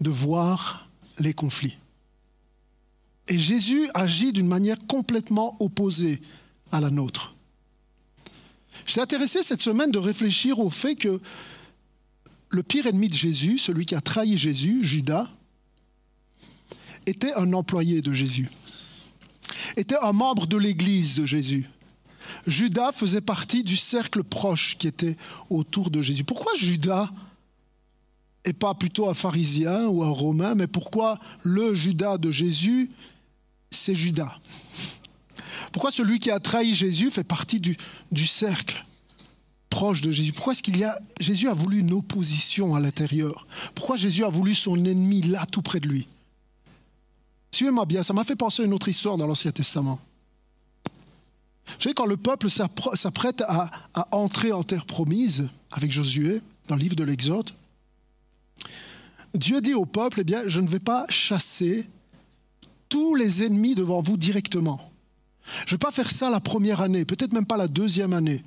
de 0.00 0.10
voir 0.10 0.88
les 1.20 1.32
conflits. 1.34 1.76
Et 3.28 3.38
Jésus 3.38 3.88
agit 3.94 4.32
d'une 4.32 4.48
manière 4.48 4.84
complètement 4.88 5.56
opposée 5.60 6.20
à 6.72 6.80
la 6.80 6.90
nôtre. 6.90 7.36
J'étais 8.86 9.02
intéressé 9.02 9.44
cette 9.44 9.62
semaine 9.62 9.92
de 9.92 9.98
réfléchir 9.98 10.58
au 10.58 10.68
fait 10.68 10.96
que 10.96 11.20
le 12.48 12.62
pire 12.64 12.88
ennemi 12.88 13.08
de 13.08 13.14
Jésus, 13.14 13.58
celui 13.58 13.86
qui 13.86 13.94
a 13.94 14.00
trahi 14.00 14.36
Jésus, 14.36 14.80
Judas, 14.82 15.30
était 17.06 17.34
un 17.34 17.52
employé 17.52 18.00
de 18.00 18.12
Jésus, 18.12 18.48
était 19.76 19.98
un 20.00 20.12
membre 20.12 20.46
de 20.46 20.56
l'Église 20.56 21.14
de 21.14 21.26
Jésus. 21.26 21.68
Judas 22.46 22.92
faisait 22.92 23.20
partie 23.20 23.62
du 23.62 23.76
cercle 23.76 24.22
proche 24.22 24.76
qui 24.78 24.86
était 24.86 25.16
autour 25.50 25.90
de 25.90 26.02
Jésus. 26.02 26.24
Pourquoi 26.24 26.52
Judas 26.56 27.10
et 28.44 28.52
pas 28.52 28.74
plutôt 28.74 29.08
un 29.08 29.14
pharisien 29.14 29.86
ou 29.86 30.02
un 30.02 30.10
romain, 30.10 30.54
mais 30.54 30.66
pourquoi 30.66 31.18
le 31.42 31.74
Judas 31.74 32.18
de 32.18 32.30
Jésus, 32.30 32.90
c'est 33.70 33.94
Judas? 33.94 34.38
Pourquoi 35.72 35.90
celui 35.90 36.20
qui 36.20 36.30
a 36.30 36.38
trahi 36.38 36.74
Jésus 36.74 37.10
fait 37.10 37.24
partie 37.24 37.58
du, 37.58 37.76
du 38.12 38.26
cercle 38.26 38.84
proche 39.70 40.02
de 40.02 40.10
Jésus? 40.10 40.32
Pourquoi 40.32 40.52
est-ce 40.52 40.62
qu'il 40.62 40.76
y 40.76 40.84
a 40.84 41.00
Jésus 41.18 41.48
a 41.48 41.54
voulu 41.54 41.80
une 41.80 41.92
opposition 41.92 42.76
à 42.76 42.80
l'intérieur? 42.80 43.46
Pourquoi 43.74 43.96
Jésus 43.96 44.24
a 44.24 44.28
voulu 44.28 44.54
son 44.54 44.76
ennemi 44.84 45.22
là 45.22 45.46
tout 45.50 45.62
près 45.62 45.80
de 45.80 45.88
lui? 45.88 46.06
Suivez-moi 47.54 47.84
bien, 47.84 48.02
ça 48.02 48.12
m'a 48.12 48.24
fait 48.24 48.34
penser 48.34 48.62
à 48.62 48.64
une 48.64 48.74
autre 48.74 48.88
histoire 48.88 49.16
dans 49.16 49.28
l'Ancien 49.28 49.52
Testament. 49.52 50.00
Vous 51.66 51.72
savez, 51.78 51.94
quand 51.94 52.04
le 52.04 52.16
peuple 52.16 52.50
s'apprête 52.50 53.44
à, 53.46 53.70
entrer 54.10 54.50
en 54.50 54.64
terre 54.64 54.84
promise 54.86 55.48
avec 55.70 55.92
Josué, 55.92 56.40
dans 56.66 56.74
le 56.74 56.80
livre 56.80 56.96
de 56.96 57.04
l'Exode, 57.04 57.52
Dieu 59.34 59.60
dit 59.60 59.72
au 59.72 59.86
peuple, 59.86 60.22
eh 60.22 60.24
bien, 60.24 60.42
je 60.48 60.60
ne 60.60 60.66
vais 60.66 60.80
pas 60.80 61.06
chasser 61.08 61.88
tous 62.88 63.14
les 63.14 63.44
ennemis 63.44 63.76
devant 63.76 64.02
vous 64.02 64.16
directement. 64.16 64.80
Je 65.66 65.74
ne 65.74 65.78
vais 65.78 65.78
pas 65.78 65.92
faire 65.92 66.10
ça 66.10 66.30
la 66.30 66.40
première 66.40 66.80
année, 66.80 67.04
peut-être 67.04 67.32
même 67.32 67.46
pas 67.46 67.56
la 67.56 67.68
deuxième 67.68 68.14
année. 68.14 68.42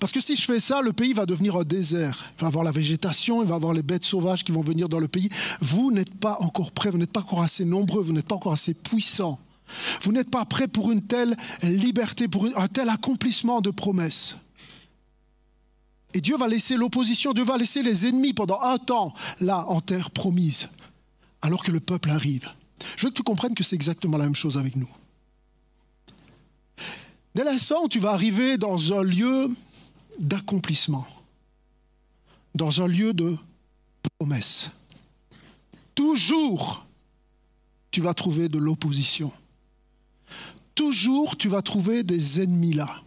Parce 0.00 0.12
que 0.12 0.20
si 0.20 0.36
je 0.36 0.42
fais 0.42 0.60
ça, 0.60 0.80
le 0.80 0.92
pays 0.92 1.12
va 1.12 1.26
devenir 1.26 1.56
un 1.56 1.64
désert. 1.64 2.26
Il 2.38 2.42
va 2.42 2.48
avoir 2.48 2.64
la 2.64 2.70
végétation, 2.70 3.42
il 3.42 3.48
va 3.48 3.54
avoir 3.54 3.72
les 3.72 3.82
bêtes 3.82 4.04
sauvages 4.04 4.44
qui 4.44 4.52
vont 4.52 4.62
venir 4.62 4.88
dans 4.88 4.98
le 4.98 5.08
pays. 5.08 5.28
Vous 5.60 5.90
n'êtes 5.92 6.14
pas 6.14 6.38
encore 6.40 6.72
prêts, 6.72 6.90
vous 6.90 6.98
n'êtes 6.98 7.12
pas 7.12 7.20
encore 7.20 7.42
assez 7.42 7.64
nombreux, 7.64 8.02
vous 8.02 8.12
n'êtes 8.12 8.26
pas 8.26 8.36
encore 8.36 8.52
assez 8.52 8.74
puissants. 8.74 9.38
Vous 10.02 10.12
n'êtes 10.12 10.30
pas 10.30 10.44
prêts 10.44 10.68
pour 10.68 10.92
une 10.92 11.02
telle 11.02 11.36
liberté, 11.62 12.28
pour 12.28 12.46
un 12.56 12.68
tel 12.68 12.88
accomplissement 12.88 13.60
de 13.60 13.70
promesses. 13.70 14.36
Et 16.12 16.20
Dieu 16.20 16.36
va 16.36 16.46
laisser 16.46 16.76
l'opposition, 16.76 17.32
Dieu 17.32 17.44
va 17.44 17.56
laisser 17.56 17.82
les 17.82 18.06
ennemis 18.06 18.34
pendant 18.34 18.60
un 18.60 18.78
temps 18.78 19.14
là 19.40 19.66
en 19.68 19.80
terre 19.80 20.10
promise, 20.10 20.68
alors 21.42 21.64
que 21.64 21.72
le 21.72 21.80
peuple 21.80 22.10
arrive. 22.10 22.48
Je 22.96 23.06
veux 23.06 23.10
que 23.10 23.16
tu 23.16 23.22
comprennes 23.22 23.54
que 23.54 23.64
c'est 23.64 23.74
exactement 23.74 24.16
la 24.16 24.24
même 24.24 24.36
chose 24.36 24.56
avec 24.56 24.76
nous. 24.76 24.88
Dès 27.34 27.42
l'instant 27.42 27.82
où 27.84 27.88
tu 27.88 27.98
vas 27.98 28.12
arriver 28.12 28.58
dans 28.58 28.92
un 28.92 29.02
lieu 29.02 29.50
d'accomplissement, 30.18 31.06
dans 32.54 32.82
un 32.82 32.86
lieu 32.86 33.12
de 33.12 33.36
promesse, 34.18 34.70
toujours 35.94 36.84
tu 37.90 38.00
vas 38.00 38.14
trouver 38.14 38.48
de 38.48 38.58
l'opposition. 38.58 39.30
Toujours 40.74 41.36
tu 41.36 41.48
vas 41.48 41.62
trouver 41.62 42.02
des 42.02 42.40
ennemis 42.42 42.72
là. 42.72 43.03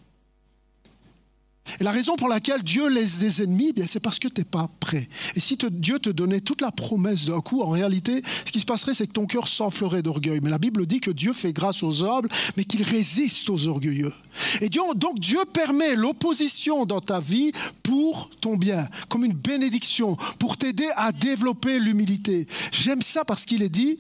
Et 1.80 1.84
la 1.84 1.92
raison 1.92 2.16
pour 2.16 2.28
laquelle 2.28 2.64
Dieu 2.64 2.88
laisse 2.90 3.18
des 3.20 3.44
ennemis, 3.44 3.74
bien, 3.74 3.86
c'est 3.88 4.00
parce 4.00 4.20
que 4.20 4.28
tu 4.28 4.42
n'es 4.42 4.46
pas 4.46 4.70
prêt. 4.80 5.10
Et 5.36 5.40
si 5.40 5.58
Dieu 5.72 6.00
te 6.00 6.10
donnait 6.10 6.42
toute 6.42 6.62
la 6.62 6.72
promesse 6.72 7.26
d'un 7.26 7.42
coup, 7.42 7.62
en 7.62 7.70
réalité, 7.70 8.22
ce 8.46 8.52
qui 8.52 8.60
se 8.60 8.66
passerait, 8.66 8.94
c'est 8.94 9.08
que 9.08 9.14
ton 9.14 9.26
cœur 9.26 9.48
s'enflerait 9.48 10.02
d'orgueil. 10.02 10.40
Mais 10.42 10.50
la 10.50 10.58
Bible 10.58 10.86
dit 10.86 11.00
que 11.00 11.12
Dieu 11.12 11.34
fait 11.34 11.54
grâce 11.54 11.84
aux 11.84 12.04
humbles, 12.04 12.30
mais 12.56 12.66
qu'il 12.66 12.84
résiste 12.84 13.50
aux 13.50 13.68
orgueilleux. 13.68 14.14
Et 14.62 14.70
donc 14.70 15.20
Dieu 15.20 15.40
permet 15.52 15.96
l'opposition 15.96 16.86
dans 16.86 17.02
ta 17.02 17.20
vie 17.20 17.52
pour 17.84 18.30
ton 18.42 18.56
bien, 18.56 18.88
comme 19.10 19.26
une 19.26 19.34
bénédiction, 19.34 20.16
pour 20.40 20.58
t'aider 20.58 20.88
à 20.96 21.12
développer 21.12 21.80
l'humilité. 21.80 22.48
J'aime 22.72 23.02
ça 23.02 23.26
parce 23.26 23.46
qu'il 23.46 23.64
est 23.64 23.70
dit 23.70 24.00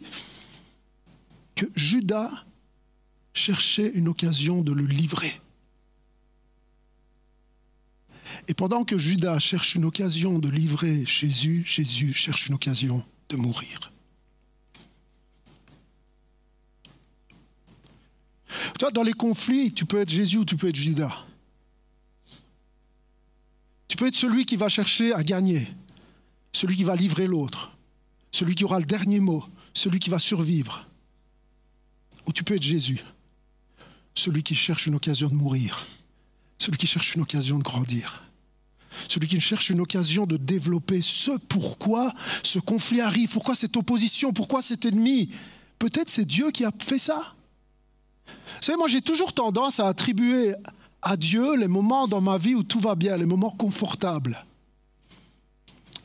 que 1.55 1.65
Judas 1.75 2.31
cherchait 3.33 3.91
une 3.93 4.07
occasion 4.07 4.61
de 4.61 4.71
le 4.71 4.85
livrer. 4.85 5.39
Et 8.47 8.53
pendant 8.53 8.83
que 8.83 8.97
Judas 8.97 9.39
cherche 9.39 9.75
une 9.75 9.85
occasion 9.85 10.39
de 10.39 10.49
livrer 10.49 11.05
Jésus, 11.05 11.63
Jésus 11.65 12.13
cherche 12.13 12.47
une 12.47 12.55
occasion 12.55 13.03
de 13.29 13.37
mourir. 13.37 13.91
Toi, 18.79 18.91
dans 18.91 19.03
les 19.03 19.13
conflits, 19.13 19.73
tu 19.73 19.85
peux 19.85 19.99
être 19.99 20.09
Jésus 20.09 20.37
ou 20.37 20.45
tu 20.45 20.55
peux 20.55 20.69
être 20.69 20.75
Judas. 20.75 21.25
Tu 23.87 23.97
peux 23.97 24.07
être 24.07 24.15
celui 24.15 24.45
qui 24.45 24.55
va 24.55 24.69
chercher 24.69 25.13
à 25.13 25.23
gagner, 25.23 25.67
celui 26.51 26.75
qui 26.75 26.83
va 26.83 26.95
livrer 26.95 27.27
l'autre, 27.27 27.71
celui 28.31 28.55
qui 28.55 28.63
aura 28.63 28.79
le 28.79 28.85
dernier 28.85 29.19
mot, 29.19 29.43
celui 29.73 29.99
qui 29.99 30.09
va 30.09 30.19
survivre. 30.19 30.85
Ou 32.25 32.33
tu 32.33 32.43
peux 32.43 32.55
être 32.55 32.63
Jésus, 32.63 32.99
celui 34.13 34.43
qui 34.43 34.55
cherche 34.55 34.87
une 34.87 34.95
occasion 34.95 35.29
de 35.29 35.33
mourir, 35.33 35.87
celui 36.57 36.77
qui 36.77 36.87
cherche 36.87 37.15
une 37.15 37.21
occasion 37.21 37.57
de 37.57 37.63
grandir 37.63 38.23
celui 39.07 39.27
qui 39.27 39.39
cherche 39.39 39.69
une 39.69 39.81
occasion 39.81 40.25
de 40.25 40.37
développer 40.37 41.01
ce 41.01 41.31
pourquoi 41.31 42.13
ce 42.43 42.59
conflit 42.59 43.01
arrive, 43.01 43.29
pourquoi 43.29 43.55
cette 43.55 43.77
opposition, 43.77 44.33
pourquoi 44.33 44.61
cet 44.61 44.85
ennemi. 44.85 45.29
Peut-être 45.79 46.09
c'est 46.09 46.25
Dieu 46.25 46.51
qui 46.51 46.65
a 46.65 46.71
fait 46.79 46.97
ça. 46.97 47.35
Vous 48.25 48.61
savez, 48.61 48.77
moi 48.77 48.87
j'ai 48.87 49.01
toujours 49.01 49.33
tendance 49.33 49.79
à 49.79 49.87
attribuer 49.87 50.55
à 51.01 51.15
Dieu 51.15 51.55
les 51.55 51.67
moments 51.67 52.07
dans 52.07 52.21
ma 52.21 52.37
vie 52.37 52.55
où 52.55 52.63
tout 52.63 52.79
va 52.79 52.95
bien, 52.95 53.17
les 53.17 53.25
moments 53.25 53.51
confortables, 53.51 54.43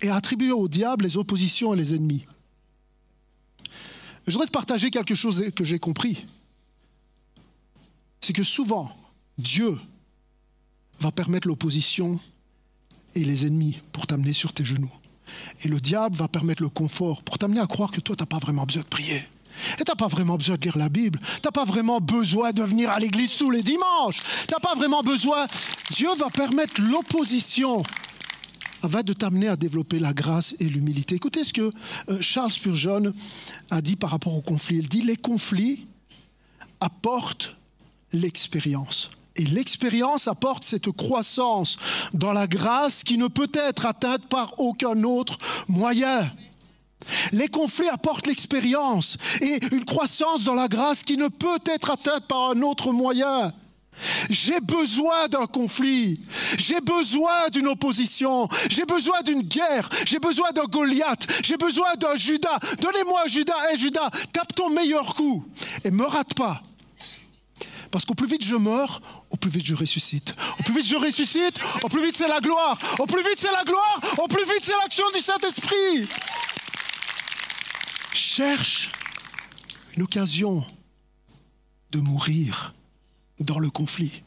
et 0.00 0.08
à 0.08 0.16
attribuer 0.16 0.52
au 0.52 0.68
diable 0.68 1.04
les 1.04 1.16
oppositions 1.16 1.74
et 1.74 1.76
les 1.76 1.94
ennemis. 1.94 2.24
Je 4.26 4.32
voudrais 4.32 4.46
te 4.46 4.52
partager 4.52 4.90
quelque 4.90 5.14
chose 5.14 5.50
que 5.56 5.64
j'ai 5.64 5.80
compris. 5.80 6.26
C'est 8.20 8.32
que 8.32 8.44
souvent, 8.44 8.94
Dieu 9.38 9.76
va 11.02 11.12
permettre 11.12 11.48
l'opposition 11.48 12.18
et 13.14 13.24
les 13.24 13.46
ennemis 13.46 13.78
pour 13.92 14.06
t'amener 14.06 14.32
sur 14.32 14.52
tes 14.52 14.64
genoux. 14.64 14.92
Et 15.64 15.68
le 15.68 15.80
diable 15.80 16.16
va 16.16 16.28
permettre 16.28 16.62
le 16.62 16.68
confort 16.68 17.22
pour 17.22 17.38
t'amener 17.38 17.60
à 17.60 17.66
croire 17.66 17.90
que 17.90 18.00
toi, 18.00 18.16
tu 18.16 18.22
n'as 18.22 18.26
pas 18.26 18.38
vraiment 18.38 18.64
besoin 18.64 18.82
de 18.82 18.88
prier. 18.88 19.22
Et 19.78 19.84
tu 19.84 19.90
n'as 19.90 19.96
pas 19.96 20.08
vraiment 20.08 20.36
besoin 20.36 20.56
de 20.56 20.62
lire 20.62 20.78
la 20.78 20.88
Bible. 20.88 21.18
Tu 21.20 21.40
n'as 21.44 21.50
pas 21.50 21.64
vraiment 21.64 22.00
besoin 22.00 22.52
de 22.52 22.62
venir 22.62 22.90
à 22.90 22.98
l'église 22.98 23.36
tous 23.36 23.50
les 23.50 23.62
dimanches. 23.62 24.20
Tu 24.46 24.52
n'as 24.52 24.60
pas 24.60 24.74
vraiment 24.74 25.02
besoin. 25.02 25.46
Dieu 25.90 26.08
va 26.16 26.30
permettre 26.30 26.80
l'opposition 26.80 27.82
va 28.82 29.04
de 29.04 29.12
t'amener 29.12 29.46
à 29.46 29.54
développer 29.54 30.00
la 30.00 30.12
grâce 30.12 30.56
et 30.58 30.64
l'humilité. 30.64 31.14
Écoutez 31.14 31.44
ce 31.44 31.52
que 31.52 31.70
euh, 32.08 32.20
Charles 32.20 32.50
Spurgeon 32.50 33.12
a 33.70 33.80
dit 33.80 33.94
par 33.94 34.10
rapport 34.10 34.34
aux 34.34 34.42
conflits. 34.42 34.78
Il 34.78 34.88
dit 34.88 35.02
les 35.02 35.16
conflits 35.16 35.86
apportent 36.80 37.56
l'expérience. 38.12 39.10
Et 39.36 39.44
l'expérience 39.44 40.28
apporte 40.28 40.64
cette 40.64 40.90
croissance 40.90 41.78
dans 42.12 42.32
la 42.32 42.46
grâce 42.46 43.02
qui 43.02 43.16
ne 43.16 43.28
peut 43.28 43.50
être 43.54 43.86
atteinte 43.86 44.26
par 44.28 44.54
aucun 44.58 45.02
autre 45.04 45.38
moyen. 45.68 46.30
Les 47.32 47.48
conflits 47.48 47.88
apportent 47.88 48.26
l'expérience 48.26 49.16
et 49.40 49.58
une 49.72 49.84
croissance 49.84 50.44
dans 50.44 50.54
la 50.54 50.68
grâce 50.68 51.02
qui 51.02 51.16
ne 51.16 51.28
peut 51.28 51.58
être 51.66 51.90
atteinte 51.90 52.26
par 52.26 52.50
un 52.50 52.62
autre 52.62 52.92
moyen. 52.92 53.52
J'ai 54.30 54.60
besoin 54.60 55.28
d'un 55.28 55.46
conflit, 55.46 56.18
j'ai 56.56 56.80
besoin 56.80 57.48
d'une 57.52 57.68
opposition, 57.68 58.48
j'ai 58.70 58.86
besoin 58.86 59.20
d'une 59.22 59.42
guerre, 59.42 59.88
j'ai 60.06 60.18
besoin 60.18 60.50
d'un 60.52 60.64
Goliath, 60.64 61.26
j'ai 61.42 61.58
besoin 61.58 61.94
d'un 61.96 62.14
Judas. 62.14 62.58
Donnez-moi 62.80 63.26
Judas, 63.26 63.54
hé 63.70 63.76
Judas, 63.76 64.10
tape 64.32 64.54
ton 64.54 64.70
meilleur 64.70 65.14
coup 65.14 65.44
et 65.84 65.90
me 65.90 66.04
rate 66.04 66.34
pas. 66.34 66.62
Parce 67.92 68.06
qu'au 68.06 68.14
plus 68.14 68.26
vite 68.26 68.42
je 68.42 68.56
meurs, 68.56 69.02
au 69.30 69.36
plus 69.36 69.50
vite 69.50 69.66
je 69.66 69.74
ressuscite. 69.74 70.34
Au 70.58 70.62
plus 70.62 70.74
vite 70.74 70.86
je 70.86 70.96
ressuscite, 70.96 71.60
au 71.82 71.88
plus 71.88 72.04
vite 72.04 72.16
c'est 72.16 72.26
la 72.26 72.40
gloire. 72.40 72.78
Au 72.98 73.06
plus 73.06 73.22
vite 73.22 73.38
c'est 73.38 73.52
la 73.52 73.62
gloire, 73.64 74.00
au 74.18 74.26
plus 74.26 74.44
vite 74.44 74.62
c'est 74.62 74.76
l'action 74.82 75.04
du 75.14 75.20
Saint-Esprit. 75.20 76.08
Cherche 78.14 78.90
une 79.94 80.02
occasion 80.02 80.64
de 81.90 82.00
mourir 82.00 82.72
dans 83.38 83.58
le 83.58 83.68
conflit. 83.68 84.22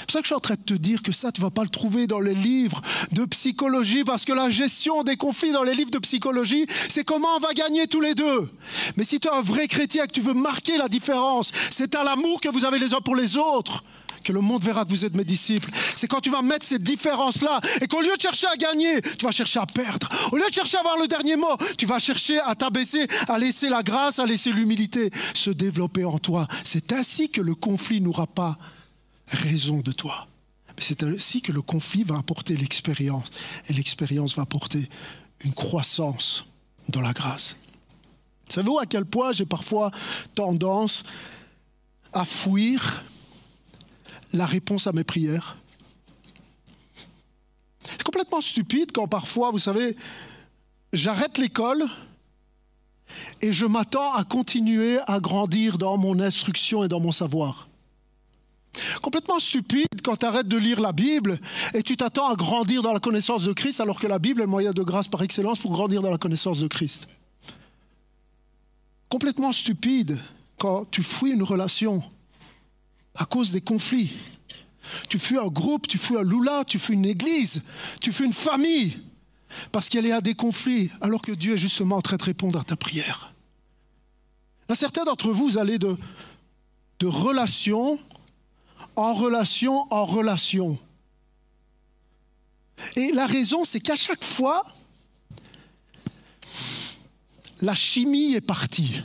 C'est 0.00 0.06
pour 0.06 0.12
ça 0.12 0.18
que 0.20 0.24
je 0.24 0.28
suis 0.28 0.34
en 0.34 0.40
train 0.40 0.54
de 0.54 0.62
te 0.62 0.74
dire 0.74 1.02
que 1.02 1.12
ça, 1.12 1.32
tu 1.32 1.40
ne 1.40 1.46
vas 1.46 1.50
pas 1.50 1.62
le 1.62 1.68
trouver 1.68 2.06
dans 2.06 2.20
les 2.20 2.34
livres 2.34 2.80
de 3.12 3.24
psychologie, 3.26 4.04
parce 4.04 4.24
que 4.24 4.32
la 4.32 4.50
gestion 4.50 5.02
des 5.02 5.16
conflits 5.16 5.52
dans 5.52 5.62
les 5.62 5.74
livres 5.74 5.90
de 5.90 5.98
psychologie, 5.98 6.66
c'est 6.88 7.04
comment 7.04 7.36
on 7.36 7.40
va 7.40 7.52
gagner 7.52 7.86
tous 7.86 8.00
les 8.00 8.14
deux. 8.14 8.50
Mais 8.96 9.04
si 9.04 9.20
tu 9.20 9.28
es 9.28 9.30
un 9.30 9.42
vrai 9.42 9.68
chrétien 9.68 10.04
et 10.04 10.06
que 10.06 10.12
tu 10.12 10.20
veux 10.20 10.34
marquer 10.34 10.76
la 10.78 10.88
différence, 10.88 11.52
c'est 11.70 11.94
à 11.94 12.04
l'amour 12.04 12.40
que 12.40 12.48
vous 12.48 12.64
avez 12.64 12.78
les 12.78 12.94
uns 12.94 13.00
pour 13.00 13.16
les 13.16 13.36
autres 13.36 13.84
que 14.22 14.32
le 14.32 14.40
monde 14.40 14.62
verra 14.62 14.84
que 14.84 14.90
vous 14.90 15.04
êtes 15.04 15.14
mes 15.14 15.24
disciples. 15.24 15.70
C'est 15.96 16.06
quand 16.06 16.20
tu 16.20 16.30
vas 16.30 16.42
mettre 16.42 16.66
ces 16.66 16.78
différences-là 16.78 17.60
et 17.80 17.86
qu'au 17.86 18.00
lieu 18.00 18.14
de 18.14 18.20
chercher 18.20 18.46
à 18.46 18.56
gagner, 18.56 19.00
tu 19.18 19.24
vas 19.24 19.30
chercher 19.30 19.60
à 19.60 19.66
perdre. 19.66 20.08
Au 20.32 20.36
lieu 20.36 20.44
de 20.48 20.54
chercher 20.54 20.76
à 20.76 20.80
avoir 20.80 20.98
le 20.98 21.08
dernier 21.08 21.36
mot, 21.36 21.56
tu 21.78 21.86
vas 21.86 21.98
chercher 21.98 22.38
à 22.40 22.54
t'abaisser, 22.54 23.06
à 23.28 23.38
laisser 23.38 23.68
la 23.68 23.82
grâce, 23.82 24.18
à 24.18 24.26
laisser 24.26 24.52
l'humilité 24.52 25.10
se 25.34 25.50
développer 25.50 26.04
en 26.04 26.18
toi. 26.18 26.46
C'est 26.64 26.92
ainsi 26.92 27.30
que 27.30 27.40
le 27.40 27.54
conflit 27.54 28.00
n'aura 28.00 28.26
pas 28.26 28.58
raison 29.30 29.80
de 29.80 29.92
toi. 29.92 30.28
Mais 30.68 30.82
c'est 30.82 31.02
ainsi 31.02 31.42
que 31.42 31.52
le 31.52 31.62
conflit 31.62 32.04
va 32.04 32.18
apporter 32.18 32.56
l'expérience 32.56 33.30
et 33.68 33.72
l'expérience 33.72 34.36
va 34.36 34.42
apporter 34.42 34.88
une 35.44 35.52
croissance 35.52 36.44
dans 36.88 37.00
la 37.00 37.12
grâce. 37.12 37.56
Savez-vous 38.48 38.78
à 38.78 38.86
quel 38.86 39.04
point 39.04 39.32
j'ai 39.32 39.46
parfois 39.46 39.90
tendance 40.34 41.04
à 42.12 42.24
fuir 42.24 43.04
la 44.32 44.44
réponse 44.46 44.86
à 44.86 44.92
mes 44.92 45.04
prières? 45.04 45.56
C'est 47.82 48.02
complètement 48.02 48.40
stupide 48.40 48.92
quand 48.92 49.06
parfois, 49.06 49.50
vous 49.50 49.58
savez, 49.58 49.96
j'arrête 50.92 51.38
l'école 51.38 51.84
et 53.40 53.52
je 53.52 53.66
m'attends 53.66 54.12
à 54.14 54.24
continuer 54.24 54.98
à 55.06 55.20
grandir 55.20 55.78
dans 55.78 55.96
mon 55.96 56.18
instruction 56.20 56.84
et 56.84 56.88
dans 56.88 57.00
mon 57.00 57.12
savoir. 57.12 57.69
Complètement 59.02 59.38
stupide 59.38 59.86
quand 60.02 60.16
tu 60.16 60.26
arrêtes 60.26 60.48
de 60.48 60.56
lire 60.56 60.80
la 60.80 60.92
Bible 60.92 61.38
et 61.74 61.82
tu 61.82 61.96
t'attends 61.96 62.28
à 62.28 62.36
grandir 62.36 62.82
dans 62.82 62.92
la 62.92 63.00
connaissance 63.00 63.44
de 63.44 63.52
Christ 63.52 63.80
alors 63.80 63.98
que 63.98 64.06
la 64.06 64.18
Bible 64.18 64.40
est 64.40 64.44
le 64.44 64.50
moyen 64.50 64.72
de 64.72 64.82
grâce 64.82 65.08
par 65.08 65.22
excellence 65.22 65.58
pour 65.58 65.72
grandir 65.72 66.02
dans 66.02 66.10
la 66.10 66.18
connaissance 66.18 66.60
de 66.60 66.66
Christ. 66.66 67.08
Complètement 69.08 69.52
stupide 69.52 70.18
quand 70.58 70.84
tu 70.90 71.02
fuis 71.02 71.32
une 71.32 71.42
relation 71.42 72.02
à 73.14 73.24
cause 73.24 73.50
des 73.52 73.60
conflits. 73.60 74.12
Tu 75.08 75.18
fuis 75.18 75.38
un 75.38 75.48
groupe, 75.48 75.86
tu 75.86 75.98
fuis 75.98 76.16
un 76.16 76.22
loula, 76.22 76.64
tu 76.64 76.78
fuis 76.78 76.94
une 76.94 77.06
église, 77.06 77.62
tu 78.00 78.12
fuis 78.12 78.24
une 78.24 78.32
famille 78.32 78.96
parce 79.72 79.88
qu'il 79.88 80.06
y 80.06 80.12
a 80.12 80.20
des 80.20 80.34
conflits 80.34 80.90
alors 81.00 81.22
que 81.22 81.32
Dieu 81.32 81.54
est 81.54 81.58
justement 81.58 81.96
en 81.96 82.02
train 82.02 82.16
de 82.16 82.22
répondre 82.22 82.58
à 82.58 82.64
ta 82.64 82.76
prière. 82.76 83.34
certains 84.74 85.04
d'entre 85.04 85.32
vous, 85.32 85.50
vous 85.50 85.58
allez 85.58 85.78
de, 85.78 85.96
de 87.00 87.06
relation 87.06 87.98
en 89.00 89.14
relation 89.14 89.86
en 89.90 90.04
relation. 90.04 90.78
Et 92.96 93.12
la 93.12 93.26
raison, 93.26 93.64
c'est 93.64 93.80
qu'à 93.80 93.96
chaque 93.96 94.24
fois, 94.24 94.64
la 97.62 97.74
chimie 97.74 98.34
est 98.34 98.40
partie. 98.40 99.02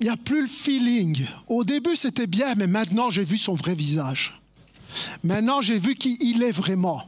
Il 0.00 0.04
n'y 0.04 0.10
a 0.10 0.16
plus 0.16 0.42
le 0.42 0.46
feeling. 0.46 1.26
Au 1.48 1.64
début, 1.64 1.96
c'était 1.96 2.26
bien, 2.26 2.54
mais 2.54 2.66
maintenant, 2.66 3.10
j'ai 3.10 3.24
vu 3.24 3.38
son 3.38 3.54
vrai 3.54 3.74
visage. 3.74 4.40
Maintenant, 5.22 5.62
j'ai 5.62 5.78
vu 5.78 5.94
qui 5.94 6.18
il 6.20 6.42
est 6.42 6.52
vraiment. 6.52 7.02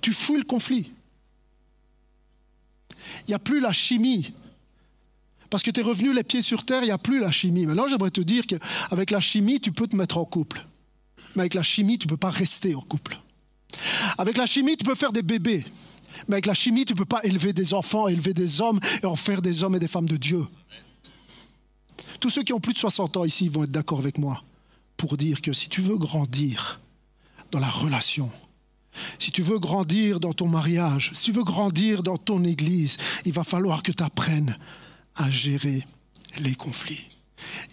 Tu 0.00 0.12
fouilles 0.12 0.38
le 0.38 0.44
conflit. 0.44 0.90
Il 3.26 3.28
n'y 3.28 3.34
a 3.34 3.38
plus 3.38 3.60
la 3.60 3.72
chimie. 3.72 4.32
Parce 5.50 5.64
que 5.64 5.70
tu 5.70 5.80
es 5.80 5.82
revenu 5.82 6.14
les 6.14 6.22
pieds 6.22 6.42
sur 6.42 6.64
terre, 6.64 6.82
il 6.82 6.86
n'y 6.86 6.92
a 6.92 6.98
plus 6.98 7.20
la 7.20 7.32
chimie. 7.32 7.66
Maintenant, 7.66 7.88
j'aimerais 7.88 8.12
te 8.12 8.20
dire 8.20 8.44
qu'avec 8.46 9.10
la 9.10 9.20
chimie, 9.20 9.60
tu 9.60 9.72
peux 9.72 9.88
te 9.88 9.96
mettre 9.96 10.16
en 10.16 10.24
couple. 10.24 10.64
Mais 11.34 11.42
avec 11.42 11.54
la 11.54 11.62
chimie, 11.62 11.98
tu 11.98 12.06
ne 12.06 12.10
peux 12.10 12.16
pas 12.16 12.30
rester 12.30 12.74
en 12.74 12.80
couple. 12.80 13.18
Avec 14.16 14.36
la 14.36 14.46
chimie, 14.46 14.76
tu 14.76 14.84
peux 14.84 14.94
faire 14.94 15.12
des 15.12 15.22
bébés. 15.22 15.64
Mais 16.28 16.34
avec 16.34 16.46
la 16.46 16.54
chimie, 16.54 16.84
tu 16.84 16.92
ne 16.92 16.98
peux 16.98 17.04
pas 17.04 17.22
élever 17.24 17.52
des 17.52 17.74
enfants, 17.74 18.06
élever 18.06 18.32
des 18.32 18.60
hommes 18.60 18.80
et 19.02 19.06
en 19.06 19.16
faire 19.16 19.42
des 19.42 19.64
hommes 19.64 19.74
et 19.74 19.78
des 19.78 19.88
femmes 19.88 20.08
de 20.08 20.16
Dieu. 20.16 20.46
Tous 22.20 22.30
ceux 22.30 22.42
qui 22.42 22.52
ont 22.52 22.60
plus 22.60 22.74
de 22.74 22.78
60 22.78 23.16
ans 23.16 23.24
ici 23.24 23.48
vont 23.48 23.64
être 23.64 23.70
d'accord 23.70 23.98
avec 23.98 24.18
moi 24.18 24.42
pour 24.96 25.16
dire 25.16 25.40
que 25.40 25.52
si 25.52 25.68
tu 25.68 25.80
veux 25.80 25.96
grandir 25.96 26.80
dans 27.50 27.58
la 27.58 27.68
relation, 27.68 28.30
si 29.18 29.32
tu 29.32 29.42
veux 29.42 29.58
grandir 29.58 30.20
dans 30.20 30.34
ton 30.34 30.46
mariage, 30.46 31.10
si 31.14 31.24
tu 31.24 31.32
veux 31.32 31.44
grandir 31.44 32.02
dans 32.02 32.18
ton 32.18 32.44
église, 32.44 32.98
il 33.24 33.32
va 33.32 33.44
falloir 33.44 33.82
que 33.82 33.92
tu 33.92 34.02
apprennes 34.02 34.56
à 35.16 35.30
gérer 35.30 35.84
les 36.38 36.54
conflits. 36.54 37.06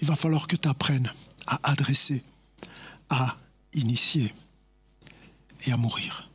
Il 0.02 0.08
va 0.08 0.16
falloir 0.16 0.48
que 0.48 0.56
tu 0.56 0.68
apprennes 0.68 1.12
à 1.46 1.72
adresser, 1.72 2.24
à 3.10 3.38
initier 3.74 4.34
et 5.66 5.72
à 5.72 5.78
mourir. 5.78 6.30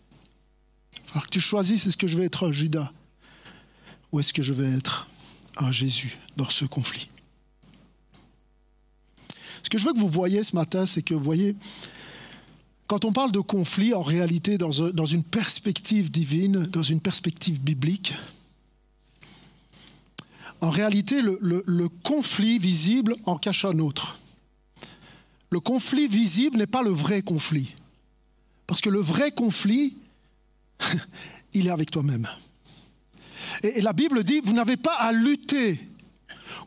Il 0.95 1.01
va 1.01 1.07
falloir 1.07 1.27
que 1.27 1.31
tu 1.31 1.41
choisisses 1.41 1.87
est-ce 1.87 1.97
que 1.97 2.07
je 2.07 2.17
vais 2.17 2.25
être 2.25 2.47
un 2.47 2.53
Judas 2.53 2.93
ou 4.11 4.21
est-ce 4.21 4.33
que 4.33 4.43
je 4.43 4.53
vais 4.53 4.71
être 4.71 5.07
un 5.57 5.73
Jésus 5.73 6.17
dans 6.37 6.49
ce 6.49 6.65
conflit. 6.65 7.09
Ce 9.63 9.71
que 9.71 9.79
je 9.79 9.85
veux 9.85 9.93
que 9.93 9.99
vous 9.99 10.09
voyez 10.09 10.43
ce 10.45 10.55
matin, 10.57 10.87
c'est 10.87 11.03
que 11.03 11.15
vous 11.15 11.23
voyez, 11.23 11.57
quand 12.87 13.05
on 13.05 13.13
parle 13.13 13.33
de 13.33 13.41
conflit, 13.41 13.95
en 13.95 14.03
réalité, 14.03 14.59
dans, 14.59 14.71
une 14.71 15.23
perspective 15.23 16.11
divine, 16.11 16.65
dans 16.67 16.83
une 16.83 17.01
perspective 17.01 17.61
biblique, 17.61 18.15
en 20.63 20.71
réalité, 20.71 21.21
le, 21.21 21.89
conflit 22.05 22.59
visible 22.59 23.17
en 23.25 23.37
cache 23.37 23.65
un 23.65 23.81
autre. 23.81 24.17
Le 25.51 25.59
conflit 25.59 26.07
visible 26.07 26.57
n'est 26.57 26.69
pas 26.69 26.83
le 26.83 26.91
vrai 26.91 27.21
conflit. 27.23 27.75
Parce 28.69 28.81
que 28.81 28.89
le 28.89 29.01
vrai 29.01 29.33
conflit, 29.33 29.97
il 31.53 31.67
est 31.67 31.71
avec 31.71 31.91
toi-même. 31.91 32.29
Et, 33.65 33.81
la 33.81 33.93
Bible 33.93 34.23
dit, 34.23 34.41
vous 34.41 34.53
n'avez 34.53 34.77
pas 34.77 34.95
à 34.95 35.11
lutter 35.11 35.81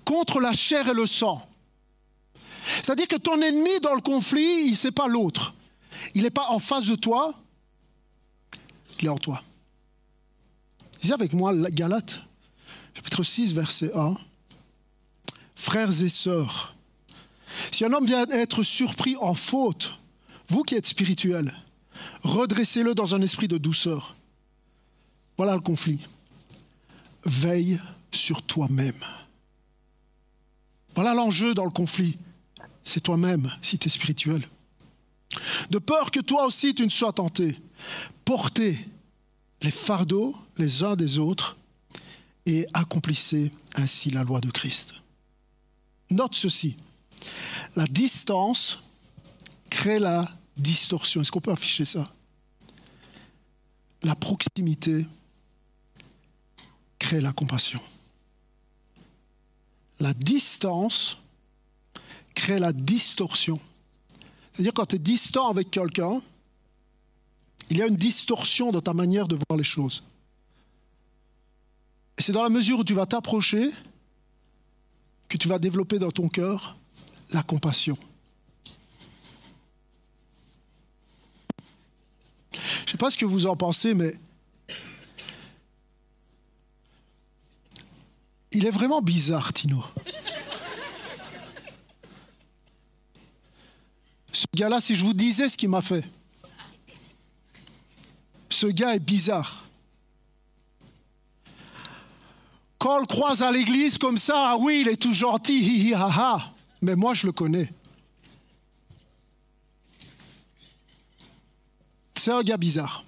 contre 0.03 0.41
la 0.41 0.51
chair 0.51 0.89
et 0.89 0.93
le 0.93 1.05
sang. 1.05 1.47
C'est-à-dire 2.65 3.07
que 3.07 3.15
ton 3.15 3.41
ennemi 3.41 3.79
dans 3.81 3.95
le 3.95 4.01
conflit, 4.01 4.67
il 4.67 4.77
n'est 4.83 4.91
pas 4.91 5.07
l'autre. 5.07 5.53
Il 6.13 6.23
n'est 6.23 6.31
pas 6.31 6.47
en 6.49 6.59
face 6.59 6.87
de 6.87 6.95
toi, 6.95 7.33
il 8.99 9.05
est 9.05 9.09
en 9.09 9.17
toi. 9.17 9.41
Dis 11.01 11.13
avec 11.13 11.31
moi 11.31 11.53
Galate 11.69 12.24
chapitre 12.95 13.23
6, 13.23 13.53
verset 13.53 13.91
1. 13.95 14.15
Frères 15.55 16.01
et 16.01 16.09
sœurs, 16.09 16.75
si 17.71 17.85
un 17.85 17.93
homme 17.93 18.05
vient 18.05 18.27
être 18.29 18.63
surpris 18.63 19.15
en 19.17 19.33
faute, 19.33 19.97
vous 20.47 20.63
qui 20.63 20.75
êtes 20.75 20.85
spirituels, 20.85 21.53
redressez-le 22.23 22.93
dans 22.93 23.15
un 23.15 23.21
esprit 23.21 23.47
de 23.47 23.57
douceur. 23.57 24.15
Voilà 25.37 25.53
le 25.53 25.61
conflit. 25.61 26.01
Veille 27.25 27.79
sur 28.11 28.41
toi-même. 28.41 29.03
Voilà 30.93 31.13
l'enjeu 31.13 31.53
dans 31.53 31.65
le 31.65 31.71
conflit. 31.71 32.17
C'est 32.83 33.01
toi-même 33.01 33.51
si 33.61 33.77
tu 33.77 33.87
es 33.87 33.91
spirituel. 33.91 34.47
De 35.69 35.79
peur 35.79 36.11
que 36.11 36.19
toi 36.19 36.45
aussi 36.45 36.75
tu 36.75 36.85
ne 36.85 36.91
sois 36.91 37.11
tenté. 37.11 37.57
Portez 38.23 38.77
les 39.61 39.71
fardeaux 39.71 40.35
les 40.57 40.83
uns 40.83 40.95
des 40.95 41.19
autres 41.19 41.57
et 42.45 42.67
accomplissez 42.73 43.51
ainsi 43.75 44.11
la 44.11 44.23
loi 44.23 44.41
de 44.41 44.51
Christ. 44.51 44.93
Note 46.11 46.35
ceci, 46.35 46.77
la 47.75 47.85
distance 47.87 48.79
crée 49.69 49.99
la 49.99 50.31
distorsion. 50.57 51.21
Est-ce 51.21 51.31
qu'on 51.31 51.41
peut 51.41 51.51
afficher 51.51 51.85
ça? 51.85 52.11
La 54.03 54.15
proximité 54.15 55.05
crée 56.99 57.21
la 57.21 57.33
compassion. 57.33 57.81
La 59.99 60.13
distance 60.13 61.17
crée 62.35 62.59
la 62.59 62.73
distorsion. 62.73 63.59
C'est-à-dire 64.53 64.73
quand 64.73 64.85
tu 64.85 64.97
es 64.97 64.99
distant 64.99 65.49
avec 65.49 65.71
quelqu'un, 65.71 66.21
il 67.69 67.77
y 67.77 67.81
a 67.81 67.87
une 67.87 67.95
distorsion 67.95 68.71
dans 68.71 68.81
ta 68.81 68.93
manière 68.93 69.27
de 69.27 69.35
voir 69.49 69.57
les 69.57 69.63
choses. 69.63 70.03
C'est 72.17 72.31
dans 72.31 72.43
la 72.43 72.49
mesure 72.49 72.79
où 72.79 72.83
tu 72.83 72.93
vas 72.93 73.05
t'approcher 73.05 73.71
que 75.27 75.37
tu 75.37 75.47
vas 75.47 75.59
développer 75.59 75.99
dans 75.99 76.11
ton 76.11 76.29
cœur 76.29 76.77
la 77.31 77.43
compassion. 77.43 77.97
Je 82.53 82.59
ne 82.85 82.91
sais 82.91 82.97
pas 82.97 83.11
ce 83.11 83.17
que 83.17 83.25
vous 83.25 83.45
en 83.45 83.57
pensez, 83.57 83.93
mais 83.93 84.17
il 88.51 88.65
est 88.65 88.71
vraiment 88.71 89.01
bizarre, 89.01 89.51
Tino. 89.51 89.83
Ce 94.31 94.45
gars-là, 94.55 94.79
si 94.79 94.95
je 94.95 95.03
vous 95.03 95.13
disais 95.13 95.49
ce 95.49 95.57
qu'il 95.57 95.69
m'a 95.69 95.81
fait, 95.81 96.05
ce 98.49 98.67
gars 98.67 98.95
est 98.95 98.99
bizarre. 98.99 99.64
Quand 102.85 103.01
on 103.01 103.05
croise 103.05 103.41
à 103.41 103.51
l'église 103.51 103.97
comme 103.97 104.15
ça, 104.15 104.51
ah 104.51 104.57
oui, 104.59 104.83
il 104.85 104.87
est 104.87 104.95
tout 104.95 105.11
gentil, 105.11 105.57
hi, 105.57 105.87
hi, 105.87 105.93
ha, 105.95 106.07
ha. 106.07 106.53
mais 106.83 106.95
moi 106.95 107.15
je 107.15 107.25
le 107.25 107.31
connais. 107.31 107.67
C'est 112.13 112.29
un 112.29 112.43
gars 112.43 112.57
bizarre. 112.57 113.03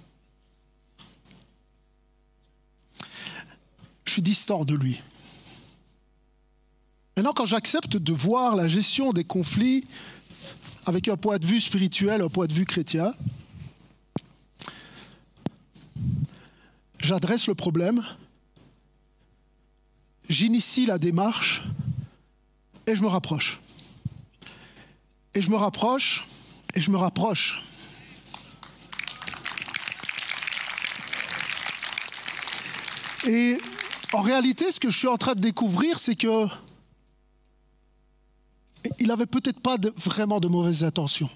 Je 4.04 4.10
suis 4.10 4.22
distant 4.22 4.64
de 4.64 4.74
lui. 4.74 5.00
Maintenant, 7.16 7.32
quand 7.32 7.46
j'accepte 7.46 7.96
de 7.96 8.12
voir 8.12 8.56
la 8.56 8.66
gestion 8.66 9.12
des 9.12 9.22
conflits 9.22 9.86
avec 10.86 11.06
un 11.06 11.16
point 11.16 11.38
de 11.38 11.46
vue 11.46 11.60
spirituel, 11.60 12.22
un 12.22 12.28
point 12.28 12.48
de 12.48 12.52
vue 12.52 12.64
chrétien, 12.64 13.14
j'adresse 17.00 17.46
le 17.46 17.54
problème, 17.54 18.02
j'initie 20.28 20.86
la 20.86 20.98
démarche 20.98 21.62
et 22.86 22.94
je 22.94 23.02
me 23.02 23.08
rapproche. 23.08 23.60
Et 25.34 25.42
je 25.42 25.50
me 25.50 25.56
rapproche 25.56 26.24
et 26.74 26.80
je 26.80 26.90
me 26.90 26.96
rapproche. 26.96 27.62
Et 33.26 33.58
en 34.12 34.20
réalité, 34.22 34.70
ce 34.70 34.80
que 34.80 34.90
je 34.90 34.96
suis 34.96 35.08
en 35.08 35.18
train 35.18 35.34
de 35.34 35.40
découvrir, 35.40 35.98
c'est 35.98 36.14
que 36.14 36.46
il 38.98 39.08
n'avait 39.08 39.26
peut-être 39.26 39.60
pas 39.60 39.76
vraiment 39.96 40.40
de 40.40 40.48
mauvaises 40.48 40.84
intentions. 40.84 41.28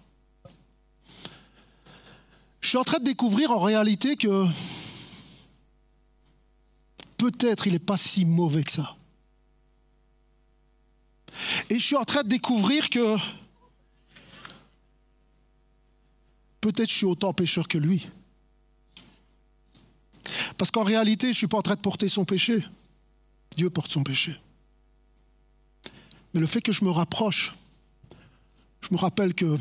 Je 2.61 2.68
suis 2.68 2.78
en 2.78 2.84
train 2.84 2.99
de 2.99 3.05
découvrir 3.05 3.51
en 3.51 3.59
réalité 3.59 4.16
que 4.16 4.47
peut-être 7.23 7.68
il 7.68 7.75
n'est 7.75 7.79
pas 7.79 7.97
si 7.97 8.25
mauvais 8.25 8.64
que 8.64 8.73
ça. 8.73 8.97
Et 11.70 11.79
je 11.79 11.85
suis 11.85 11.95
en 11.95 12.05
train 12.05 12.25
de 12.25 12.29
découvrir 12.29 12.91
que 12.91 13.16
peut-être 16.61 16.91
je 16.91 16.97
suis 16.97 17.07
autant 17.07 17.33
pécheur 17.33 17.68
que 17.68 17.79
lui. 17.79 18.09
Parce 20.59 20.73
qu'en 20.73 20.83
réalité, 20.83 21.29
je 21.29 21.31
ne 21.31 21.35
suis 21.35 21.47
pas 21.47 21.59
en 21.59 21.62
train 21.62 21.77
de 21.77 21.81
porter 21.81 22.09
son 22.09 22.25
péché. 22.25 22.66
Dieu 23.57 23.70
porte 23.70 23.93
son 23.93 24.03
péché. 24.03 24.37
Mais 26.35 26.41
le 26.41 26.47
fait 26.49 26.61
que 26.61 26.73
je 26.73 26.85
me 26.85 26.91
rapproche, 26.91 27.55
je 28.81 28.89
me 28.91 28.99
rappelle 28.99 29.33
que 29.35 29.57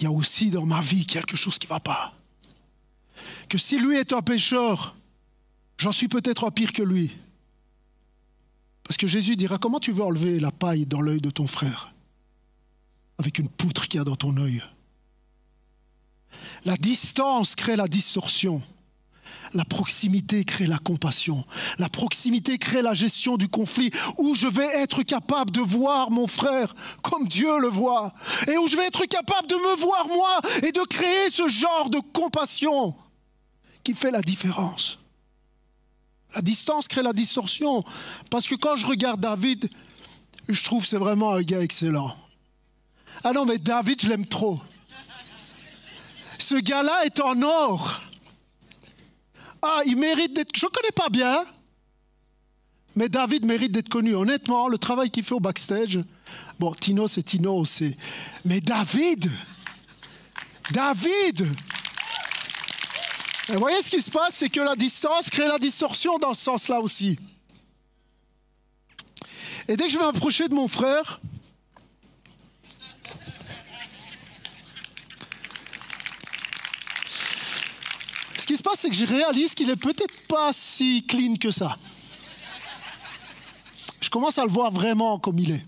il 0.00 0.02
y 0.02 0.06
a 0.06 0.10
aussi 0.10 0.50
dans 0.50 0.66
ma 0.66 0.80
vie 0.80 1.06
quelque 1.06 1.36
chose 1.36 1.60
qui 1.60 1.66
ne 1.66 1.70
va 1.70 1.80
pas. 1.80 2.12
Que 3.48 3.56
si 3.56 3.78
lui 3.78 3.94
est 3.94 4.12
un 4.12 4.22
pécheur, 4.22 4.95
j'en 5.78 5.92
suis 5.92 6.08
peut-être 6.08 6.50
pire 6.50 6.72
que 6.72 6.82
lui. 6.82 7.12
Parce 8.84 8.96
que 8.96 9.06
Jésus 9.06 9.36
dira, 9.36 9.58
comment 9.58 9.80
tu 9.80 9.92
veux 9.92 10.04
enlever 10.04 10.38
la 10.38 10.52
paille 10.52 10.86
dans 10.86 11.00
l'œil 11.00 11.20
de 11.20 11.30
ton 11.30 11.46
frère 11.46 11.92
avec 13.18 13.38
une 13.38 13.48
poutre 13.48 13.88
qu'il 13.88 13.98
y 13.98 14.00
a 14.00 14.04
dans 14.04 14.16
ton 14.16 14.36
œil? 14.36 14.62
La 16.64 16.76
distance 16.76 17.54
crée 17.54 17.76
la 17.76 17.88
distorsion. 17.88 18.62
La 19.54 19.64
proximité 19.64 20.44
crée 20.44 20.66
la 20.66 20.78
compassion. 20.78 21.44
La 21.78 21.88
proximité 21.88 22.58
crée 22.58 22.82
la 22.82 22.94
gestion 22.94 23.36
du 23.36 23.48
conflit, 23.48 23.90
où 24.18 24.34
je 24.34 24.46
vais 24.46 24.66
être 24.82 25.02
capable 25.02 25.50
de 25.50 25.60
voir 25.60 26.10
mon 26.10 26.26
frère 26.26 26.74
comme 27.02 27.28
Dieu 27.28 27.60
le 27.60 27.68
voit, 27.68 28.12
et 28.48 28.58
où 28.58 28.66
je 28.66 28.76
vais 28.76 28.86
être 28.86 29.06
capable 29.06 29.48
de 29.48 29.54
me 29.54 29.76
voir 29.76 30.08
moi 30.08 30.40
et 30.62 30.72
de 30.72 30.84
créer 30.88 31.30
ce 31.30 31.48
genre 31.48 31.90
de 31.90 32.00
compassion 32.12 32.94
qui 33.84 33.94
fait 33.94 34.10
la 34.10 34.20
différence. 34.20 34.98
La 36.34 36.42
distance 36.42 36.88
crée 36.88 37.02
la 37.02 37.12
distorsion, 37.12 37.84
parce 38.30 38.46
que 38.46 38.54
quand 38.54 38.76
je 38.76 38.86
regarde 38.86 39.20
David, 39.20 39.68
je 40.48 40.64
trouve 40.64 40.82
que 40.82 40.88
c'est 40.88 40.98
vraiment 40.98 41.32
un 41.32 41.42
gars 41.42 41.62
excellent. 41.62 42.16
Ah 43.24 43.32
non, 43.32 43.46
mais 43.46 43.58
David, 43.58 44.00
je 44.02 44.08
l'aime 44.08 44.26
trop. 44.26 44.60
Ce 46.38 46.54
gars-là 46.54 47.04
est 47.06 47.18
en 47.20 47.40
or. 47.42 48.02
Ah, 49.62 49.80
il 49.86 49.96
mérite 49.96 50.34
d'être. 50.34 50.54
Je 50.54 50.66
ne 50.66 50.70
connais 50.70 50.92
pas 50.92 51.08
bien, 51.08 51.44
mais 52.94 53.08
David 53.08 53.46
mérite 53.46 53.72
d'être 53.72 53.88
connu. 53.88 54.14
Honnêtement, 54.14 54.68
le 54.68 54.78
travail 54.78 55.10
qu'il 55.10 55.24
fait 55.24 55.34
au 55.34 55.40
backstage. 55.40 56.00
Bon, 56.58 56.72
Tino, 56.74 57.08
c'est 57.08 57.22
Tino 57.22 57.56
aussi. 57.56 57.96
Mais 58.44 58.60
David 58.60 59.30
David 60.72 61.46
Vous 63.48 63.60
voyez 63.60 63.80
ce 63.80 63.90
qui 63.90 64.00
se 64.00 64.10
passe 64.10 64.34
C'est 64.34 64.48
que 64.48 64.60
la 64.60 64.74
distance 64.74 65.30
crée 65.30 65.46
la 65.46 65.58
distorsion 65.58 66.18
dans 66.18 66.34
ce 66.34 66.42
sens-là 66.42 66.80
aussi. 66.80 67.16
Et 69.68 69.76
dès 69.76 69.84
que 69.84 69.90
je 69.90 69.98
vais 69.98 70.04
m'approcher 70.04 70.48
de 70.48 70.54
mon 70.54 70.66
frère, 70.66 71.20
ce 78.36 78.46
qui 78.46 78.56
se 78.56 78.62
passe, 78.62 78.80
c'est 78.80 78.90
que 78.90 78.96
je 78.96 79.06
réalise 79.06 79.54
qu'il 79.54 79.70
est 79.70 79.76
peut-être 79.76 80.26
pas 80.26 80.52
si 80.52 81.04
clean 81.06 81.36
que 81.36 81.52
ça. 81.52 81.76
Je 84.00 84.10
commence 84.10 84.38
à 84.38 84.44
le 84.44 84.50
voir 84.50 84.72
vraiment 84.72 85.18
comme 85.20 85.38
il 85.38 85.52
est. 85.52 85.66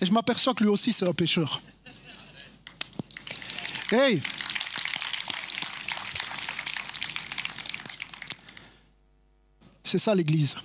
Et 0.00 0.06
je 0.06 0.12
m'aperçois 0.12 0.54
que 0.54 0.64
lui 0.64 0.70
aussi, 0.70 0.92
c'est 0.92 1.08
un 1.08 1.14
pécheur. 1.14 1.60
Hey! 3.90 4.20
C'est 9.82 9.98
ça 9.98 10.14
l'Église. 10.14 10.56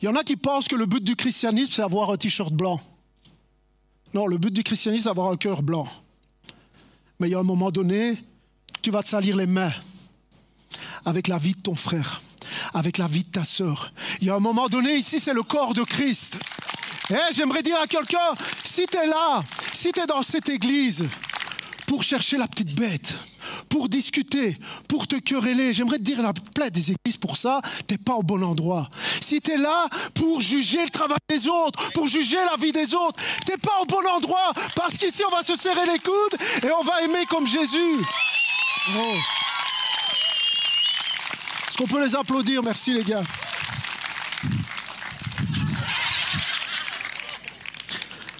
Il 0.00 0.06
y 0.06 0.08
en 0.08 0.16
a 0.16 0.24
qui 0.24 0.36
pensent 0.36 0.68
que 0.68 0.76
le 0.76 0.86
but 0.86 1.04
du 1.04 1.16
christianisme, 1.16 1.72
c'est 1.72 1.82
avoir 1.82 2.10
un 2.10 2.16
t-shirt 2.16 2.52
blanc. 2.52 2.80
Non, 4.14 4.26
le 4.26 4.38
but 4.38 4.52
du 4.52 4.62
christianisme, 4.62 5.04
c'est 5.04 5.10
avoir 5.10 5.30
un 5.30 5.36
cœur 5.36 5.62
blanc. 5.62 5.86
Mais 7.20 7.28
il 7.28 7.32
y 7.32 7.34
a 7.34 7.38
un 7.38 7.42
moment 7.42 7.70
donné, 7.70 8.16
tu 8.80 8.90
vas 8.90 9.02
te 9.02 9.08
salir 9.08 9.36
les 9.36 9.46
mains 9.46 9.72
avec 11.04 11.28
la 11.28 11.36
vie 11.36 11.52
de 11.52 11.60
ton 11.60 11.74
frère, 11.74 12.22
avec 12.72 12.96
la 12.96 13.06
vie 13.06 13.24
de 13.24 13.30
ta 13.30 13.44
sœur. 13.44 13.92
Il 14.20 14.28
y 14.28 14.30
a 14.30 14.34
un 14.34 14.40
moment 14.40 14.68
donné, 14.68 14.94
ici, 14.94 15.20
c'est 15.20 15.34
le 15.34 15.42
corps 15.42 15.74
de 15.74 15.82
Christ. 15.82 16.38
Eh, 17.10 17.34
j'aimerais 17.34 17.62
dire 17.62 17.78
à 17.80 17.86
quelqu'un, 17.86 18.34
si 18.64 18.86
tu 18.86 18.96
es 18.96 19.06
là, 19.06 19.42
si 19.78 19.92
tu 19.92 20.00
es 20.00 20.06
dans 20.06 20.22
cette 20.22 20.48
église 20.48 21.08
pour 21.86 22.02
chercher 22.02 22.36
la 22.36 22.48
petite 22.48 22.74
bête, 22.74 23.14
pour 23.68 23.88
discuter, 23.88 24.58
pour 24.88 25.06
te 25.06 25.14
quereller. 25.14 25.72
J'aimerais 25.72 25.98
te 25.98 26.02
dire, 26.02 26.20
la 26.20 26.32
plein 26.32 26.68
des 26.68 26.90
églises 26.90 27.16
pour 27.16 27.36
ça, 27.36 27.62
t'es 27.86 27.96
pas 27.96 28.14
au 28.14 28.24
bon 28.24 28.42
endroit. 28.42 28.90
Si 29.20 29.40
tu 29.40 29.52
es 29.52 29.56
là 29.56 29.88
pour 30.14 30.40
juger 30.40 30.84
le 30.84 30.90
travail 30.90 31.18
des 31.28 31.46
autres, 31.46 31.92
pour 31.92 32.08
juger 32.08 32.38
la 32.50 32.56
vie 32.56 32.72
des 32.72 32.92
autres, 32.92 33.22
t'es 33.46 33.56
pas 33.56 33.78
au 33.80 33.86
bon 33.86 34.04
endroit. 34.16 34.52
Parce 34.74 34.98
qu'ici, 34.98 35.22
on 35.24 35.30
va 35.30 35.44
se 35.44 35.56
serrer 35.56 35.86
les 35.86 36.00
coudes 36.00 36.64
et 36.64 36.72
on 36.72 36.82
va 36.82 37.02
aimer 37.02 37.24
comme 37.30 37.46
Jésus. 37.46 38.04
Oh. 38.96 39.14
Est-ce 41.68 41.76
qu'on 41.76 41.86
peut 41.86 42.04
les 42.04 42.16
applaudir? 42.16 42.62
Merci 42.64 42.94
les 42.94 43.04
gars. 43.04 43.22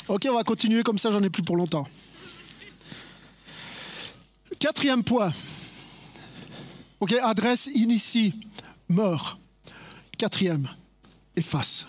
Ok, 0.09 0.27
on 0.31 0.35
va 0.35 0.43
continuer 0.43 0.83
comme 0.83 0.97
ça, 0.97 1.11
j'en 1.11 1.23
ai 1.23 1.29
plus 1.29 1.43
pour 1.43 1.57
longtemps. 1.57 1.87
Quatrième 4.59 5.05
point. 5.05 5.31
Ok, 7.01 7.13
adresse, 7.13 7.69
initie, 7.75 8.33
meurt. 8.89 9.39
Quatrième, 10.17 10.67
efface. 11.37 11.87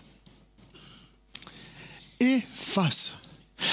Efface. 2.19 3.13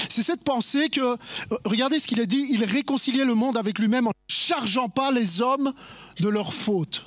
C'est 0.08 0.22
cette 0.22 0.44
pensée 0.44 0.90
que, 0.90 1.00
euh, 1.00 1.16
regardez 1.64 1.98
ce 1.98 2.06
qu'il 2.06 2.20
a 2.20 2.26
dit, 2.26 2.46
il 2.50 2.64
réconciliait 2.64 3.24
le 3.24 3.34
monde 3.34 3.56
avec 3.56 3.80
lui-même 3.80 4.06
en 4.06 4.10
ne 4.10 4.34
chargeant 4.34 4.88
pas 4.88 5.10
les 5.10 5.40
hommes 5.42 5.74
de 6.20 6.28
leurs 6.28 6.54
fautes. 6.54 7.04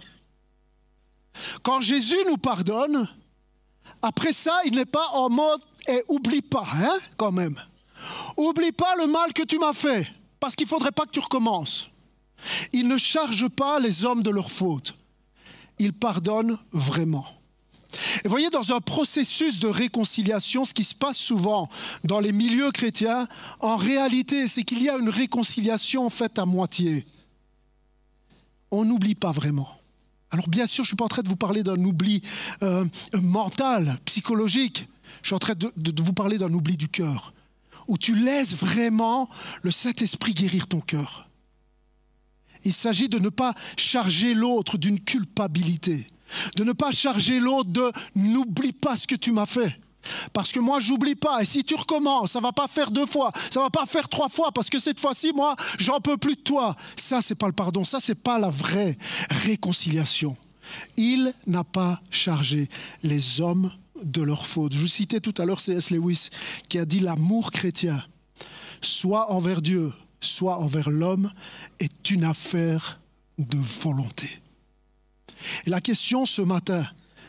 Quand 1.63 1.79
Jésus 1.79 2.17
nous 2.27 2.37
pardonne, 2.37 3.07
après 4.01 4.33
ça, 4.33 4.59
il 4.65 4.75
n'est 4.75 4.85
pas 4.85 5.07
en 5.13 5.29
mode 5.29 5.61
et 5.87 6.03
oublie 6.07 6.41
pas, 6.41 6.67
hein, 6.73 6.97
quand 7.17 7.31
même. 7.31 7.55
Oublie 8.37 8.71
pas 8.71 8.95
le 8.97 9.07
mal 9.07 9.33
que 9.33 9.43
tu 9.43 9.57
m'as 9.59 9.73
fait 9.73 10.07
parce 10.39 10.55
qu'il 10.55 10.65
ne 10.65 10.69
faudrait 10.69 10.91
pas 10.91 11.05
que 11.05 11.11
tu 11.11 11.19
recommences. 11.19 11.89
Il 12.71 12.87
ne 12.87 12.97
charge 12.97 13.47
pas 13.49 13.79
les 13.79 14.05
hommes 14.05 14.23
de 14.23 14.29
leurs 14.29 14.51
fautes. 14.51 14.95
Il 15.77 15.93
pardonne 15.93 16.57
vraiment. 16.71 17.25
Et 18.23 18.27
voyez, 18.27 18.49
dans 18.49 18.73
un 18.73 18.81
processus 18.81 19.59
de 19.59 19.67
réconciliation, 19.67 20.63
ce 20.63 20.73
qui 20.73 20.83
se 20.83 20.95
passe 20.95 21.17
souvent 21.17 21.69
dans 22.03 22.19
les 22.19 22.31
milieux 22.31 22.71
chrétiens, 22.71 23.27
en 23.59 23.75
réalité, 23.75 24.47
c'est 24.47 24.63
qu'il 24.63 24.81
y 24.83 24.89
a 24.89 24.97
une 24.97 25.09
réconciliation 25.09 26.09
faite 26.09 26.37
à 26.37 26.45
moitié. 26.45 27.05
On 28.71 28.85
n'oublie 28.85 29.15
pas 29.15 29.31
vraiment. 29.31 29.69
Alors 30.31 30.47
bien 30.47 30.67
sûr, 30.67 30.83
je 30.83 30.89
ne 30.89 30.91
suis 30.91 30.95
pas 30.95 31.05
en 31.05 31.09
train 31.09 31.23
de 31.23 31.29
vous 31.29 31.35
parler 31.35 31.63
d'un 31.63 31.83
oubli 31.83 32.21
euh, 32.61 32.85
mental, 33.19 33.97
psychologique. 34.05 34.87
Je 35.21 35.27
suis 35.27 35.35
en 35.35 35.39
train 35.39 35.53
de 35.55 36.01
vous 36.01 36.13
parler 36.13 36.37
d'un 36.37 36.53
oubli 36.53 36.77
du 36.77 36.89
cœur 36.89 37.33
où 37.89 37.97
tu 37.97 38.15
laisses 38.15 38.53
vraiment 38.53 39.29
le 39.63 39.71
Saint-Esprit 39.71 40.33
guérir 40.33 40.67
ton 40.67 40.79
cœur. 40.79 41.27
Il 42.63 42.73
s'agit 42.73 43.09
de 43.09 43.19
ne 43.19 43.29
pas 43.29 43.53
charger 43.77 44.33
l'autre 44.33 44.77
d'une 44.77 44.99
culpabilité, 44.99 46.05
de 46.55 46.63
ne 46.63 46.71
pas 46.71 46.91
charger 46.91 47.39
l'autre 47.39 47.71
de 47.71 47.91
n'oublie 48.15 48.73
pas 48.73 48.95
ce 48.95 49.07
que 49.07 49.15
tu 49.15 49.31
m'as 49.31 49.47
fait. 49.47 49.79
Parce 50.33 50.51
que 50.51 50.59
moi, 50.59 50.79
j'oublie 50.79 51.15
pas. 51.15 51.41
Et 51.41 51.45
si 51.45 51.63
tu 51.63 51.75
recommences, 51.75 52.31
ça 52.31 52.39
va 52.39 52.51
pas 52.51 52.67
faire 52.67 52.91
deux 52.91 53.05
fois, 53.05 53.31
ça 53.49 53.61
va 53.61 53.69
pas 53.69 53.85
faire 53.85 54.07
trois 54.07 54.29
fois, 54.29 54.51
parce 54.51 54.69
que 54.69 54.79
cette 54.79 54.99
fois-ci, 54.99 55.33
moi, 55.33 55.55
j'en 55.77 55.99
peux 55.99 56.17
plus 56.17 56.35
de 56.35 56.41
toi. 56.41 56.75
Ça, 56.95 57.21
c'est 57.21 57.35
pas 57.35 57.47
le 57.47 57.53
pardon. 57.53 57.83
Ça, 57.83 57.99
c'est 57.99 58.21
pas 58.21 58.39
la 58.39 58.49
vraie 58.49 58.97
réconciliation. 59.29 60.37
Il 60.95 61.33
n'a 61.47 61.63
pas 61.63 62.01
chargé 62.11 62.69
les 63.01 63.41
hommes 63.41 63.71
de 64.03 64.21
leur 64.21 64.45
faute. 64.45 64.73
Je 64.73 64.79
vous 64.79 64.87
citais 64.87 65.19
tout 65.19 65.33
à 65.37 65.45
l'heure 65.45 65.59
C.S. 65.59 65.91
Lewis 65.91 66.29
qui 66.67 66.77
a 66.79 66.85
dit 66.85 66.99
l'amour 66.99 67.51
chrétien, 67.51 68.03
soit 68.81 69.31
envers 69.31 69.61
Dieu, 69.61 69.93
soit 70.21 70.59
envers 70.59 70.89
l'homme, 70.89 71.31
est 71.79 72.09
une 72.11 72.23
affaire 72.23 72.99
de 73.37 73.57
volonté. 73.57 74.41
Et 75.65 75.69
la 75.69 75.81
question 75.81 76.25
ce 76.25 76.41
matin, 76.41 76.85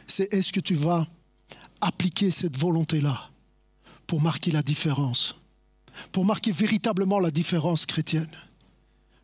c'est 0.07 0.33
est-ce 0.33 0.53
que 0.53 0.61
tu 0.61 0.75
vas 0.75 1.07
appliquer 1.81 2.31
cette 2.31 2.57
volonté-là 2.57 3.31
pour 4.07 4.21
marquer 4.21 4.51
la 4.51 4.63
différence, 4.63 5.37
pour 6.13 6.25
marquer 6.25 6.53
véritablement 6.53 7.21
la 7.21 7.31
différence 7.31 7.87
chrétienne? 7.87 8.31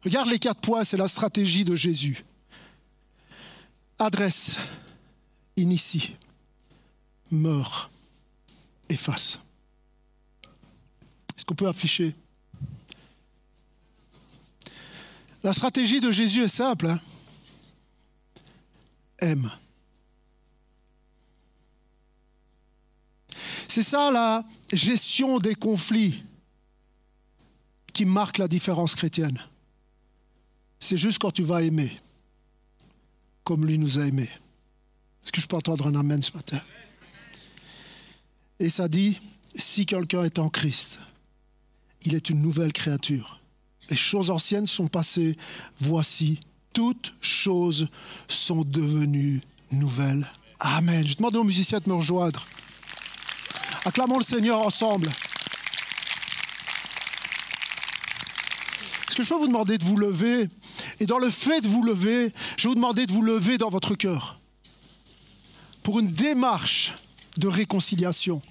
Regarde 0.04 0.30
les 0.30 0.38
quatre 0.38 0.60
points, 0.60 0.84
c'est 0.84 0.96
la 0.96 1.08
stratégie 1.08 1.64
de 1.64 1.74
Jésus. 1.74 2.24
Adresse, 3.98 4.56
initie, 5.56 6.14
meurt, 7.30 7.90
efface. 8.88 9.38
Est-ce 11.36 11.44
qu'on 11.44 11.54
peut 11.54 11.68
afficher? 11.68 12.14
La 15.42 15.52
stratégie 15.52 16.00
de 16.00 16.10
Jésus 16.10 16.42
est 16.42 16.48
simple. 16.48 16.88
Hein. 16.88 17.00
Aime. 19.18 19.50
C'est 23.68 23.82
ça 23.82 24.10
la 24.10 24.44
gestion 24.72 25.38
des 25.38 25.54
conflits 25.54 26.22
qui 27.92 28.04
marque 28.04 28.38
la 28.38 28.48
différence 28.48 28.94
chrétienne. 28.94 29.40
C'est 30.80 30.96
juste 30.96 31.18
quand 31.18 31.30
tu 31.30 31.42
vas 31.42 31.62
aimer, 31.62 31.98
comme 33.44 33.64
lui 33.66 33.78
nous 33.78 33.98
a 33.98 34.06
aimés. 34.06 34.30
Est-ce 35.22 35.32
que 35.32 35.40
je 35.40 35.46
peux 35.46 35.56
entendre 35.56 35.86
un 35.86 35.94
amen 35.94 36.22
ce 36.22 36.32
matin? 36.32 36.60
Et 38.58 38.70
ça 38.70 38.88
dit, 38.88 39.18
si 39.54 39.86
quelqu'un 39.86 40.24
est 40.24 40.38
en 40.38 40.48
Christ, 40.48 40.98
il 42.02 42.14
est 42.14 42.30
une 42.30 42.40
nouvelle 42.40 42.72
créature. 42.72 43.40
Les 43.90 43.96
choses 43.96 44.30
anciennes 44.30 44.66
sont 44.66 44.88
passées, 44.88 45.36
voici, 45.78 46.40
toutes 46.72 47.12
choses 47.20 47.88
sont 48.28 48.62
devenues 48.62 49.40
nouvelles. 49.72 50.26
Amen. 50.58 51.06
Je 51.06 51.16
demande 51.16 51.36
aux 51.36 51.44
musiciens 51.44 51.80
de 51.80 51.88
me 51.88 51.94
rejoindre. 51.94 52.44
Acclamons 53.84 54.18
le 54.18 54.24
Seigneur 54.24 54.66
ensemble. 54.66 55.08
Est-ce 59.08 59.16
que 59.16 59.22
je 59.22 59.28
peux 59.28 59.36
vous 59.36 59.46
demander 59.46 59.78
de 59.78 59.84
vous 59.84 59.96
lever 59.96 60.48
Et 60.98 61.06
dans 61.06 61.18
le 61.18 61.30
fait 61.30 61.60
de 61.60 61.68
vous 61.68 61.82
lever, 61.82 62.32
je 62.56 62.64
vais 62.64 62.68
vous 62.70 62.74
demander 62.74 63.06
de 63.06 63.12
vous 63.12 63.22
lever 63.22 63.58
dans 63.58 63.70
votre 63.70 63.94
cœur 63.94 64.40
pour 65.82 66.00
une 66.00 66.08
démarche 66.08 66.94
de 67.38 67.48
réconciliation 67.48 68.42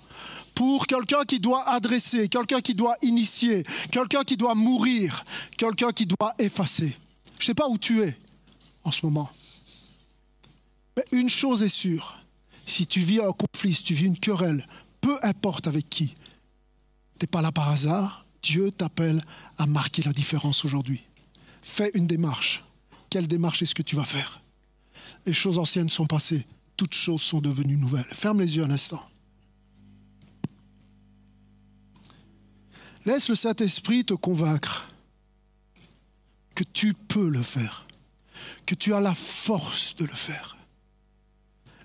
pour 0.53 0.87
quelqu'un 0.87 1.25
qui 1.25 1.39
doit 1.39 1.67
adresser, 1.69 2.29
quelqu'un 2.29 2.61
qui 2.61 2.73
doit 2.73 2.95
initier, 3.01 3.63
quelqu'un 3.91 4.23
qui 4.23 4.37
doit 4.37 4.55
mourir, 4.55 5.25
quelqu'un 5.57 5.91
qui 5.91 6.05
doit 6.05 6.33
effacer. 6.39 6.97
Je 7.37 7.43
ne 7.43 7.45
sais 7.45 7.53
pas 7.53 7.67
où 7.67 7.77
tu 7.77 8.01
es 8.01 8.17
en 8.83 8.91
ce 8.91 9.05
moment. 9.05 9.29
Mais 10.95 11.03
une 11.11 11.29
chose 11.29 11.61
est 11.61 11.69
sûre, 11.69 12.17
si 12.65 12.87
tu 12.87 13.01
vis 13.01 13.19
un 13.19 13.31
conflit, 13.31 13.73
si 13.73 13.83
tu 13.83 13.93
vis 13.93 14.05
une 14.05 14.17
querelle, 14.17 14.65
peu 15.01 15.17
importe 15.21 15.67
avec 15.67 15.89
qui, 15.89 16.13
tu 17.19 17.23
n'es 17.25 17.27
pas 17.27 17.41
là 17.41 17.51
par 17.51 17.69
hasard, 17.69 18.25
Dieu 18.41 18.71
t'appelle 18.71 19.21
à 19.57 19.65
marquer 19.65 20.03
la 20.03 20.13
différence 20.13 20.63
aujourd'hui. 20.63 21.01
Fais 21.61 21.91
une 21.95 22.07
démarche. 22.07 22.63
Quelle 23.09 23.27
démarche 23.27 23.61
est-ce 23.61 23.75
que 23.75 23.81
tu 23.81 23.95
vas 23.95 24.05
faire? 24.05 24.41
Les 25.25 25.33
choses 25.33 25.57
anciennes 25.57 25.89
sont 25.89 26.05
passées, 26.05 26.45
toutes 26.77 26.93
choses 26.93 27.21
sont 27.21 27.41
devenues 27.41 27.77
nouvelles. 27.77 28.05
Ferme 28.11 28.41
les 28.41 28.57
yeux 28.57 28.63
un 28.63 28.71
instant. 28.71 29.01
Laisse 33.05 33.29
le 33.29 33.35
Saint-Esprit 33.35 34.03
te 34.03 34.13
convaincre 34.15 34.89
que 36.55 36.63
tu 36.63 36.93
peux 36.93 37.29
le 37.29 37.43
faire, 37.43 37.85
que 38.65 38.73
tu 38.73 38.93
as 38.93 38.99
la 38.99 39.13
force 39.13 39.95
de 39.95 40.05
le 40.05 40.15
faire. 40.15 40.57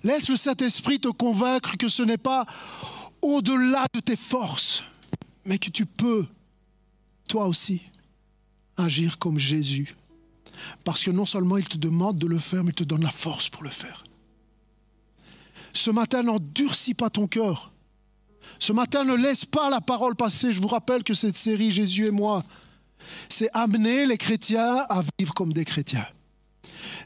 Laisse 0.02 0.30
le 0.30 0.36
Saint-Esprit 0.36 0.98
te 0.98 1.08
convaincre 1.08 1.76
que 1.76 1.88
ce 1.88 2.02
n'est 2.02 2.16
pas 2.16 2.46
au-delà 3.20 3.86
de 3.92 4.00
tes 4.00 4.16
forces, 4.16 4.82
mais 5.44 5.58
que 5.58 5.68
tu 5.68 5.84
peux, 5.84 6.26
toi 7.28 7.46
aussi, 7.46 7.82
agir 8.78 9.18
comme 9.18 9.38
Jésus. 9.38 9.94
Parce 10.84 11.04
que 11.04 11.10
non 11.10 11.26
seulement 11.26 11.58
il 11.58 11.68
te 11.68 11.76
demande 11.76 12.18
de 12.18 12.26
le 12.26 12.38
faire, 12.38 12.64
mais 12.64 12.70
il 12.70 12.74
te 12.74 12.84
donne 12.84 13.02
la 13.02 13.10
force 13.10 13.50
pour 13.50 13.62
le 13.62 13.70
faire. 13.70 14.04
Ce 15.72 15.90
matin, 15.90 16.22
n'endurcis 16.22 16.94
pas 16.94 17.10
ton 17.10 17.26
cœur. 17.26 17.72
Ce 18.58 18.72
matin, 18.72 19.04
ne 19.04 19.14
laisse 19.14 19.44
pas 19.44 19.70
la 19.70 19.80
parole 19.80 20.16
passer. 20.16 20.52
Je 20.52 20.60
vous 20.60 20.68
rappelle 20.68 21.04
que 21.04 21.14
cette 21.14 21.36
série 21.36 21.70
Jésus 21.70 22.06
et 22.06 22.10
moi, 22.10 22.44
c'est 23.28 23.48
amener 23.52 24.06
les 24.06 24.18
chrétiens 24.18 24.84
à 24.88 25.02
vivre 25.18 25.34
comme 25.34 25.52
des 25.52 25.64
chrétiens. 25.64 26.06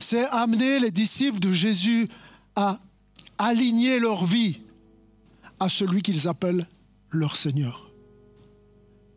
C'est 0.01 0.27
amener 0.27 0.81
les 0.81 0.91
disciples 0.91 1.39
de 1.39 1.53
Jésus 1.53 2.09
à 2.57 2.81
aligner 3.39 3.99
leur 3.99 4.25
vie 4.25 4.61
à 5.61 5.69
celui 5.69 6.03
qu'ils 6.03 6.29
appellent 6.29 6.67
leur 7.11 7.37
Seigneur. 7.37 7.91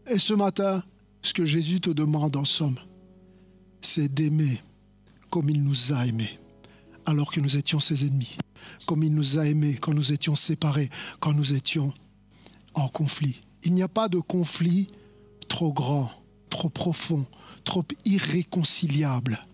Et 0.07 0.19
ce 0.19 0.33
matin, 0.33 0.83
ce 1.21 1.33
que 1.33 1.45
Jésus 1.45 1.81
te 1.81 1.89
demande 1.89 2.35
en 2.35 2.45
somme, 2.45 2.77
c'est 3.81 4.13
d'aimer 4.13 4.61
comme 5.29 5.49
il 5.49 5.63
nous 5.63 5.93
a 5.93 6.05
aimés, 6.05 6.39
alors 7.07 7.31
que 7.31 7.39
nous 7.39 7.57
étions 7.57 7.79
ses 7.79 8.05
ennemis, 8.05 8.37
comme 8.85 9.03
il 9.03 9.13
nous 9.15 9.39
a 9.39 9.45
aimés 9.45 9.77
quand 9.79 9.93
nous 9.93 10.11
étions 10.11 10.35
séparés, 10.35 10.89
quand 11.19 11.33
nous 11.33 11.53
étions 11.53 11.93
en 12.73 12.87
conflit. 12.87 13.41
Il 13.63 13.73
n'y 13.73 13.81
a 13.81 13.87
pas 13.87 14.09
de 14.09 14.19
conflit 14.19 14.87
trop 15.47 15.73
grand, 15.73 16.11
trop 16.49 16.69
profond, 16.69 17.25
trop 17.63 17.85
irréconciliable 18.05 19.45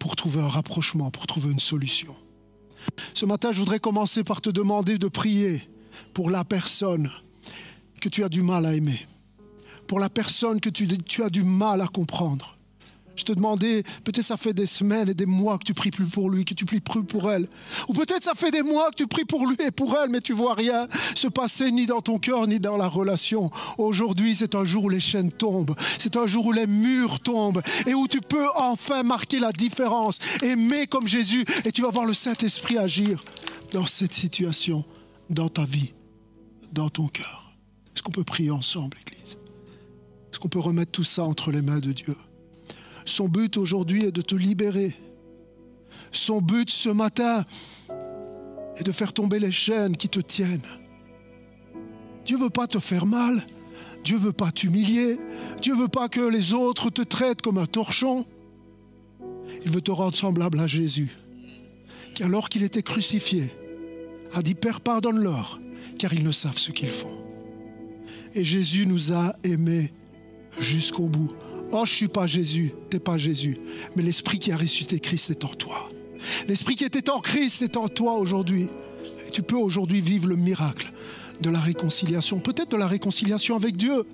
pour 0.00 0.16
trouver 0.16 0.40
un 0.40 0.48
rapprochement, 0.48 1.10
pour 1.10 1.26
trouver 1.26 1.52
une 1.52 1.60
solution. 1.60 2.14
Ce 3.14 3.26
matin, 3.26 3.52
je 3.52 3.58
voudrais 3.58 3.80
commencer 3.80 4.24
par 4.24 4.40
te 4.40 4.50
demander 4.50 4.98
de 4.98 5.08
prier 5.08 5.68
pour 6.12 6.30
la 6.30 6.44
personne 6.44 7.10
que 8.00 8.08
tu 8.08 8.24
as 8.24 8.28
du 8.28 8.42
mal 8.42 8.66
à 8.66 8.74
aimer, 8.74 9.06
pour 9.86 10.00
la 10.00 10.10
personne 10.10 10.60
que 10.60 10.68
tu, 10.68 11.22
as 11.22 11.30
du 11.30 11.44
mal 11.44 11.80
à 11.80 11.88
comprendre, 11.88 12.55
je 13.16 13.24
te 13.24 13.32
demandais, 13.32 13.82
peut-être 14.04 14.24
ça 14.24 14.36
fait 14.36 14.52
des 14.52 14.66
semaines 14.66 15.08
et 15.08 15.14
des 15.14 15.26
mois 15.26 15.58
que 15.58 15.64
tu 15.64 15.74
pries 15.74 15.90
plus 15.90 16.06
pour 16.06 16.30
lui, 16.30 16.44
que 16.44 16.54
tu 16.54 16.64
pries 16.64 16.80
plus 16.80 17.04
pour 17.04 17.30
elle. 17.30 17.48
Ou 17.88 17.92
peut-être 17.92 18.24
ça 18.24 18.34
fait 18.34 18.50
des 18.50 18.62
mois 18.62 18.90
que 18.90 18.96
tu 18.96 19.06
pries 19.06 19.24
pour 19.24 19.46
lui 19.46 19.56
et 19.66 19.70
pour 19.70 19.96
elle, 19.96 20.10
mais 20.10 20.20
tu 20.20 20.32
vois 20.32 20.54
rien 20.54 20.88
se 21.14 21.28
passer 21.28 21.70
ni 21.70 21.86
dans 21.86 22.00
ton 22.00 22.18
cœur 22.18 22.46
ni 22.46 22.60
dans 22.60 22.76
la 22.76 22.88
relation. 22.88 23.50
Aujourd'hui, 23.78 24.36
c'est 24.36 24.54
un 24.54 24.64
jour 24.64 24.84
où 24.84 24.88
les 24.88 25.00
chaînes 25.00 25.32
tombent. 25.32 25.74
C'est 25.98 26.16
un 26.16 26.26
jour 26.26 26.46
où 26.46 26.52
les 26.52 26.66
murs 26.66 27.20
tombent 27.20 27.62
et 27.86 27.94
où 27.94 28.06
tu 28.06 28.20
peux 28.20 28.46
enfin 28.56 29.02
marquer 29.02 29.38
la 29.38 29.52
différence, 29.52 30.18
aimer 30.42 30.86
comme 30.86 31.08
Jésus 31.08 31.44
et 31.64 31.72
tu 31.72 31.82
vas 31.82 31.90
voir 31.90 32.04
le 32.04 32.14
Saint-Esprit 32.14 32.78
agir 32.78 33.24
dans 33.72 33.86
cette 33.86 34.14
situation, 34.14 34.84
dans 35.30 35.48
ta 35.48 35.64
vie, 35.64 35.92
dans 36.72 36.88
ton 36.88 37.08
cœur. 37.08 37.54
Est-ce 37.94 38.02
qu'on 38.02 38.12
peut 38.12 38.24
prier 38.24 38.50
ensemble, 38.50 38.98
Église? 39.06 39.38
Est-ce 40.30 40.38
qu'on 40.38 40.48
peut 40.48 40.60
remettre 40.60 40.92
tout 40.92 41.04
ça 41.04 41.24
entre 41.24 41.50
les 41.50 41.62
mains 41.62 41.78
de 41.78 41.92
Dieu? 41.92 42.14
Son 43.06 43.28
but 43.28 43.56
aujourd'hui 43.56 44.04
est 44.04 44.12
de 44.12 44.20
te 44.20 44.34
libérer. 44.34 44.94
Son 46.12 46.42
but 46.42 46.70
ce 46.70 46.88
matin 46.88 47.44
est 48.76 48.82
de 48.82 48.92
faire 48.92 49.12
tomber 49.12 49.38
les 49.38 49.52
chaînes 49.52 49.96
qui 49.96 50.08
te 50.08 50.20
tiennent. 50.20 50.60
Dieu 52.24 52.36
ne 52.36 52.42
veut 52.42 52.50
pas 52.50 52.66
te 52.66 52.78
faire 52.78 53.06
mal. 53.06 53.42
Dieu 54.04 54.16
ne 54.16 54.22
veut 54.22 54.32
pas 54.32 54.50
t'humilier. 54.50 55.18
Dieu 55.62 55.74
ne 55.74 55.82
veut 55.82 55.88
pas 55.88 56.08
que 56.08 56.20
les 56.20 56.52
autres 56.52 56.90
te 56.90 57.02
traitent 57.02 57.42
comme 57.42 57.58
un 57.58 57.66
torchon. 57.66 58.26
Il 59.64 59.70
veut 59.70 59.80
te 59.80 59.92
rendre 59.92 60.16
semblable 60.16 60.58
à 60.60 60.66
Jésus, 60.66 61.16
qui 62.14 62.22
alors 62.22 62.48
qu'il 62.48 62.62
était 62.62 62.82
crucifié, 62.82 63.52
a 64.32 64.42
dit 64.42 64.54
Père, 64.54 64.80
pardonne-leur, 64.80 65.60
car 65.98 66.12
ils 66.12 66.24
ne 66.24 66.32
savent 66.32 66.58
ce 66.58 66.72
qu'ils 66.72 66.90
font. 66.90 67.24
Et 68.34 68.44
Jésus 68.44 68.86
nous 68.86 69.12
a 69.12 69.34
aimés 69.44 69.92
jusqu'au 70.58 71.06
bout. 71.06 71.32
Oh, 71.72 71.84
je 71.84 71.92
suis 71.92 72.08
pas 72.08 72.26
Jésus, 72.26 72.72
t'es 72.90 73.00
pas 73.00 73.16
Jésus, 73.16 73.58
mais 73.96 74.02
l'esprit 74.02 74.38
qui 74.38 74.52
a 74.52 74.56
ressuscité 74.56 75.00
Christ 75.00 75.30
est 75.30 75.44
en 75.44 75.48
toi. 75.48 75.88
L'esprit 76.48 76.76
qui 76.76 76.84
était 76.84 77.10
en 77.10 77.20
Christ 77.20 77.62
est 77.62 77.76
en 77.76 77.88
toi 77.88 78.14
aujourd'hui. 78.14 78.68
Tu 79.32 79.42
peux 79.42 79.56
aujourd'hui 79.56 80.00
vivre 80.00 80.28
le 80.28 80.36
miracle 80.36 80.92
de 81.40 81.50
la 81.50 81.58
réconciliation, 81.58 82.38
peut-être 82.38 82.70
de 82.70 82.76
la 82.76 82.86
réconciliation 82.86 83.56
avec 83.56 83.76
Dieu. 83.76 84.04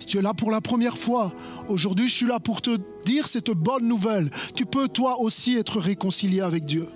Si 0.00 0.06
tu 0.06 0.18
es 0.18 0.22
là 0.22 0.34
pour 0.34 0.50
la 0.50 0.60
première 0.60 0.98
fois, 0.98 1.32
aujourd'hui 1.68 2.08
je 2.08 2.14
suis 2.14 2.26
là 2.26 2.40
pour 2.40 2.60
te 2.60 2.78
dire 3.04 3.28
cette 3.28 3.50
bonne 3.50 3.86
nouvelle. 3.86 4.28
Tu 4.54 4.66
peux 4.66 4.88
toi 4.88 5.20
aussi 5.20 5.56
être 5.56 5.80
réconcilié 5.80 6.40
avec 6.40 6.66
Dieu. 6.66 6.86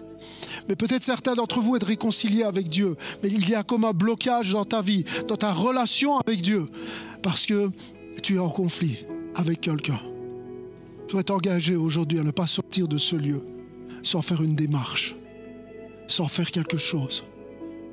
Mais 0.69 0.77
peut-être 0.77 1.05
certains 1.05 1.35
d'entre 1.35 1.61
vous 1.61 1.77
être 1.77 1.87
réconciliés 1.87 2.43
avec 2.43 2.69
Dieu. 2.69 2.97
Mais 3.23 3.31
il 3.31 3.49
y 3.49 3.55
a 3.55 3.63
comme 3.63 3.85
un 3.85 3.93
blocage 3.93 4.53
dans 4.53 4.67
ta 4.67 4.83
vie, 4.83 5.05
dans 5.29 5.37
ta 5.37 5.53
relation 5.53 6.19
avec 6.19 6.43
Dieu. 6.43 6.67
Parce 7.23 7.47
que 7.47 7.71
tu 8.23 8.37
es 8.37 8.39
en 8.39 8.51
conflit 8.51 9.05
avec 9.35 9.61
quelqu'un. 9.61 10.01
Tu 11.07 11.13
dois 11.13 11.25
t'engager 11.25 11.77
aujourd'hui 11.77 12.19
à 12.21 12.23
ne 12.23 12.31
pas 12.31 12.47
sortir 12.47 12.89
de 12.89 12.99
ce 12.99 13.17
lieu 13.17 13.43
sans 14.03 14.23
faire 14.23 14.43
une 14.43 14.55
démarche 14.55 15.17
sans 16.11 16.27
faire 16.27 16.51
quelque 16.51 16.77
chose, 16.77 17.25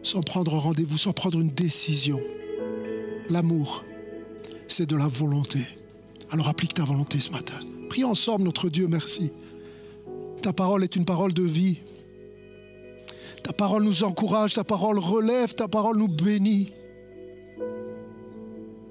sans 0.01 0.21
prendre 0.21 0.57
rendez-vous, 0.57 0.97
sans 0.97 1.13
prendre 1.13 1.39
une 1.39 1.49
décision. 1.49 2.19
L'amour, 3.29 3.85
c'est 4.67 4.87
de 4.87 4.95
la 4.95 5.07
volonté. 5.07 5.59
Alors 6.31 6.47
applique 6.47 6.73
ta 6.73 6.83
volonté 6.83 7.19
ce 7.19 7.31
matin. 7.31 7.59
Prie 7.89 8.03
ensemble 8.03 8.43
notre 8.43 8.69
Dieu, 8.69 8.87
merci. 8.87 9.31
Ta 10.41 10.51
parole 10.51 10.83
est 10.83 10.95
une 10.95 11.05
parole 11.05 11.33
de 11.33 11.43
vie. 11.43 11.79
Ta 13.43 13.53
parole 13.53 13.83
nous 13.83 14.03
encourage, 14.03 14.55
ta 14.55 14.63
parole 14.63 14.97
relève, 14.97 15.53
ta 15.53 15.67
parole 15.67 15.97
nous 15.97 16.07
bénit. 16.07 16.71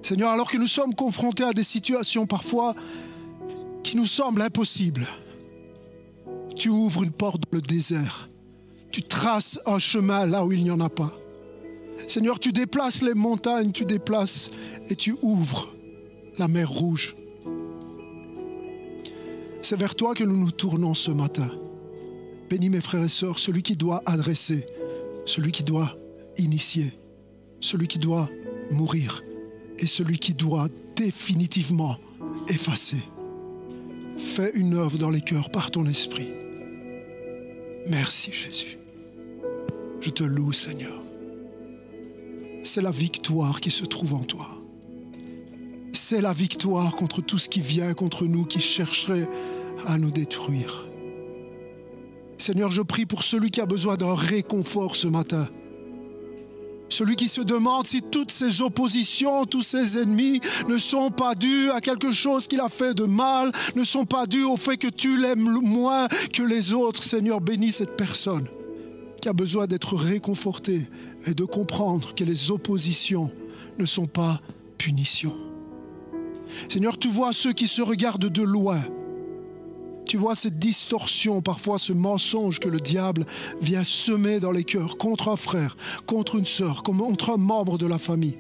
Seigneur, 0.07 0.31
alors 0.31 0.49
que 0.49 0.57
nous 0.57 0.69
sommes 0.69 0.95
confrontés 0.95 1.43
à 1.43 1.53
des 1.53 1.65
situations 1.65 2.27
parfois 2.29 2.77
qui 3.83 3.97
nous 3.97 4.07
semblent 4.07 4.41
impossibles, 4.41 5.05
tu 6.55 6.69
ouvres 6.69 7.03
une 7.03 7.11
porte 7.11 7.41
dans 7.41 7.57
le 7.57 7.61
désert. 7.61 8.29
Tu 8.93 9.03
traces 9.03 9.59
un 9.67 9.81
chemin 9.81 10.25
là 10.25 10.47
où 10.47 10.53
il 10.53 10.63
n'y 10.63 10.71
en 10.71 10.79
a 10.79 10.89
pas. 10.89 11.13
Seigneur, 12.07 12.39
tu 12.39 12.53
déplaces 12.53 13.03
les 13.03 13.15
montagnes, 13.15 13.73
tu 13.73 13.85
déplaces 13.85 14.53
et 14.89 14.95
tu 14.95 15.17
ouvres 15.23 15.75
la 16.39 16.47
mer 16.47 16.71
rouge. 16.71 17.17
C'est 19.61 19.77
vers 19.77 19.97
toi 19.97 20.15
que 20.15 20.23
nous 20.23 20.37
nous 20.37 20.53
tournons 20.53 20.95
ce 20.95 21.11
matin. 21.11 21.51
Bénis 22.49 22.71
mes 22.71 22.81
frères 22.81 23.03
et 23.03 23.09
sœurs, 23.09 23.41
celui 23.41 23.65
qui 23.65 23.75
doit 23.75 24.05
adresser, 24.07 24.67
celui 25.25 25.51
qui 25.51 25.65
doit 25.65 25.97
initier, 26.39 26.97
celui 27.59 27.89
qui 27.89 27.99
doit 27.99 28.31
mourir 28.71 29.26
et 29.79 29.87
celui 29.87 30.19
qui 30.19 30.35
doit 30.35 30.69
définitivement 30.95 31.97
effacer. 32.49 33.03
Fais 34.19 34.53
une 34.55 34.75
œuvre 34.75 34.99
dans 34.99 35.11
les 35.11 35.21
cœurs 35.21 35.51
par 35.51 35.71
ton 35.71 35.87
esprit. 35.87 36.33
Merci 37.87 38.33
Jésus. 38.33 38.79
Je 40.01 40.11
te 40.11 40.25
loue 40.25 40.53
Seigneur. 40.53 41.03
C'est 42.63 42.83
la 42.83 42.91
victoire 42.91 43.61
qui 43.61 43.71
se 43.71 43.85
trouve 43.85 44.15
en 44.15 44.25
toi. 44.25 44.47
C'est 45.93 46.21
la 46.21 46.33
victoire 46.33 46.97
contre 46.97 47.23
tout 47.23 47.39
ce 47.39 47.49
qui 47.49 47.61
vient 47.61 47.95
contre 47.95 48.27
nous, 48.27 48.45
qui 48.45 48.61
chercherait 48.61 49.29
à 49.87 49.99
nous 49.99 50.11
détruire. 50.11 50.87
Seigneur, 52.39 52.71
je 52.71 52.83
prie 52.83 53.07
pour 53.07 53.23
celui 53.23 53.51
qui 53.51 53.61
a 53.61 53.67
besoin 53.67 53.97
d'un 53.97 54.15
réconfort 54.15 54.95
ce 54.97 55.07
matin. 55.07 55.49
Celui 56.89 57.17
qui 57.17 57.29
se 57.29 57.41
demande 57.41 57.87
si 57.87 58.03
toutes 58.03 58.31
ses 58.31 58.63
oppositions, 58.63 59.45
tous 59.45 59.63
ses 59.63 59.99
ennemis 59.99 60.41
ne 60.69 60.79
sont 60.79 61.11
pas 61.11 61.35
dus 61.35 61.71
à 61.71 61.81
quelque 61.81 62.13
chose 62.13 62.47
qu'il 62.47 62.61
a 62.61 62.69
fait 62.69 62.95
de 62.95 63.05
mal, 63.05 63.51
ne 63.75 63.85
sont 63.85 64.05
pas 64.05 64.27
dus 64.27 64.45
au 64.45 64.57
fait 64.57 64.77
que 64.77 64.89
tu 64.89 65.17
l'aimes 65.17 65.59
moins 65.63 66.07
que 66.33 66.43
les 66.43 66.73
autres. 66.73 67.03
Seigneur, 67.03 67.41
bénis 67.41 67.73
cette 67.73 67.97
personne 67.97 68.47
qui 69.21 69.29
a 69.29 69.33
besoin 69.33 69.67
d'être 69.67 69.97
réconfortée 69.97 70.83
et 71.27 71.35
de 71.35 71.45
comprendre 71.45 72.15
que 72.15 72.23
les 72.23 72.51
oppositions 72.51 73.33
ne 73.79 73.85
sont 73.85 74.07
pas 74.07 74.41
punitions. 74.79 75.35
Seigneur, 76.69 76.99
tu 76.99 77.09
vois 77.09 77.33
ceux 77.33 77.53
qui 77.53 77.67
se 77.67 77.83
regardent 77.83 78.29
de 78.29 78.43
loin 78.43 78.81
tu 80.07 80.17
vois 80.17 80.35
cette 80.35 80.59
distorsion, 80.59 81.43
parfois 81.43 81.79
ce 81.79 81.93
mensonge 81.93 82.61
que 82.61 82.69
le 82.69 82.81
diable 82.81 83.27
vient 83.61 83.85
semer 83.85 84.41
dans 84.41 84.53
les 84.53 84.65
cœurs 84.65 84.97
contre 84.97 85.29
un 85.29 85.37
frère, 85.37 85.77
contre 86.07 86.37
une 86.37 86.47
sœur, 86.47 86.83
contre 86.83 87.31
un 87.31 87.37
membre 87.37 87.77
de 87.77 87.87
la 87.87 87.99
famille. 87.99 88.39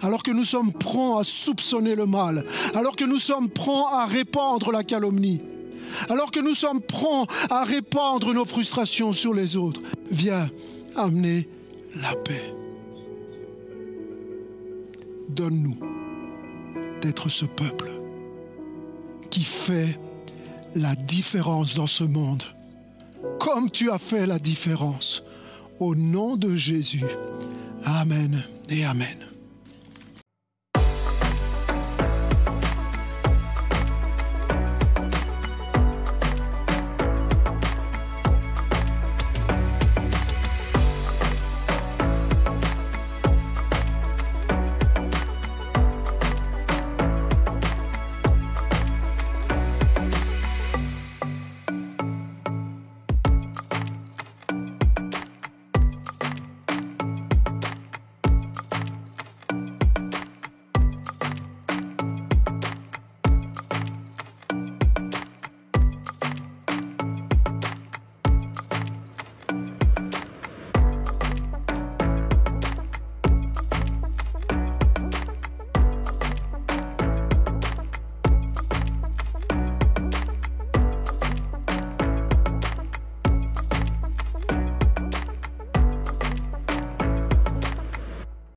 Alors 0.00 0.22
que 0.22 0.30
nous 0.30 0.44
sommes 0.44 0.72
prompts 0.72 1.20
à 1.20 1.24
soupçonner 1.24 1.94
le 1.94 2.06
mal, 2.06 2.44
alors 2.74 2.96
que 2.96 3.04
nous 3.04 3.18
sommes 3.18 3.48
prompts 3.48 3.92
à 3.92 4.06
répandre 4.06 4.70
la 4.70 4.84
calomnie, 4.84 5.42
alors 6.08 6.30
que 6.30 6.40
nous 6.40 6.54
sommes 6.54 6.80
prompts 6.80 7.28
à 7.50 7.64
répandre 7.64 8.32
nos 8.32 8.44
frustrations 8.44 9.12
sur 9.12 9.34
les 9.34 9.56
autres, 9.56 9.80
viens 10.10 10.48
amener 10.94 11.48
la 12.00 12.14
paix. 12.14 12.54
Donne-nous 15.30 15.76
d'être 17.00 17.28
ce 17.28 17.44
peuple 17.44 17.90
qui 19.30 19.44
fait 19.44 19.98
la 20.76 20.94
différence 20.94 21.74
dans 21.74 21.86
ce 21.86 22.04
monde, 22.04 22.42
comme 23.38 23.70
tu 23.70 23.90
as 23.90 23.98
fait 23.98 24.26
la 24.26 24.38
différence. 24.38 25.22
Au 25.78 25.94
nom 25.94 26.36
de 26.36 26.56
Jésus. 26.56 27.04
Amen 27.84 28.42
et 28.70 28.84
Amen. 28.84 29.35